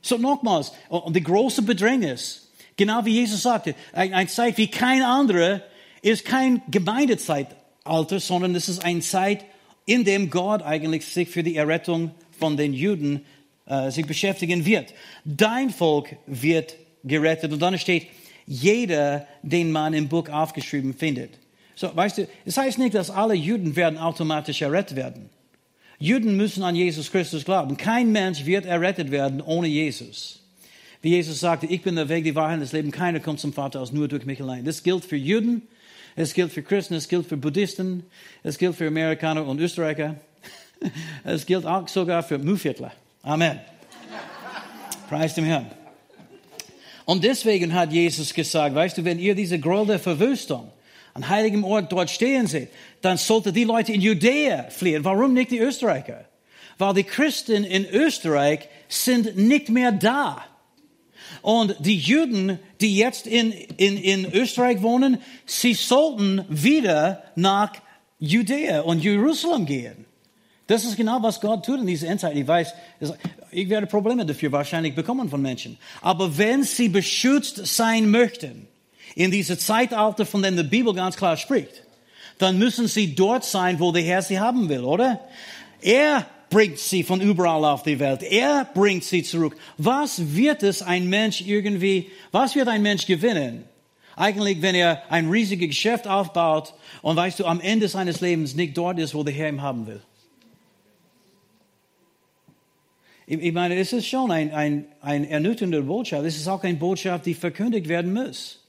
So 0.00 0.16
nochmals, 0.16 0.72
die 1.10 1.22
große 1.22 1.60
Bedrängnis, 1.60 2.48
genau 2.74 3.04
wie 3.04 3.16
Jesus 3.16 3.42
sagte, 3.42 3.74
eine 3.92 4.28
Zeit 4.28 4.56
wie 4.56 4.68
keine 4.68 5.06
andere 5.06 5.62
ist 6.00 6.24
kein 6.24 6.62
Gemeindezeit 6.70 7.48
Alter, 7.86 8.20
sondern 8.20 8.54
es 8.54 8.68
ist 8.68 8.84
eine 8.84 9.00
Zeit, 9.00 9.44
in 9.84 10.04
dem 10.04 10.30
Gott 10.30 10.62
eigentlich 10.62 11.06
sich 11.06 11.28
für 11.28 11.42
die 11.42 11.56
Errettung 11.56 12.10
von 12.38 12.56
den 12.56 12.74
Juden 12.74 13.22
äh, 13.66 13.90
sich 13.90 14.06
beschäftigen 14.06 14.64
wird. 14.64 14.92
Dein 15.24 15.70
Volk 15.70 16.16
wird 16.26 16.76
gerettet. 17.04 17.52
Und 17.52 17.60
dann 17.60 17.78
steht, 17.78 18.08
jeder, 18.46 19.26
den 19.42 19.72
man 19.72 19.94
im 19.94 20.08
Buch 20.08 20.28
aufgeschrieben 20.28 20.94
findet. 20.94 21.30
So, 21.74 21.94
weißt 21.94 22.18
du, 22.18 22.28
es 22.44 22.56
heißt 22.56 22.78
nicht, 22.78 22.94
dass 22.94 23.10
alle 23.10 23.34
Juden 23.34 23.76
werden 23.76 23.98
automatisch 23.98 24.62
errettet 24.62 24.96
werden. 24.96 25.30
Juden 25.98 26.36
müssen 26.36 26.62
an 26.62 26.74
Jesus 26.74 27.10
Christus 27.10 27.44
glauben. 27.44 27.76
Kein 27.76 28.12
Mensch 28.12 28.44
wird 28.44 28.66
errettet 28.66 29.10
werden 29.10 29.40
ohne 29.40 29.66
Jesus. 29.66 30.42
Wie 31.02 31.10
Jesus 31.10 31.40
sagte, 31.40 31.66
ich 31.66 31.82
bin 31.82 31.96
der 31.96 32.08
Weg, 32.08 32.24
die 32.24 32.34
Wahrheit, 32.34 32.60
das 32.60 32.72
Leben. 32.72 32.90
Keiner 32.90 33.20
kommt 33.20 33.40
zum 33.40 33.52
Vater 33.52 33.80
aus 33.80 33.92
nur 33.92 34.08
durch 34.08 34.26
mich 34.26 34.40
allein. 34.40 34.64
Das 34.64 34.82
gilt 34.82 35.04
für 35.04 35.16
Juden 35.16 35.62
es 36.16 36.32
gilt 36.32 36.50
für 36.50 36.62
Christen, 36.62 36.94
es 36.94 37.08
gilt 37.08 37.26
für 37.26 37.36
Buddhisten, 37.36 38.04
es 38.42 38.56
gilt 38.56 38.74
für 38.74 38.88
Amerikaner 38.88 39.46
und 39.46 39.60
Österreicher. 39.60 40.16
Es 41.24 41.46
gilt 41.46 41.64
auch 41.64 41.88
sogar 41.88 42.22
für 42.22 42.36
Muviertler. 42.36 42.92
Amen. 43.22 43.58
Preis 45.08 45.34
dem 45.34 45.44
Herrn. 45.44 45.70
Und 47.06 47.24
deswegen 47.24 47.72
hat 47.72 47.92
Jesus 47.92 48.34
gesagt, 48.34 48.74
weißt 48.74 48.98
du, 48.98 49.04
wenn 49.04 49.18
ihr 49.18 49.34
diese 49.34 49.58
Groll 49.58 49.86
der 49.86 49.98
Verwüstung 49.98 50.70
an 51.14 51.28
heiligem 51.28 51.64
Ort 51.64 51.90
dort 51.92 52.10
stehen 52.10 52.46
seht, 52.46 52.68
dann 53.00 53.16
sollten 53.16 53.54
die 53.54 53.64
Leute 53.64 53.92
in 53.92 54.02
Judäa 54.02 54.64
fliehen. 54.64 55.02
Warum 55.02 55.32
nicht 55.32 55.50
die 55.50 55.60
Österreicher? 55.60 56.26
Weil 56.76 56.94
die 56.94 57.04
Christen 57.04 57.64
in 57.64 57.86
Österreich 57.86 58.68
sind 58.88 59.36
nicht 59.36 59.70
mehr 59.70 59.92
da. 59.92 60.44
Und 61.42 61.76
die 61.80 61.96
Juden, 61.96 62.58
die 62.80 62.96
jetzt 62.96 63.26
in, 63.26 63.52
in, 63.52 63.96
in 63.96 64.32
Österreich 64.32 64.82
wohnen, 64.82 65.18
sie 65.44 65.74
sollten 65.74 66.44
wieder 66.48 67.22
nach 67.34 67.72
Judäa 68.18 68.80
und 68.80 69.02
Jerusalem 69.02 69.66
gehen. 69.66 70.06
Das 70.66 70.84
ist 70.84 70.96
genau, 70.96 71.22
was 71.22 71.40
Gott 71.40 71.64
tut 71.64 71.80
in 71.80 71.86
dieser 71.86 72.08
Endzeit. 72.08 72.36
Ich 72.36 72.46
weiß, 72.46 72.74
ich 73.52 73.68
werde 73.68 73.86
Probleme 73.86 74.26
dafür 74.26 74.50
wahrscheinlich 74.50 74.94
bekommen 74.94 75.28
von 75.28 75.40
Menschen. 75.40 75.78
Aber 76.00 76.36
wenn 76.36 76.64
sie 76.64 76.88
beschützt 76.88 77.64
sein 77.66 78.10
möchten, 78.10 78.66
in 79.14 79.30
dieser 79.30 79.58
Zeitalter, 79.58 80.26
von 80.26 80.42
dem 80.42 80.56
die 80.56 80.64
Bibel 80.64 80.92
ganz 80.92 81.16
klar 81.16 81.36
spricht, 81.36 81.84
dann 82.38 82.58
müssen 82.58 82.88
sie 82.88 83.14
dort 83.14 83.44
sein, 83.44 83.80
wo 83.80 83.92
der 83.92 84.02
Herr 84.02 84.22
sie 84.22 84.40
haben 84.40 84.68
will, 84.68 84.84
oder? 84.84 85.20
Er 85.80 86.26
bringt 86.50 86.78
sie 86.78 87.02
von 87.02 87.20
überall 87.20 87.64
auf 87.64 87.82
die 87.82 87.98
Welt. 87.98 88.22
Er 88.22 88.64
bringt 88.72 89.04
sie 89.04 89.22
zurück. 89.22 89.56
Was 89.78 90.34
wird 90.34 90.62
es 90.62 90.82
ein 90.82 91.08
Mensch 91.08 91.40
irgendwie, 91.40 92.10
was 92.32 92.54
wird 92.54 92.68
ein 92.68 92.82
Mensch 92.82 93.06
gewinnen? 93.06 93.64
Eigentlich, 94.14 94.62
wenn 94.62 94.74
er 94.74 95.02
ein 95.10 95.28
riesiges 95.28 95.68
Geschäft 95.68 96.06
aufbaut 96.06 96.74
und 97.02 97.16
weißt 97.16 97.40
du, 97.40 97.44
am 97.44 97.60
Ende 97.60 97.88
seines 97.88 98.20
Lebens 98.20 98.54
nicht 98.54 98.76
dort 98.76 98.98
ist, 98.98 99.14
wo 99.14 99.22
der 99.22 99.34
Herr 99.34 99.48
ihn 99.48 99.60
haben 99.60 99.86
will. 99.86 100.00
Ich 103.28 103.52
meine, 103.52 103.74
es 103.74 103.92
ist 103.92 104.06
schon 104.06 104.30
ein, 104.30 104.52
ein, 104.52 104.86
ein 105.00 105.24
ernüchternde 105.24 105.82
Botschaft. 105.82 106.24
Es 106.24 106.36
ist 106.36 106.46
auch 106.46 106.62
eine 106.62 106.78
Botschaft, 106.78 107.26
die 107.26 107.34
verkündigt 107.34 107.88
werden 107.88 108.14
muss. 108.14 108.65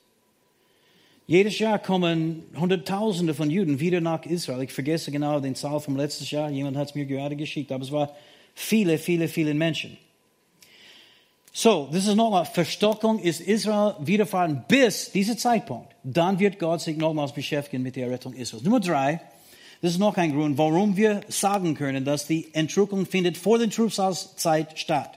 Jedes 1.29 1.59
Jahr 1.59 1.77
kommen 1.77 2.43
Hunderttausende 2.57 3.33
von 3.33 3.51
Juden 3.51 3.81
wieder 3.81 3.99
nach 3.99 4.25
Israel. 4.25 4.63
Ich 4.63 4.71
vergesse 4.71 5.11
genau 5.11 5.41
den 5.41 5.55
Zahl 5.55 5.81
vom 5.81 5.97
letzten 5.97 6.23
Jahr. 6.23 6.49
Jemand 6.49 6.77
hat 6.77 6.87
es 6.87 6.95
mir 6.95 7.05
gerade 7.05 7.35
geschickt. 7.35 7.73
Aber 7.73 7.83
es 7.83 7.91
war 7.91 8.15
viele, 8.55 8.97
viele, 8.97 9.27
viele 9.27 9.53
Menschen. 9.53 9.97
So, 11.51 11.89
das 11.91 12.07
ist 12.07 12.15
nochmal, 12.15 12.45
Verstockung 12.45 13.19
ist 13.19 13.41
Israel 13.41 13.95
widerfahren 13.99 14.63
bis 14.69 15.11
dieser 15.11 15.35
Zeitpunkt. 15.35 15.93
Dann 16.01 16.39
wird 16.39 16.59
Gott 16.59 16.79
sich 16.79 16.95
nochmals 16.95 17.33
beschäftigen 17.33 17.83
mit 17.83 17.97
der 17.97 18.07
Errettung 18.07 18.31
Israels. 18.31 18.63
Nummer 18.63 18.79
drei, 18.79 19.19
das 19.81 19.91
ist 19.91 19.99
noch 19.99 20.15
ein 20.15 20.31
Grund, 20.31 20.57
warum 20.57 20.95
wir 20.95 21.21
sagen 21.27 21.73
können, 21.73 22.05
dass 22.05 22.25
die 22.25 22.53
Entrückung 22.53 23.05
findet 23.05 23.35
vor 23.35 23.59
der 23.59 23.69
Trübsalzeit 23.69 24.79
statt. 24.79 25.16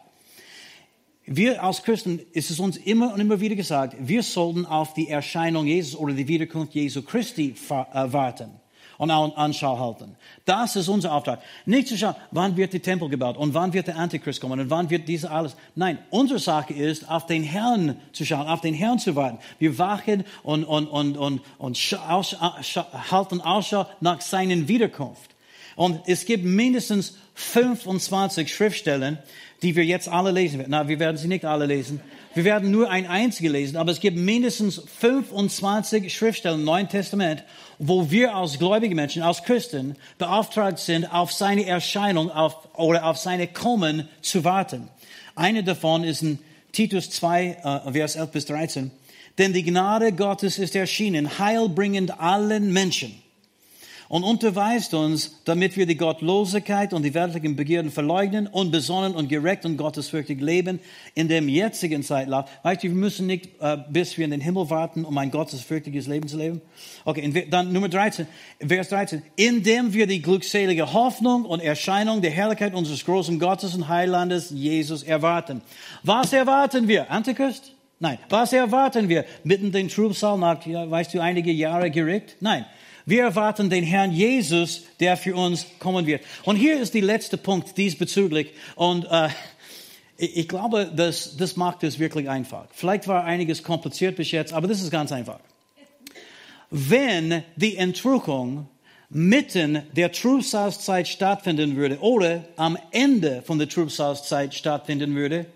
Wir 1.33 1.63
als 1.63 1.85
Christen 1.85 2.19
ist 2.33 2.51
es 2.51 2.59
uns 2.59 2.77
immer 2.77 3.15
und 3.15 3.21
immer 3.21 3.39
wieder 3.39 3.55
gesagt, 3.55 3.95
wir 4.01 4.25
sollten 4.25 4.67
auf 4.67 4.95
die 4.95 5.09
Erscheinung 5.09 5.65
Jesus 5.65 5.95
oder 5.95 6.13
die 6.13 6.27
Wiederkunft 6.27 6.75
Jesu 6.75 7.03
Christi 7.03 7.55
äh, 7.69 8.13
warten. 8.13 8.51
und 8.99 9.13
an 9.13 9.31
Anschau 9.37 9.79
halten. 9.79 10.17
Das 10.45 10.75
ist 10.75 10.89
unser 10.89 11.15
Auftrag. 11.15 11.41
Nicht 11.67 11.87
zu 11.87 11.97
schauen, 11.97 12.17
wann 12.33 12.57
wird 12.57 12.73
der 12.73 12.83
Tempel 12.83 13.09
gebaut 13.09 13.37
und 13.37 13.55
wann 13.55 13.73
wird 13.73 13.87
der 13.87 13.97
Antichrist 13.97 14.41
kommen 14.41 14.59
und 14.59 14.71
wann 14.71 14.91
wird 14.91 15.07
diese 15.07 15.31
alles. 15.31 15.55
Nein, 15.77 15.99
unsere 16.11 16.41
Sache 16.41 16.75
ist, 16.75 17.09
auf 17.09 17.27
den 17.27 17.45
Herrn 17.45 17.95
zu 18.13 18.25
schauen, 18.27 18.49
auf 18.49 18.61
den 18.61 18.75
Herrn 18.75 18.99
zu 18.99 19.15
warten. 19.15 19.39
Wir 19.61 19.79
wachen 19.79 20.25
und, 20.43 20.65
und, 20.65 20.89
und, 20.89 21.17
und, 21.17 21.43
und 21.59 21.99
aus, 22.09 22.37
halten 22.41 23.41
Ausschau 23.41 23.87
nach 24.01 24.21
seinen 24.21 24.67
Wiederkunft. 24.67 25.31
Und 25.77 26.01
es 26.07 26.27
gibt 26.27 26.45
mindestens 26.45 27.17
25 27.35 28.53
Schriftstellen, 28.53 29.19
die 29.63 29.77
wir 29.77 29.85
jetzt 29.85 30.09
alle 30.09 30.31
lesen 30.31 30.59
werden. 30.59 30.71
Na, 30.71 30.89
wir 30.89 30.99
werden 30.99 31.17
sie 31.17 31.29
nicht 31.29 31.45
alle 31.45 31.67
lesen. 31.67 32.01
Wir 32.35 32.45
werden 32.45 32.71
nur 32.71 32.89
ein 32.91 33.07
einzige 33.07 33.49
lesen, 33.49 33.77
aber 33.77 33.91
es 33.91 34.01
gibt 34.01 34.17
mindestens 34.17 34.83
25 34.99 36.15
Schriftstellen 36.15 36.61
im 36.61 36.65
Neuen 36.65 36.89
Testament, 36.89 37.43
wo 37.79 38.11
wir 38.11 38.35
als 38.35 38.59
gläubige 38.59 38.95
Menschen, 38.95 39.23
als 39.23 39.43
Christen 39.43 39.97
beauftragt 40.19 40.79
sind, 40.79 41.13
auf 41.13 41.33
seine 41.33 41.67
Erscheinung 41.67 42.31
auf, 42.31 42.69
oder 42.75 43.05
auf 43.05 43.19
seine 43.19 43.49
Kommen 43.49 44.09
zu 44.23 44.45
warten. 44.45 44.89
Eine 45.35 45.65
davon 45.65 46.05
ist 46.05 46.23
in 46.23 46.39
Titus 46.73 47.11
2, 47.11 47.83
äh, 47.87 47.93
Vers 47.93 48.17
11 48.17 48.31
bis 48.31 48.47
13. 48.47 48.91
Denn 49.39 49.53
die 49.53 49.65
Gnade 49.65 50.13
Gottes 50.13 50.59
ist 50.59 50.77
erschienen, 50.77 51.39
heilbringend 51.39 52.21
allen 52.21 52.73
Menschen 52.73 53.21
und 54.11 54.25
unterweist 54.25 54.93
uns, 54.93 55.41
damit 55.45 55.77
wir 55.77 55.87
die 55.87 55.97
Gottlosigkeit 55.97 56.93
und 56.93 57.05
die 57.05 57.15
weltlichen 57.15 57.55
Begierden 57.55 57.93
verleugnen 57.93 58.49
und 58.49 58.73
besonnen 58.73 59.15
und 59.15 59.29
gerecht 59.29 59.65
und 59.65 59.77
gottesfürchtig 59.77 60.41
leben 60.41 60.81
in 61.15 61.29
dem 61.29 61.49
jetzigen 61.49 62.03
Zeitlauf. 62.03 62.51
Weißt 62.65 62.83
du, 62.83 62.89
wir 62.89 62.97
müssen 62.97 63.29
nicht, 63.29 63.51
äh, 63.61 63.79
bis 63.89 64.19
wir 64.19 64.25
in 64.25 64.33
den 64.33 64.41
Himmel 64.41 64.69
warten, 64.69 65.05
um 65.05 65.17
ein 65.17 65.31
gottesfürchtiges 65.31 66.09
Leben 66.09 66.27
zu 66.27 66.39
leben. 66.39 66.61
Okay, 67.05 67.47
dann 67.49 67.73
Nummer 67.73 67.89
13, 67.89 68.27
Vers 68.59 68.89
13. 68.89 69.23
Indem 69.37 69.93
wir 69.93 70.09
die 70.09 70.21
glückselige 70.21 70.93
Hoffnung 70.93 71.45
und 71.45 71.61
Erscheinung 71.61 72.21
der 72.21 72.33
Herrlichkeit 72.33 72.75
unseres 72.75 73.05
großen 73.05 73.39
Gottes 73.39 73.77
und 73.77 73.87
Heilandes 73.87 74.51
Jesus 74.51 75.05
erwarten. 75.05 75.63
Was 76.03 76.33
erwarten 76.33 76.89
wir? 76.89 77.13
Antichrist? 77.13 77.75
Nein. 78.01 78.19
Was 78.29 78.53
erwarten 78.53 79.09
wir? 79.09 79.25
Mitten 79.45 79.71
den 79.71 79.89
Trubsal 79.89 80.37
nach, 80.37 80.67
ja, 80.67 80.91
weißt 80.91 81.15
du, 81.15 81.21
einige 81.21 81.53
Jahre 81.53 81.93
gerickt? 81.93 82.39
Nein. 82.41 82.67
Wir 83.11 83.25
erwarten 83.25 83.71
den 83.71 83.83
Herrn 83.83 84.13
Jesus, 84.13 84.85
der 85.01 85.17
für 85.17 85.35
uns 85.35 85.67
kommen 85.81 86.07
wird. 86.07 86.23
Und 86.45 86.55
hier 86.55 86.81
ist 86.81 86.95
der 86.95 87.03
letzte 87.03 87.37
Punkt 87.37 87.77
diesbezüglich. 87.77 88.53
Und 88.77 89.05
äh, 89.11 89.31
ich 90.17 90.47
glaube, 90.47 90.89
das, 90.95 91.37
das 91.37 91.57
macht 91.57 91.83
es 91.83 91.99
wirklich 91.99 92.31
einfach. 92.31 92.67
Vielleicht 92.71 93.09
war 93.09 93.25
einiges 93.25 93.65
kompliziert 93.65 94.15
bis 94.15 94.31
jetzt, 94.31 94.53
aber 94.53 94.69
das 94.69 94.81
ist 94.81 94.93
ganz 94.93 95.11
einfach. 95.11 95.41
Wenn 96.71 97.43
die 97.57 97.79
Entrückung 97.79 98.69
mitten 99.09 99.83
der 99.91 100.13
Trübsalzeit 100.13 101.09
stattfinden 101.09 101.75
würde 101.75 101.99
oder 101.99 102.45
am 102.55 102.79
Ende 102.93 103.43
von 103.43 103.59
der 103.59 103.69
Trübsalzeit 103.69 104.55
stattfinden 104.55 105.17
würde, 105.17 105.47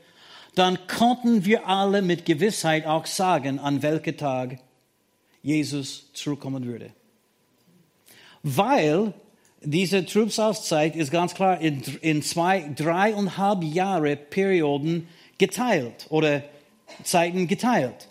dann 0.57 0.77
konnten 0.89 1.45
wir 1.45 1.69
alle 1.69 2.03
mit 2.03 2.25
Gewissheit 2.25 2.85
auch 2.85 3.07
sagen, 3.07 3.61
an 3.61 3.81
welchem 3.81 4.17
Tag 4.17 4.59
Jesus 5.41 6.13
zurückkommen 6.15 6.67
würde 6.67 6.91
weil 8.45 9.15
diese 9.63 10.05
Trübsalzeit 10.05 10.95
ist 10.95 11.11
ganz 11.11 11.35
klar 11.35 11.61
in, 11.61 11.83
in 12.03 12.23
zwei, 12.23 12.71
dreieinhalb 12.77 13.65
Jahre 13.65 14.15
Perioden 14.15 15.09
geteilt 15.39 16.07
oder 16.11 16.45
Zeiten 17.03 17.49
geteilt. 17.49 18.09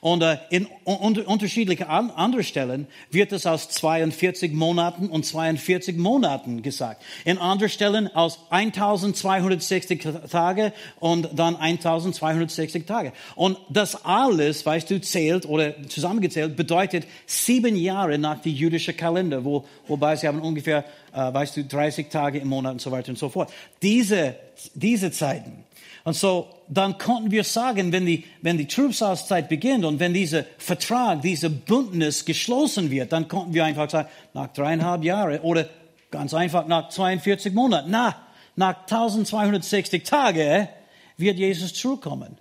Und 0.00 0.22
äh, 0.22 0.38
in 0.50 0.66
un 0.84 1.18
unterschiedlichen 1.20 1.84
an, 1.84 2.10
anderen 2.10 2.44
Stellen 2.44 2.86
wird 3.10 3.32
es 3.32 3.46
aus 3.46 3.68
42 3.68 4.52
Monaten 4.52 5.08
und 5.08 5.24
42 5.24 5.96
Monaten 5.96 6.62
gesagt. 6.62 7.02
In 7.24 7.38
anderen 7.38 7.70
Stellen 7.70 8.14
aus 8.14 8.38
1260 8.50 10.06
Tage 10.30 10.72
und 11.00 11.28
dann 11.34 11.56
1260 11.56 12.86
Tage. 12.86 13.12
Und 13.34 13.58
das 13.68 14.04
alles, 14.04 14.64
weißt 14.64 14.90
du, 14.90 15.00
zählt 15.00 15.46
oder 15.46 15.74
zusammengezählt 15.88 16.56
bedeutet 16.56 17.06
sieben 17.26 17.76
Jahre 17.76 18.18
nach 18.18 18.40
dem 18.40 18.52
jüdischen 18.52 18.96
Kalender, 18.96 19.44
wo, 19.44 19.64
wobei 19.86 20.16
sie 20.16 20.28
haben 20.28 20.40
ungefähr, 20.40 20.84
äh, 21.12 21.32
weißt 21.32 21.56
du, 21.56 21.64
30 21.64 22.08
Tage 22.08 22.38
im 22.38 22.48
Monat 22.48 22.72
und 22.72 22.80
so 22.80 22.90
weiter 22.90 23.10
und 23.10 23.18
so 23.18 23.28
fort. 23.28 23.52
Diese, 23.82 24.36
diese 24.74 25.10
Zeiten 25.10 25.65
und 26.04 26.14
so, 26.14 26.48
dann 26.68 26.98
konnten 26.98 27.30
wir 27.30 27.42
sagen, 27.42 27.90
wenn 27.92 28.06
die, 28.06 28.24
wenn 28.40 28.58
die 28.58 28.68
Trübsalzeit 28.68 29.48
beginnt 29.48 29.84
und 29.84 29.98
wenn 29.98 30.14
dieser 30.14 30.44
Vertrag, 30.58 31.22
dieser 31.22 31.48
Bündnis 31.48 32.24
geschlossen 32.24 32.90
wird, 32.90 33.12
dann 33.12 33.26
konnten 33.26 33.54
wir 33.54 33.64
einfach 33.64 33.90
sagen, 33.90 34.08
nach 34.32 34.52
dreieinhalb 34.52 35.02
Jahren 35.02 35.40
oder 35.40 35.68
ganz 36.10 36.32
einfach 36.32 36.66
nach 36.66 36.90
42 36.90 37.52
Monaten, 37.52 37.90
na, 37.90 38.14
nach 38.54 38.82
1260 38.82 40.02
Tagen 40.04 40.68
wird 41.16 41.38
Jesus 41.38 41.74
zurückkommen. 41.74 42.38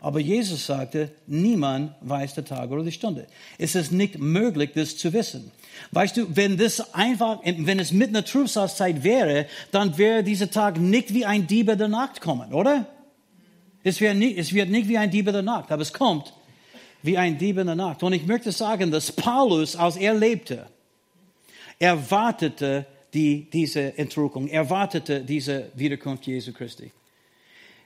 Aber 0.00 0.20
Jesus 0.20 0.66
sagte, 0.66 1.10
niemand 1.26 1.92
weiß 2.02 2.34
der 2.34 2.44
Tag 2.44 2.70
oder 2.70 2.84
die 2.84 2.92
Stunde. 2.92 3.26
Es 3.56 3.74
ist 3.74 3.90
nicht 3.90 4.18
möglich, 4.18 4.72
das 4.74 4.98
zu 4.98 5.12
wissen. 5.14 5.50
Weißt 5.90 6.16
du, 6.16 6.36
wenn 6.36 6.56
das 6.56 6.94
einfach, 6.94 7.40
wenn 7.44 7.78
es 7.78 7.92
mit 7.92 8.08
einer 8.08 8.24
Trübsalzeit 8.24 9.02
wäre, 9.02 9.46
dann 9.70 9.96
wäre 9.98 10.22
dieser 10.22 10.50
Tag 10.50 10.78
nicht 10.78 11.14
wie 11.14 11.24
ein 11.24 11.46
Diebe 11.46 11.76
der 11.76 11.88
Nacht 11.88 12.20
kommen, 12.20 12.52
oder? 12.52 12.86
Es 13.82 14.00
nicht, 14.00 14.38
es 14.38 14.52
wird 14.52 14.70
nicht 14.70 14.88
wie 14.88 14.96
ein 14.96 15.10
Dieb 15.10 15.26
in 15.26 15.34
der 15.34 15.42
Nacht, 15.42 15.70
aber 15.70 15.82
es 15.82 15.92
kommt 15.92 16.32
wie 17.02 17.18
ein 17.18 17.36
Dieb 17.36 17.58
in 17.58 17.66
der 17.66 17.76
Nacht. 17.76 18.02
Und 18.02 18.14
ich 18.14 18.26
möchte 18.26 18.50
sagen, 18.50 18.90
dass 18.90 19.12
Paulus, 19.12 19.76
als 19.76 19.96
er 19.96 20.14
lebte, 20.14 20.66
erwartete 21.78 22.86
die, 23.12 23.48
diese 23.50 23.96
Entrückung, 23.98 24.48
erwartete 24.48 25.20
diese 25.20 25.70
Wiederkunft 25.74 26.26
Jesu 26.26 26.52
Christi. 26.52 26.90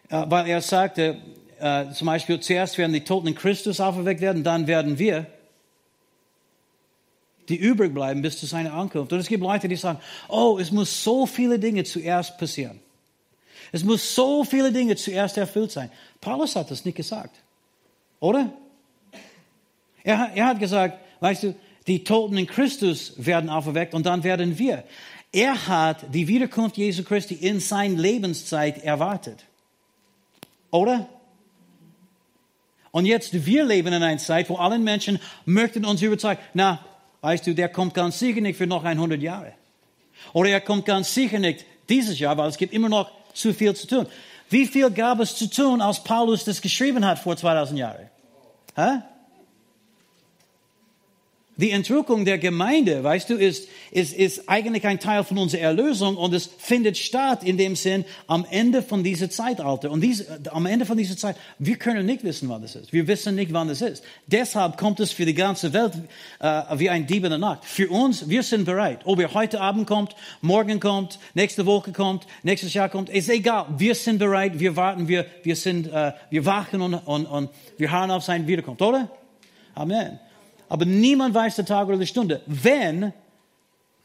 Äh, 0.09 0.25
weil 0.29 0.47
er 0.47 0.61
sagte, 0.61 1.19
äh, 1.59 1.91
zum 1.91 2.07
Beispiel, 2.07 2.39
zuerst 2.39 2.79
werden 2.79 2.93
die 2.93 3.03
Toten 3.03 3.27
in 3.27 3.35
Christus 3.35 3.81
auferweckt 3.81 4.21
werden, 4.21 4.45
dann 4.45 4.69
werden 4.69 4.99
wir, 4.99 5.27
die 7.49 7.57
übrig 7.57 7.95
bleiben 7.95 8.23
bis 8.23 8.39
zu 8.39 8.47
seiner 8.47 8.75
Ankunft. 8.75 9.13
Und 9.13 9.19
es 9.19 9.29
gibt 9.29 9.43
Leute, 9.43 9.69
die 9.69 9.77
sagen, 9.77 9.99
oh, 10.29 10.59
es 10.61 10.71
muss 10.71 11.03
so 11.03 11.27
viele 11.27 11.59
Dinge 11.59 11.85
zuerst 11.85 12.39
passieren. 12.39 12.81
Es 13.73 13.85
muss 13.85 14.15
so 14.15 14.45
viele 14.45 14.73
Dinge 14.73 14.97
zuerst 14.97 15.37
erfüllt 15.37 15.71
sein. 15.71 15.91
Paulus 16.21 16.57
hat 16.57 16.71
das 16.71 16.85
nicht 16.85 16.97
gesagt. 16.97 17.37
Oder? 18.21 18.53
Er, 20.03 20.31
er 20.35 20.47
hat 20.47 20.59
gesagt, 20.59 20.99
weißt 21.21 21.43
du, 21.45 21.55
die 21.87 22.05
Toten 22.05 22.37
in 22.37 22.47
Christus 22.47 23.15
werden 23.17 23.51
auferweckt 23.51 23.95
und 23.95 24.07
dann 24.07 24.25
werden 24.25 24.59
wir. 24.59 24.85
Er 25.33 25.69
hat 25.69 26.15
die 26.15 26.29
Wiederkunft 26.29 26.77
Jesu 26.77 27.03
Christi 27.03 27.35
in 27.35 27.61
seiner 27.61 27.99
Lebenszeit 27.99 28.83
erwartet. 28.83 29.45
Oder? 30.71 31.09
Und 32.91 33.07
jetzt, 33.07 33.47
wir 33.47 33.65
leben 33.65 33.89
in 33.89 34.03
einer 34.03 34.19
Zeit, 34.19 34.49
wo 34.49 34.57
alle 34.57 34.79
Menschen 34.79 35.19
möchten 35.45 35.85
uns 35.85 36.01
überzeugen, 36.03 36.41
na, 36.55 36.85
weißt 37.21 37.47
du, 37.47 37.55
der 37.55 37.69
kommt 37.69 37.95
ganz 37.95 38.19
sicher 38.19 38.41
nicht 38.41 38.57
für 38.57 38.67
noch 38.67 38.85
100 38.85 39.21
Jahre. 39.21 39.53
Oder 40.33 40.51
er 40.51 40.61
kommt 40.61 40.85
ganz 40.85 41.13
sicher 41.13 41.39
nicht 41.39 41.65
dieses 41.89 42.19
Jahr, 42.19 42.37
weil 42.37 42.49
es 42.49 42.57
gibt 42.57 42.73
immer 42.73 42.89
noch 42.89 43.11
zu 43.33 43.55
viel 43.55 43.75
zu 43.75 43.87
tun. 43.87 44.07
Wie 44.51 44.67
viel 44.67 44.91
gab 44.91 45.21
es 45.21 45.37
zu 45.37 45.49
tun, 45.49 45.81
als 45.81 46.03
Paulus 46.03 46.45
das 46.45 46.61
geschrieben 46.61 47.05
hat 47.05 47.19
vor 47.19 47.37
2000 47.37 47.79
Jahren? 47.79 48.11
Hä? 48.75 49.03
Die 51.59 51.73
Entrückung 51.73 52.25
der 52.25 52.39
Gemeinde, 52.39 53.03
weißt 53.03 53.31
du, 53.31 53.35
ist, 53.35 53.69
ist, 53.91 54.15
ist 54.15 54.49
eigentlich 54.49 54.87
ein 54.87 55.01
Teil 55.01 55.25
von 55.25 55.39
unserer 55.39 55.63
Erlösung 55.63 56.17
und 56.17 56.33
es 56.33 56.49
findet 56.57 56.97
statt 56.97 57.43
in 57.43 57.59
dem 57.59 57.75
Sinn 57.75 58.05
am 58.29 58.47
Ende 58.49 58.81
von 58.81 59.03
dieser 59.03 59.29
Zeitalter. 59.29 59.91
Und 59.91 60.01
diese, 60.01 60.39
am 60.53 60.67
Ende 60.67 60.87
von 60.87 60.97
dieser 60.97 61.17
Zeit, 61.17 61.35
wir 61.59 61.75
können 61.75 62.07
nicht 62.07 62.23
wissen, 62.23 62.49
wann 62.49 62.63
das 62.63 62.77
ist. 62.77 62.93
Wir 62.93 63.09
wissen 63.09 63.35
nicht, 63.35 63.53
wann 63.53 63.67
das 63.67 63.83
ist. 63.83 64.05
Deshalb 64.29 64.77
kommt 64.77 65.01
es 65.01 65.11
für 65.11 65.27
die 65.27 65.35
ganze 65.35 65.73
Welt 65.73 65.95
äh, 66.39 66.63
wie 66.77 66.91
ein 66.91 67.09
Dieb 67.09 67.25
in 67.25 67.31
der 67.31 67.41
Nacht. 67.41 67.65
Für 67.65 67.91
uns, 67.91 68.29
wir 68.29 68.45
sind 68.45 68.65
bereit. 68.65 69.01
Ob 69.03 69.19
er 69.19 69.35
heute 69.35 69.61
Abend 69.61 69.89
kommt, 69.89 70.15
morgen 70.41 70.79
kommt, 70.79 71.19
nächste 71.35 71.67
Woche 71.67 71.91
kommt, 71.91 72.25
nächstes 72.45 72.73
Jahr 72.73 72.89
kommt, 72.89 73.11
ist 73.11 73.29
egal. 73.31 73.67
Wir 73.77 73.97
sind 73.97 74.19
bereit, 74.19 74.61
wir 74.61 74.77
warten, 74.77 75.09
wir, 75.09 75.27
wir 75.43 75.57
sind, 75.57 75.89
äh, 75.89 76.13
wir 76.31 76.47
wachen 76.47 76.83
und, 76.83 76.95
und, 76.95 77.27
und 77.27 77.51
wir 77.79 77.91
harren 77.91 78.13
auf 78.13 78.23
sein 78.23 78.47
Wiederkommt, 78.47 78.81
oder? 78.81 79.11
Amen 79.75 80.21
aber 80.69 80.85
niemand 80.85 81.35
weiß 81.35 81.57
der 81.57 81.65
Tag 81.65 81.89
oder 81.89 81.99
die 81.99 82.07
Stunde. 82.07 82.43
Wenn 82.47 83.13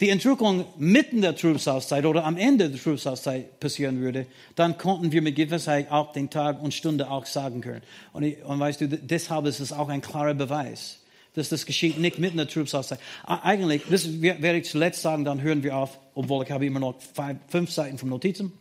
die 0.04 0.10
Entrückung 0.10 0.66
mitten 0.78 1.22
der 1.22 1.36
Trübsalzeit 1.36 2.06
oder 2.06 2.26
am 2.26 2.36
Ende 2.36 2.70
der 2.70 2.80
Trübsalzeit 2.80 3.60
passieren 3.60 4.02
würde, 4.02 4.26
dann 4.56 4.78
konnten 4.78 5.12
wir 5.12 5.22
mit 5.22 5.36
Gewissheit 5.36 5.92
auch 5.92 6.12
den 6.12 6.30
Tag 6.30 6.62
und 6.62 6.74
Stunde 6.74 7.10
auch 7.10 7.26
sagen 7.26 7.62
können. 7.62 7.82
Und, 8.12 8.26
und 8.44 8.60
weißt 8.60 8.82
du, 8.82 8.88
deshalb 8.90 9.46
ist 9.46 9.60
es 9.60 9.72
auch 9.72 9.90
ein 9.90 10.02
klarer 10.02 10.34
Beweis, 10.34 11.00
dass 11.36 11.50
das 11.50 11.66
geschieht 11.66 12.00
nicht 12.00 12.20
mitten 12.20 12.38
der 12.38 12.48
Trübsalzeit. 12.48 13.00
Eigentlich, 13.26 13.84
das 13.90 14.22
werde 14.22 14.58
ich 14.58 14.70
zuletzt 14.70 15.02
sagen, 15.02 15.24
dann 15.26 15.42
hören 15.42 15.64
wir 15.64 15.78
auf, 15.78 15.98
obwohl 16.16 16.44
ich 16.44 16.52
habe 16.52 16.66
immer 16.66 16.80
noch 16.80 17.00
five, 17.00 17.38
fünf 17.48 17.72
Seiten 17.72 17.98
von 17.98 18.10
Notizen. 18.10 18.52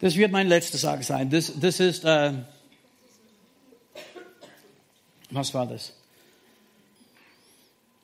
Das 0.00 0.16
wird 0.16 0.32
meine 0.32 0.48
letzte 0.48 0.78
Sage 0.78 1.02
sein. 1.04 1.28
Das, 1.28 1.52
das 1.60 1.80
ist, 1.80 2.04
äh, 2.06 2.32
was 5.30 5.52
war 5.52 5.66
das? 5.66 5.99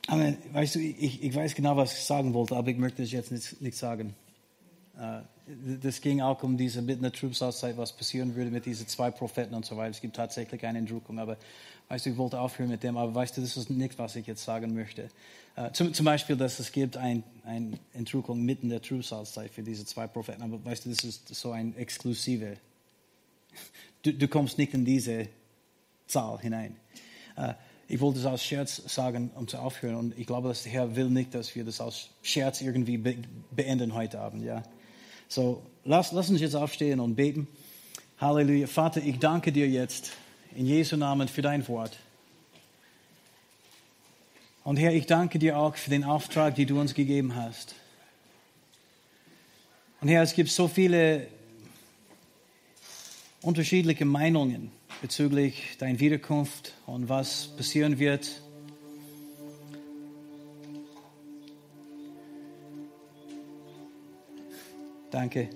Aber 0.07 0.35
weißt 0.53 0.77
du, 0.77 0.81
ich, 0.81 1.23
ich 1.23 1.35
weiß 1.35 1.55
genau, 1.55 1.77
was 1.77 1.93
ich 1.93 2.05
sagen 2.05 2.33
wollte, 2.35 2.57
aber 2.57 2.69
ich 2.69 2.79
möchte 2.79 3.03
es 3.03 3.13
jetzt 3.13 3.33
nicht, 3.33 3.61
nicht 3.61 3.77
sagen. 3.77 4.15
Äh, 4.99 5.21
das 5.83 6.01
ging 6.01 6.21
auch 6.21 6.43
um 6.43 6.57
diese 6.57 6.83
mit 6.83 6.99
einer 6.99 7.13
Trübsalzeit, 7.13 7.77
was 7.77 7.93
passieren 7.93 8.35
würde 8.35 8.51
mit 8.51 8.67
diesen 8.67 8.89
zwei 8.89 9.11
Propheten 9.11 9.55
und 9.55 9.65
so 9.65 9.77
weiter. 9.77 9.91
Es 9.91 10.01
gibt 10.01 10.17
tatsächlich 10.17 10.65
eine 10.67 10.79
Entrückung, 10.79 11.19
aber 11.19 11.37
weißt 11.89 12.07
du, 12.07 12.11
ich 12.11 12.17
wollte 12.17 12.41
aufhören 12.41 12.71
mit 12.71 12.83
dem, 12.83 12.97
aber 12.97 13.15
weißt 13.15 13.37
du, 13.37 13.41
das 13.41 13.57
ist 13.57 13.71
nicht, 13.71 13.99
was 13.99 14.17
ich 14.17 14.27
jetzt 14.27 14.45
sagen 14.45 14.75
möchte. 14.75 15.09
Äh, 15.55 15.71
zum, 15.73 15.95
zum 15.95 16.05
Beispiel, 16.05 16.37
dass 16.37 16.59
es 16.59 16.73
gibt 16.73 16.97
eine 16.97 17.23
ein 17.45 17.79
Entrückung 17.95 18.43
mitten 18.43 18.69
der 18.69 18.83
Trübsalzeit 18.83 19.53
für 19.53 19.63
diese 19.63 19.85
zwei 19.87 20.09
Propheten, 20.09 20.43
aber 20.43 20.65
weißt 20.65 20.87
du, 20.87 20.91
das 20.91 21.05
ist 21.05 21.29
so 21.29 21.53
ein 21.53 21.77
exklusive. 21.77 22.57
Du, 24.03 24.13
du 24.13 24.29
kommst 24.29 24.59
nicht 24.59 24.75
in 24.75 24.85
diese 24.85 25.29
Zahl 26.07 26.41
hinein. 26.41 26.77
Äh, 27.37 27.55
ich 27.89 28.01
wollte 28.01 28.18
es 28.18 28.26
als 28.26 28.45
Scherz 28.45 28.82
sagen, 28.87 29.30
um 29.34 29.47
zu 29.47 29.59
aufhören. 29.59 29.95
Und 29.95 30.18
ich 30.18 30.26
glaube, 30.26 30.49
dass 30.49 30.64
der 30.64 30.72
Herr 30.72 30.97
will 30.97 31.09
nicht, 31.09 31.34
dass 31.34 31.55
wir 31.55 31.64
das 31.64 31.80
als 31.80 32.09
Scherz 32.22 32.61
irgendwie 32.61 32.99
beenden 33.51 33.95
heute 33.95 34.20
Abend. 34.20 34.43
Ja. 34.43 34.62
So, 35.28 35.62
lass, 35.84 36.12
lass 36.12 36.28
uns 36.28 36.41
jetzt 36.41 36.57
aufstehen 36.57 36.99
und 36.99 37.14
beten. 37.14 37.47
Halleluja. 38.18 38.66
Vater, 38.66 39.03
ich 39.03 39.18
danke 39.18 39.53
dir 39.53 39.68
jetzt 39.68 40.12
in 40.57 40.66
Jesu 40.66 40.97
Namen 40.97 41.28
für 41.28 41.43
dein 41.43 41.66
Wort. 41.68 41.97
Und 44.64 44.78
Herr, 44.78 44.93
ich 44.93 45.07
danke 45.07 45.39
dir 45.39 45.59
auch 45.59 45.76
für 45.76 45.91
den 45.91 46.03
Auftrag, 46.03 46.57
den 46.57 46.66
du 46.66 46.80
uns 46.80 46.93
gegeben 46.93 47.37
hast. 47.37 47.76
Und 50.01 50.09
Herr, 50.09 50.22
es 50.22 50.34
gibt 50.34 50.51
so 50.51 50.66
viele 50.66 51.28
unterschiedliche 53.47 54.05
Meinungen 54.05 54.72
bezüglich 55.01 55.76
deiner 55.78 56.01
Wiederkunft 56.01 56.74
und 56.84 57.09
was 57.09 57.57
passieren 57.57 58.01
wird. 58.01 58.42
Danke. 65.12 65.49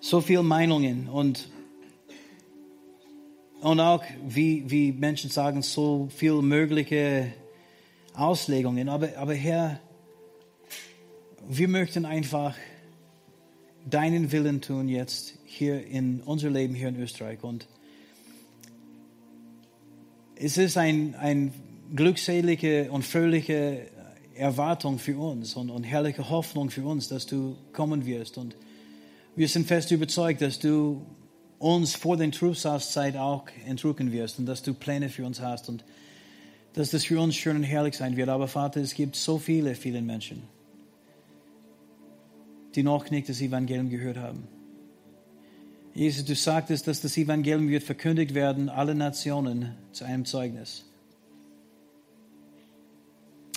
So 0.00 0.22
viele 0.22 0.42
Meinungen 0.42 1.06
und, 1.10 1.50
und 3.60 3.78
auch, 3.80 4.02
wie, 4.26 4.70
wie 4.70 4.92
Menschen 4.92 5.28
sagen, 5.28 5.60
so 5.60 6.08
viele 6.16 6.40
mögliche 6.40 7.34
Auslegungen. 8.14 8.88
Aber, 8.88 9.10
aber 9.18 9.34
Herr, 9.34 9.80
wir 11.46 11.68
möchten 11.68 12.06
einfach 12.06 12.56
deinen 13.86 14.32
Willen 14.32 14.60
tun 14.60 14.88
jetzt 14.88 15.34
hier 15.44 15.86
in 15.86 16.20
unser 16.20 16.50
Leben 16.50 16.74
hier 16.74 16.88
in 16.88 17.00
Österreich. 17.00 17.42
Und 17.42 17.66
es 20.34 20.58
ist 20.58 20.76
ein, 20.76 21.14
ein 21.14 21.54
glückselige 21.94 22.90
und 22.90 23.04
fröhliche 23.04 23.86
Erwartung 24.34 24.98
für 24.98 25.18
uns 25.18 25.54
und, 25.56 25.70
und 25.70 25.84
herrliche 25.84 26.28
Hoffnung 26.28 26.70
für 26.70 26.84
uns, 26.84 27.08
dass 27.08 27.26
du 27.26 27.56
kommen 27.72 28.04
wirst. 28.04 28.36
Und 28.36 28.56
wir 29.34 29.48
sind 29.48 29.66
fest 29.66 29.90
überzeugt, 29.90 30.42
dass 30.42 30.58
du 30.58 31.06
uns 31.58 31.94
vor 31.94 32.16
den 32.16 32.32
Trübsalzeit 32.32 33.16
auch 33.16 33.44
entrücken 33.66 34.12
wirst 34.12 34.38
und 34.38 34.46
dass 34.46 34.62
du 34.62 34.74
Pläne 34.74 35.08
für 35.08 35.24
uns 35.24 35.40
hast 35.40 35.68
und 35.68 35.84
dass 36.74 36.90
das 36.90 37.04
für 37.06 37.18
uns 37.18 37.34
schön 37.34 37.56
und 37.56 37.62
herrlich 37.62 37.96
sein 37.96 38.16
wird. 38.16 38.28
Aber 38.28 38.48
Vater, 38.48 38.80
es 38.80 38.94
gibt 38.94 39.16
so 39.16 39.38
viele, 39.38 39.74
viele 39.74 40.02
Menschen, 40.02 40.42
die 42.76 42.82
noch 42.82 43.10
nicht 43.10 43.28
das 43.28 43.40
Evangelium 43.40 43.88
gehört 43.88 44.18
haben. 44.18 44.46
Jesus, 45.94 46.26
du 46.26 46.34
sagtest, 46.34 46.86
dass 46.86 47.00
das 47.00 47.16
Evangelium 47.16 47.68
wird 47.70 47.82
verkündigt 47.82 48.34
werden, 48.34 48.68
alle 48.68 48.94
Nationen 48.94 49.74
zu 49.92 50.04
einem 50.04 50.26
Zeugnis. 50.26 50.84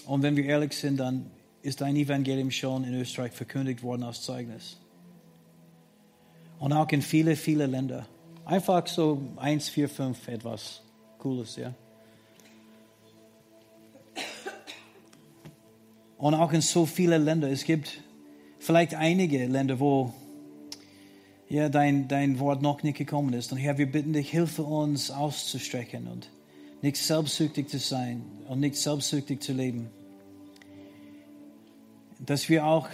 Und 0.05 0.23
wenn 0.23 0.37
wir 0.37 0.45
ehrlich 0.45 0.71
sind, 0.71 0.97
dann 0.97 1.29
ist 1.61 1.81
dein 1.81 1.97
Evangelium 1.97 2.49
schon 2.49 2.85
in 2.85 2.93
Österreich 2.93 3.33
verkündigt 3.33 3.83
worden 3.83 4.03
als 4.03 4.21
Zeugnis. 4.21 4.77
Und 6.59 6.71
auch 6.71 6.89
in 6.91 7.01
viele, 7.01 7.35
viele 7.35 7.65
Länder. 7.65 8.07
Einfach 8.45 8.87
so 8.87 9.21
eins, 9.35 9.67
vier, 9.67 9.89
fünf 9.89 10.27
etwas 10.29 10.81
Cooles, 11.17 11.57
ja. 11.57 11.73
Und 16.17 16.33
auch 16.33 16.53
in 16.53 16.61
so 16.61 16.85
viele 16.85 17.17
Länder. 17.17 17.49
Es 17.49 17.65
gibt 17.65 18.01
vielleicht 18.69 18.93
einige 18.93 19.47
Länder, 19.47 19.79
wo 19.79 20.13
ja, 21.49 21.69
dein, 21.69 22.07
dein 22.07 22.37
Wort 22.37 22.61
noch 22.61 22.83
nicht 22.83 22.99
gekommen 22.99 23.33
ist. 23.33 23.51
Und 23.51 23.57
Herr, 23.57 23.79
wir 23.79 23.91
bitten 23.91 24.13
dich, 24.13 24.29
hilfe 24.29 24.61
uns 24.61 25.09
auszustrecken 25.09 26.05
und 26.05 26.29
nicht 26.83 26.97
selbstsüchtig 26.97 27.67
zu 27.67 27.79
sein 27.79 28.21
und 28.47 28.59
nicht 28.59 28.75
selbstsüchtig 28.75 29.41
zu 29.41 29.53
leben. 29.53 29.89
Dass 32.19 32.47
wir 32.47 32.63
auch 32.63 32.87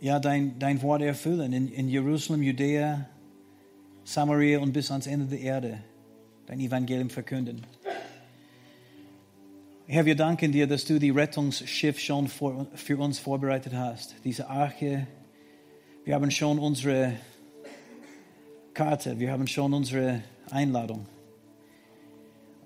ja, 0.00 0.18
dein, 0.18 0.58
dein 0.58 0.82
Wort 0.82 1.02
erfüllen 1.02 1.52
in, 1.52 1.68
in 1.68 1.88
Jerusalem, 1.88 2.42
Judäa, 2.42 3.08
Samaria 4.02 4.58
und 4.58 4.72
bis 4.72 4.90
ans 4.90 5.06
Ende 5.06 5.26
der 5.26 5.42
Erde 5.42 5.78
dein 6.46 6.58
Evangelium 6.58 7.10
verkünden. 7.10 7.64
Herr, 9.88 10.04
wir 10.04 10.16
danken 10.16 10.50
dir, 10.50 10.66
dass 10.66 10.84
du 10.84 10.98
die 10.98 11.10
Rettungsschiff 11.10 12.00
schon 12.00 12.26
vor, 12.26 12.66
für 12.74 12.98
uns 12.98 13.20
vorbereitet 13.20 13.72
hast. 13.72 14.16
Diese 14.24 14.48
Arche. 14.48 15.06
Wir 16.04 16.16
haben 16.16 16.28
schon 16.32 16.58
unsere 16.58 17.12
Karte, 18.74 19.20
wir 19.20 19.30
haben 19.30 19.46
schon 19.46 19.72
unsere 19.72 20.24
Einladung 20.50 21.06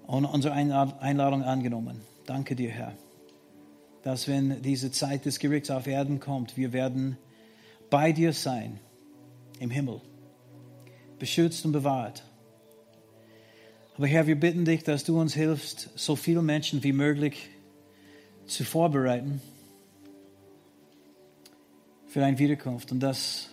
und 0.07 0.25
unsere 0.25 0.55
Einladung 0.55 1.43
angenommen. 1.43 2.01
Danke 2.25 2.57
dir, 2.57 2.71
Herr, 2.71 2.95
dass 4.03 4.27
wenn 4.27 4.62
diese 4.62 4.91
Zeit 4.91 5.27
des 5.27 5.39
Gerichts 5.39 5.71
auf 5.71 5.87
Erden 5.87 6.21
kommt, 6.21 6.57
wir 6.57 6.73
werden 6.73 7.18
bei 7.91 8.12
dir 8.12 8.33
sein 8.33 8.81
im 9.59 9.71
Himmel, 9.71 10.01
beschützt 11.18 11.66
und 11.66 11.73
bewahrt. 11.73 12.25
Aber 14.01 14.07
Herr, 14.07 14.27
wir 14.27 14.41
bitten 14.41 14.65
dich, 14.65 14.83
dass 14.83 15.05
du 15.05 15.21
uns 15.21 15.35
hilfst, 15.35 15.91
so 15.95 16.17
viele 16.17 16.41
Menschen 16.41 16.83
wie 16.83 16.95
möglich 16.95 17.51
zu 18.47 18.65
vorbereiten 18.65 19.43
für 22.07 22.21
deine 22.21 22.39
Wiederkunft 22.39 22.93
und 22.93 23.01
dass 23.01 23.51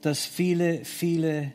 dass 0.00 0.26
viele, 0.26 0.84
viele 0.84 1.52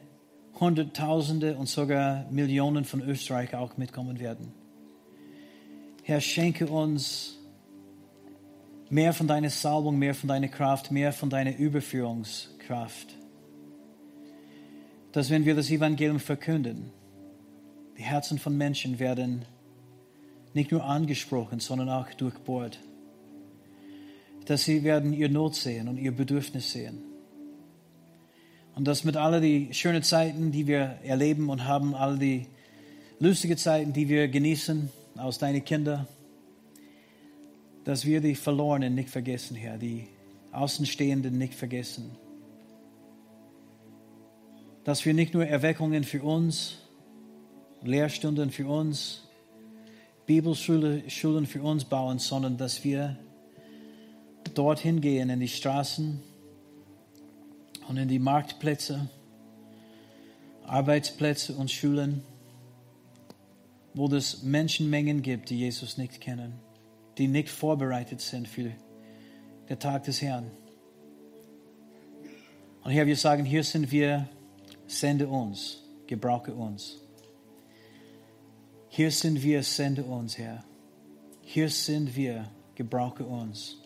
Hunderttausende 0.58 1.58
und 1.58 1.68
sogar 1.68 2.32
Millionen 2.32 2.86
von 2.86 3.02
Österreicher 3.02 3.60
auch 3.60 3.76
mitkommen 3.76 4.22
werden. 4.22 4.54
Herr, 6.04 6.22
schenke 6.22 6.66
uns 6.68 7.38
mehr 8.90 9.12
von 9.12 9.28
deiner 9.28 9.50
Salbung, 9.50 10.00
mehr 10.00 10.16
von 10.16 10.30
deiner 10.30 10.48
Kraft, 10.48 10.92
mehr 10.92 11.12
von 11.12 11.30
deiner 11.30 11.58
Überführungskraft. 11.58 13.18
Dass 15.16 15.30
wenn 15.30 15.46
wir 15.46 15.56
das 15.56 15.72
Evangelium 15.72 16.20
verkünden, 16.20 16.92
die 17.98 18.02
Herzen 18.02 18.38
von 18.38 18.58
Menschen 18.58 19.00
werden 19.00 19.46
nicht 20.54 20.74
nur 20.74 20.84
angesprochen, 20.84 21.62
sondern 21.62 21.88
auch 21.88 22.12
durchbohrt. 22.16 22.82
Dass 24.44 24.66
sie 24.66 24.84
werden 24.84 25.14
ihr 25.14 25.30
Not 25.30 25.56
sehen 25.56 25.88
und 25.88 25.96
ihr 25.96 26.12
Bedürfnis 26.12 26.70
sehen 26.74 27.02
und 28.76 28.86
dass 28.86 29.06
mit 29.06 29.16
all 29.16 29.40
die 29.40 29.74
schönen 29.74 30.04
Zeiten, 30.04 30.52
die 30.52 30.68
wir 30.68 30.98
erleben 31.02 31.50
und 31.50 31.64
haben, 31.64 31.96
all 31.96 32.20
die 32.20 32.48
lustigen 33.22 33.56
Zeiten, 33.56 33.94
die 33.94 34.10
wir 34.10 34.28
genießen 34.28 34.90
aus 35.16 35.38
deinen 35.38 35.64
Kindern, 35.64 36.10
dass 37.86 38.06
wir 38.06 38.20
die 38.20 38.36
Verlorenen 38.36 38.94
nicht 38.94 39.10
vergessen, 39.10 39.56
Herr, 39.56 39.78
die 39.78 40.10
Außenstehenden 40.52 41.38
nicht 41.38 41.54
vergessen. 41.54 42.18
Dass 44.86 45.06
wir 45.06 45.14
nicht 45.14 45.34
nur 45.34 45.46
Erweckungen 45.46 46.06
für 46.06 46.24
uns, 46.24 46.78
Lehrstunden 47.84 48.52
für 48.52 48.68
uns, 48.68 49.28
Bibelschulen 50.26 51.46
für 51.46 51.62
uns 51.62 51.84
bauen, 51.84 52.20
sondern 52.20 52.56
dass 52.58 52.84
wir 52.86 53.18
dorthin 54.54 55.02
gehen 55.02 55.30
in 55.30 55.42
die 55.42 55.50
Straßen, 55.50 56.22
und 57.88 57.98
in 57.98 58.08
die 58.08 58.20
Marktplätze, 58.20 59.10
Arbeitsplätze 60.66 61.54
und 61.54 61.70
Schulen, 61.70 62.24
wo 63.94 64.08
es 64.08 64.44
Menschenmengen 64.44 65.22
gibt, 65.22 65.50
die 65.50 65.60
Jesus 65.60 65.98
nicht 65.98 66.20
kennen, 66.20 66.54
die 67.18 67.28
nicht 67.28 67.50
vorbereitet 67.50 68.22
sind 68.22 68.48
für 68.48 68.72
den 69.70 69.80
Tag 69.80 70.04
des 70.04 70.22
Herrn. 70.22 70.50
Und 72.84 72.92
Herr, 72.92 73.08
wir 73.08 73.16
sagen, 73.16 73.46
hier 73.46 73.64
sind 73.64 73.92
wir, 73.92 74.28
sende 74.88 75.28
uns, 75.28 75.82
gebrauche 76.08 76.54
uns. 76.54 76.98
Hier 78.90 79.12
sind 79.12 79.42
wir, 79.44 79.62
sende 79.64 80.04
uns, 80.04 80.38
Herr. 80.38 80.64
Hier 81.42 81.70
sind 81.70 82.16
wir, 82.16 82.50
gebrauche 82.76 83.26
uns. 83.26 83.78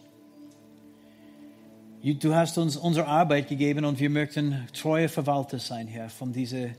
Du 2.01 2.33
hast 2.33 2.57
uns 2.57 2.77
unsere 2.77 3.07
Arbeit 3.07 3.49
gegeben 3.49 3.85
und 3.85 3.99
wir 3.99 4.09
möchten 4.09 4.67
treue 4.73 5.09
Verwalter 5.09 5.59
sein, 5.59 5.87
Herr, 5.87 6.09
von 6.09 6.31
diesen 6.31 6.75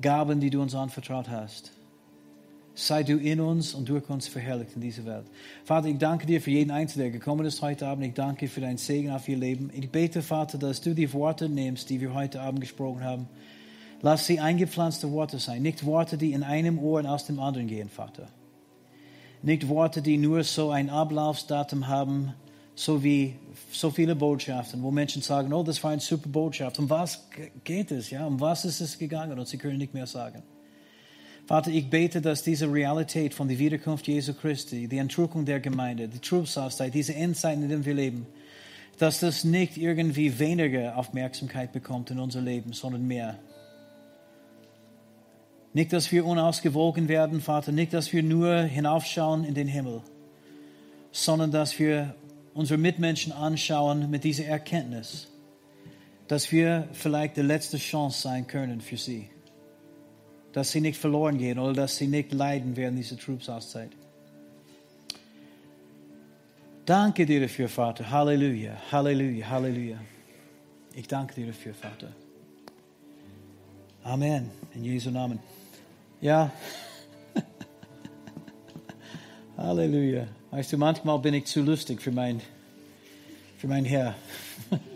Gaben, 0.00 0.40
die 0.40 0.50
du 0.50 0.60
uns 0.60 0.74
anvertraut 0.74 1.28
hast. 1.28 1.73
Sei 2.74 3.04
du 3.04 3.16
in 3.16 3.40
uns 3.40 3.74
und 3.74 3.88
durch 3.88 4.08
uns 4.10 4.26
verherrlicht 4.26 4.74
in 4.74 4.80
dieser 4.80 5.04
Welt. 5.04 5.26
Vater, 5.64 5.88
ich 5.88 5.98
danke 5.98 6.26
dir 6.26 6.40
für 6.40 6.50
jeden 6.50 6.70
Einzelnen, 6.70 7.04
der 7.04 7.12
gekommen 7.12 7.46
ist 7.46 7.62
heute 7.62 7.86
Abend. 7.86 8.04
Ich 8.04 8.14
danke 8.14 8.46
dir 8.46 8.48
für 8.50 8.60
deinen 8.60 8.78
Segen 8.78 9.10
auf 9.10 9.28
ihr 9.28 9.36
Leben. 9.36 9.70
Ich 9.72 9.90
bete, 9.90 10.22
Vater, 10.22 10.58
dass 10.58 10.80
du 10.80 10.94
die 10.94 11.12
Worte 11.12 11.48
nimmst, 11.48 11.88
die 11.90 12.00
wir 12.00 12.14
heute 12.14 12.40
Abend 12.40 12.60
gesprochen 12.60 13.04
haben. 13.04 13.28
Lass 14.02 14.26
sie 14.26 14.40
eingepflanzte 14.40 15.10
Worte 15.12 15.38
sein, 15.38 15.62
nicht 15.62 15.86
Worte, 15.86 16.18
die 16.18 16.32
in 16.32 16.42
einem 16.42 16.78
Ohr 16.78 16.98
und 16.98 17.06
aus 17.06 17.26
dem 17.26 17.38
anderen 17.38 17.68
gehen, 17.68 17.88
Vater. 17.88 18.26
Nicht 19.42 19.68
Worte, 19.68 20.02
die 20.02 20.18
nur 20.18 20.42
so 20.42 20.70
ein 20.70 20.90
Ablaufsdatum 20.90 21.86
haben, 21.88 22.34
so 22.74 23.04
wie 23.04 23.36
so 23.70 23.90
viele 23.90 24.16
Botschaften, 24.16 24.82
wo 24.82 24.90
Menschen 24.90 25.22
sagen, 25.22 25.52
oh, 25.52 25.62
das 25.62 25.82
war 25.84 25.92
eine 25.92 26.00
super 26.00 26.28
Botschaft. 26.28 26.78
Um 26.78 26.90
was 26.90 27.28
geht 27.62 27.92
es? 27.92 28.10
Ja, 28.10 28.26
um 28.26 28.40
was 28.40 28.64
ist 28.64 28.80
es 28.80 28.98
gegangen? 28.98 29.38
Und 29.38 29.46
sie 29.46 29.58
können 29.58 29.78
nicht 29.78 29.94
mehr 29.94 30.06
sagen. 30.06 30.42
Vater, 31.46 31.70
ich 31.70 31.90
bete, 31.90 32.22
dass 32.22 32.42
diese 32.42 32.72
Realität 32.72 33.34
von 33.34 33.48
der 33.48 33.58
Wiederkunft 33.58 34.08
Jesu 34.08 34.32
Christi, 34.32 34.88
die 34.88 34.96
Entrückung 34.96 35.44
der 35.44 35.60
Gemeinde, 35.60 36.08
die 36.08 36.18
Trubsalzeit, 36.18 36.94
diese 36.94 37.14
Endzeit, 37.14 37.58
in 37.58 37.68
der 37.68 37.84
wir 37.84 37.92
leben, 37.92 38.26
dass 38.98 39.20
das 39.20 39.44
nicht 39.44 39.76
irgendwie 39.76 40.38
weniger 40.38 40.96
Aufmerksamkeit 40.96 41.72
bekommt 41.72 42.10
in 42.10 42.18
unser 42.18 42.40
Leben, 42.40 42.72
sondern 42.72 43.06
mehr. 43.06 43.38
Nicht, 45.74 45.92
dass 45.92 46.10
wir 46.12 46.24
unausgewogen 46.24 47.08
werden, 47.08 47.42
Vater, 47.42 47.72
nicht, 47.72 47.92
dass 47.92 48.12
wir 48.12 48.22
nur 48.22 48.62
hinaufschauen 48.62 49.44
in 49.44 49.54
den 49.54 49.68
Himmel, 49.68 50.00
sondern 51.12 51.50
dass 51.50 51.78
wir 51.78 52.14
unsere 52.54 52.78
Mitmenschen 52.78 53.32
anschauen 53.32 54.08
mit 54.08 54.24
dieser 54.24 54.46
Erkenntnis, 54.46 55.28
dass 56.26 56.52
wir 56.52 56.88
vielleicht 56.92 57.36
die 57.36 57.42
letzte 57.42 57.76
Chance 57.76 58.22
sein 58.22 58.46
können 58.46 58.80
für 58.80 58.96
sie 58.96 59.28
dass 60.54 60.70
sie 60.70 60.80
nicht 60.80 61.00
verloren 61.00 61.36
gehen 61.36 61.58
oder 61.58 61.72
dass 61.72 61.96
sie 61.96 62.06
nicht 62.06 62.32
leiden 62.32 62.76
während 62.76 62.96
dieser 62.96 63.18
Trubsalzeit. 63.18 63.90
Danke 66.86 67.26
dir 67.26 67.40
dafür, 67.40 67.68
Vater. 67.68 68.08
Halleluja, 68.08 68.76
Halleluja, 68.92 69.48
Halleluja. 69.50 69.98
Ich 70.94 71.08
danke 71.08 71.34
dir 71.34 71.48
dafür, 71.48 71.74
Vater. 71.74 72.12
Amen. 74.04 74.48
In 74.74 74.84
Jesu 74.84 75.10
Namen. 75.10 75.40
Ja. 76.20 76.52
Halleluja. 79.56 80.28
Weißt 80.52 80.72
du, 80.72 80.78
manchmal 80.78 81.18
bin 81.18 81.34
ich 81.34 81.46
zu 81.46 81.62
lustig 81.62 82.00
für 82.00 82.12
mein, 82.12 82.40
für 83.58 83.66
mein 83.66 83.84
Herr. 83.84 84.14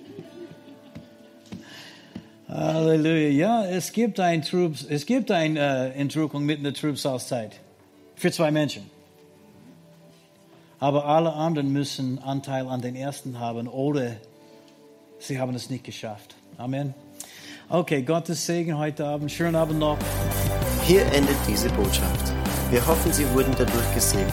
Halleluja. 2.49 3.29
Ja, 3.29 3.67
es 3.67 3.93
gibt 3.93 4.19
ein 4.21 4.43
Trubs, 4.43 4.87
es 4.89 5.05
gibt 5.05 5.31
eine 5.31 5.93
äh, 5.95 6.01
Entrückung 6.01 6.45
mitten 6.45 6.65
in 6.65 6.73
der 6.73 6.81
Trubsalzeit. 6.81 7.61
Für 8.17 8.33
zwei 8.33 8.51
Menschen. 8.51 8.91
Aber 10.81 11.05
alle 11.07 11.33
anderen 11.33 11.73
müssen 11.73 12.19
Anteil 12.21 12.69
an 12.69 12.81
den 12.81 12.95
ersten 12.97 13.39
haben 13.39 13.69
oder 13.69 14.17
sie 15.19 15.39
haben 15.39 15.55
es 15.55 15.69
nicht 15.71 15.85
geschafft. 15.85 16.35
Amen. 16.57 16.95
Okay, 17.69 18.03
Gottes 18.03 18.47
Segen 18.47 18.79
heute 18.79 19.07
Abend. 19.07 19.31
Schönen 19.31 19.57
Abend 19.57 19.79
noch. 19.79 19.99
Hier 20.85 21.05
endet 21.13 21.37
diese 21.47 21.69
Botschaft. 21.71 22.33
Wir 22.71 22.87
hoffen, 22.87 23.13
Sie 23.13 23.31
wurden 23.33 23.55
dadurch 23.59 23.95
gesegnet. 23.95 24.33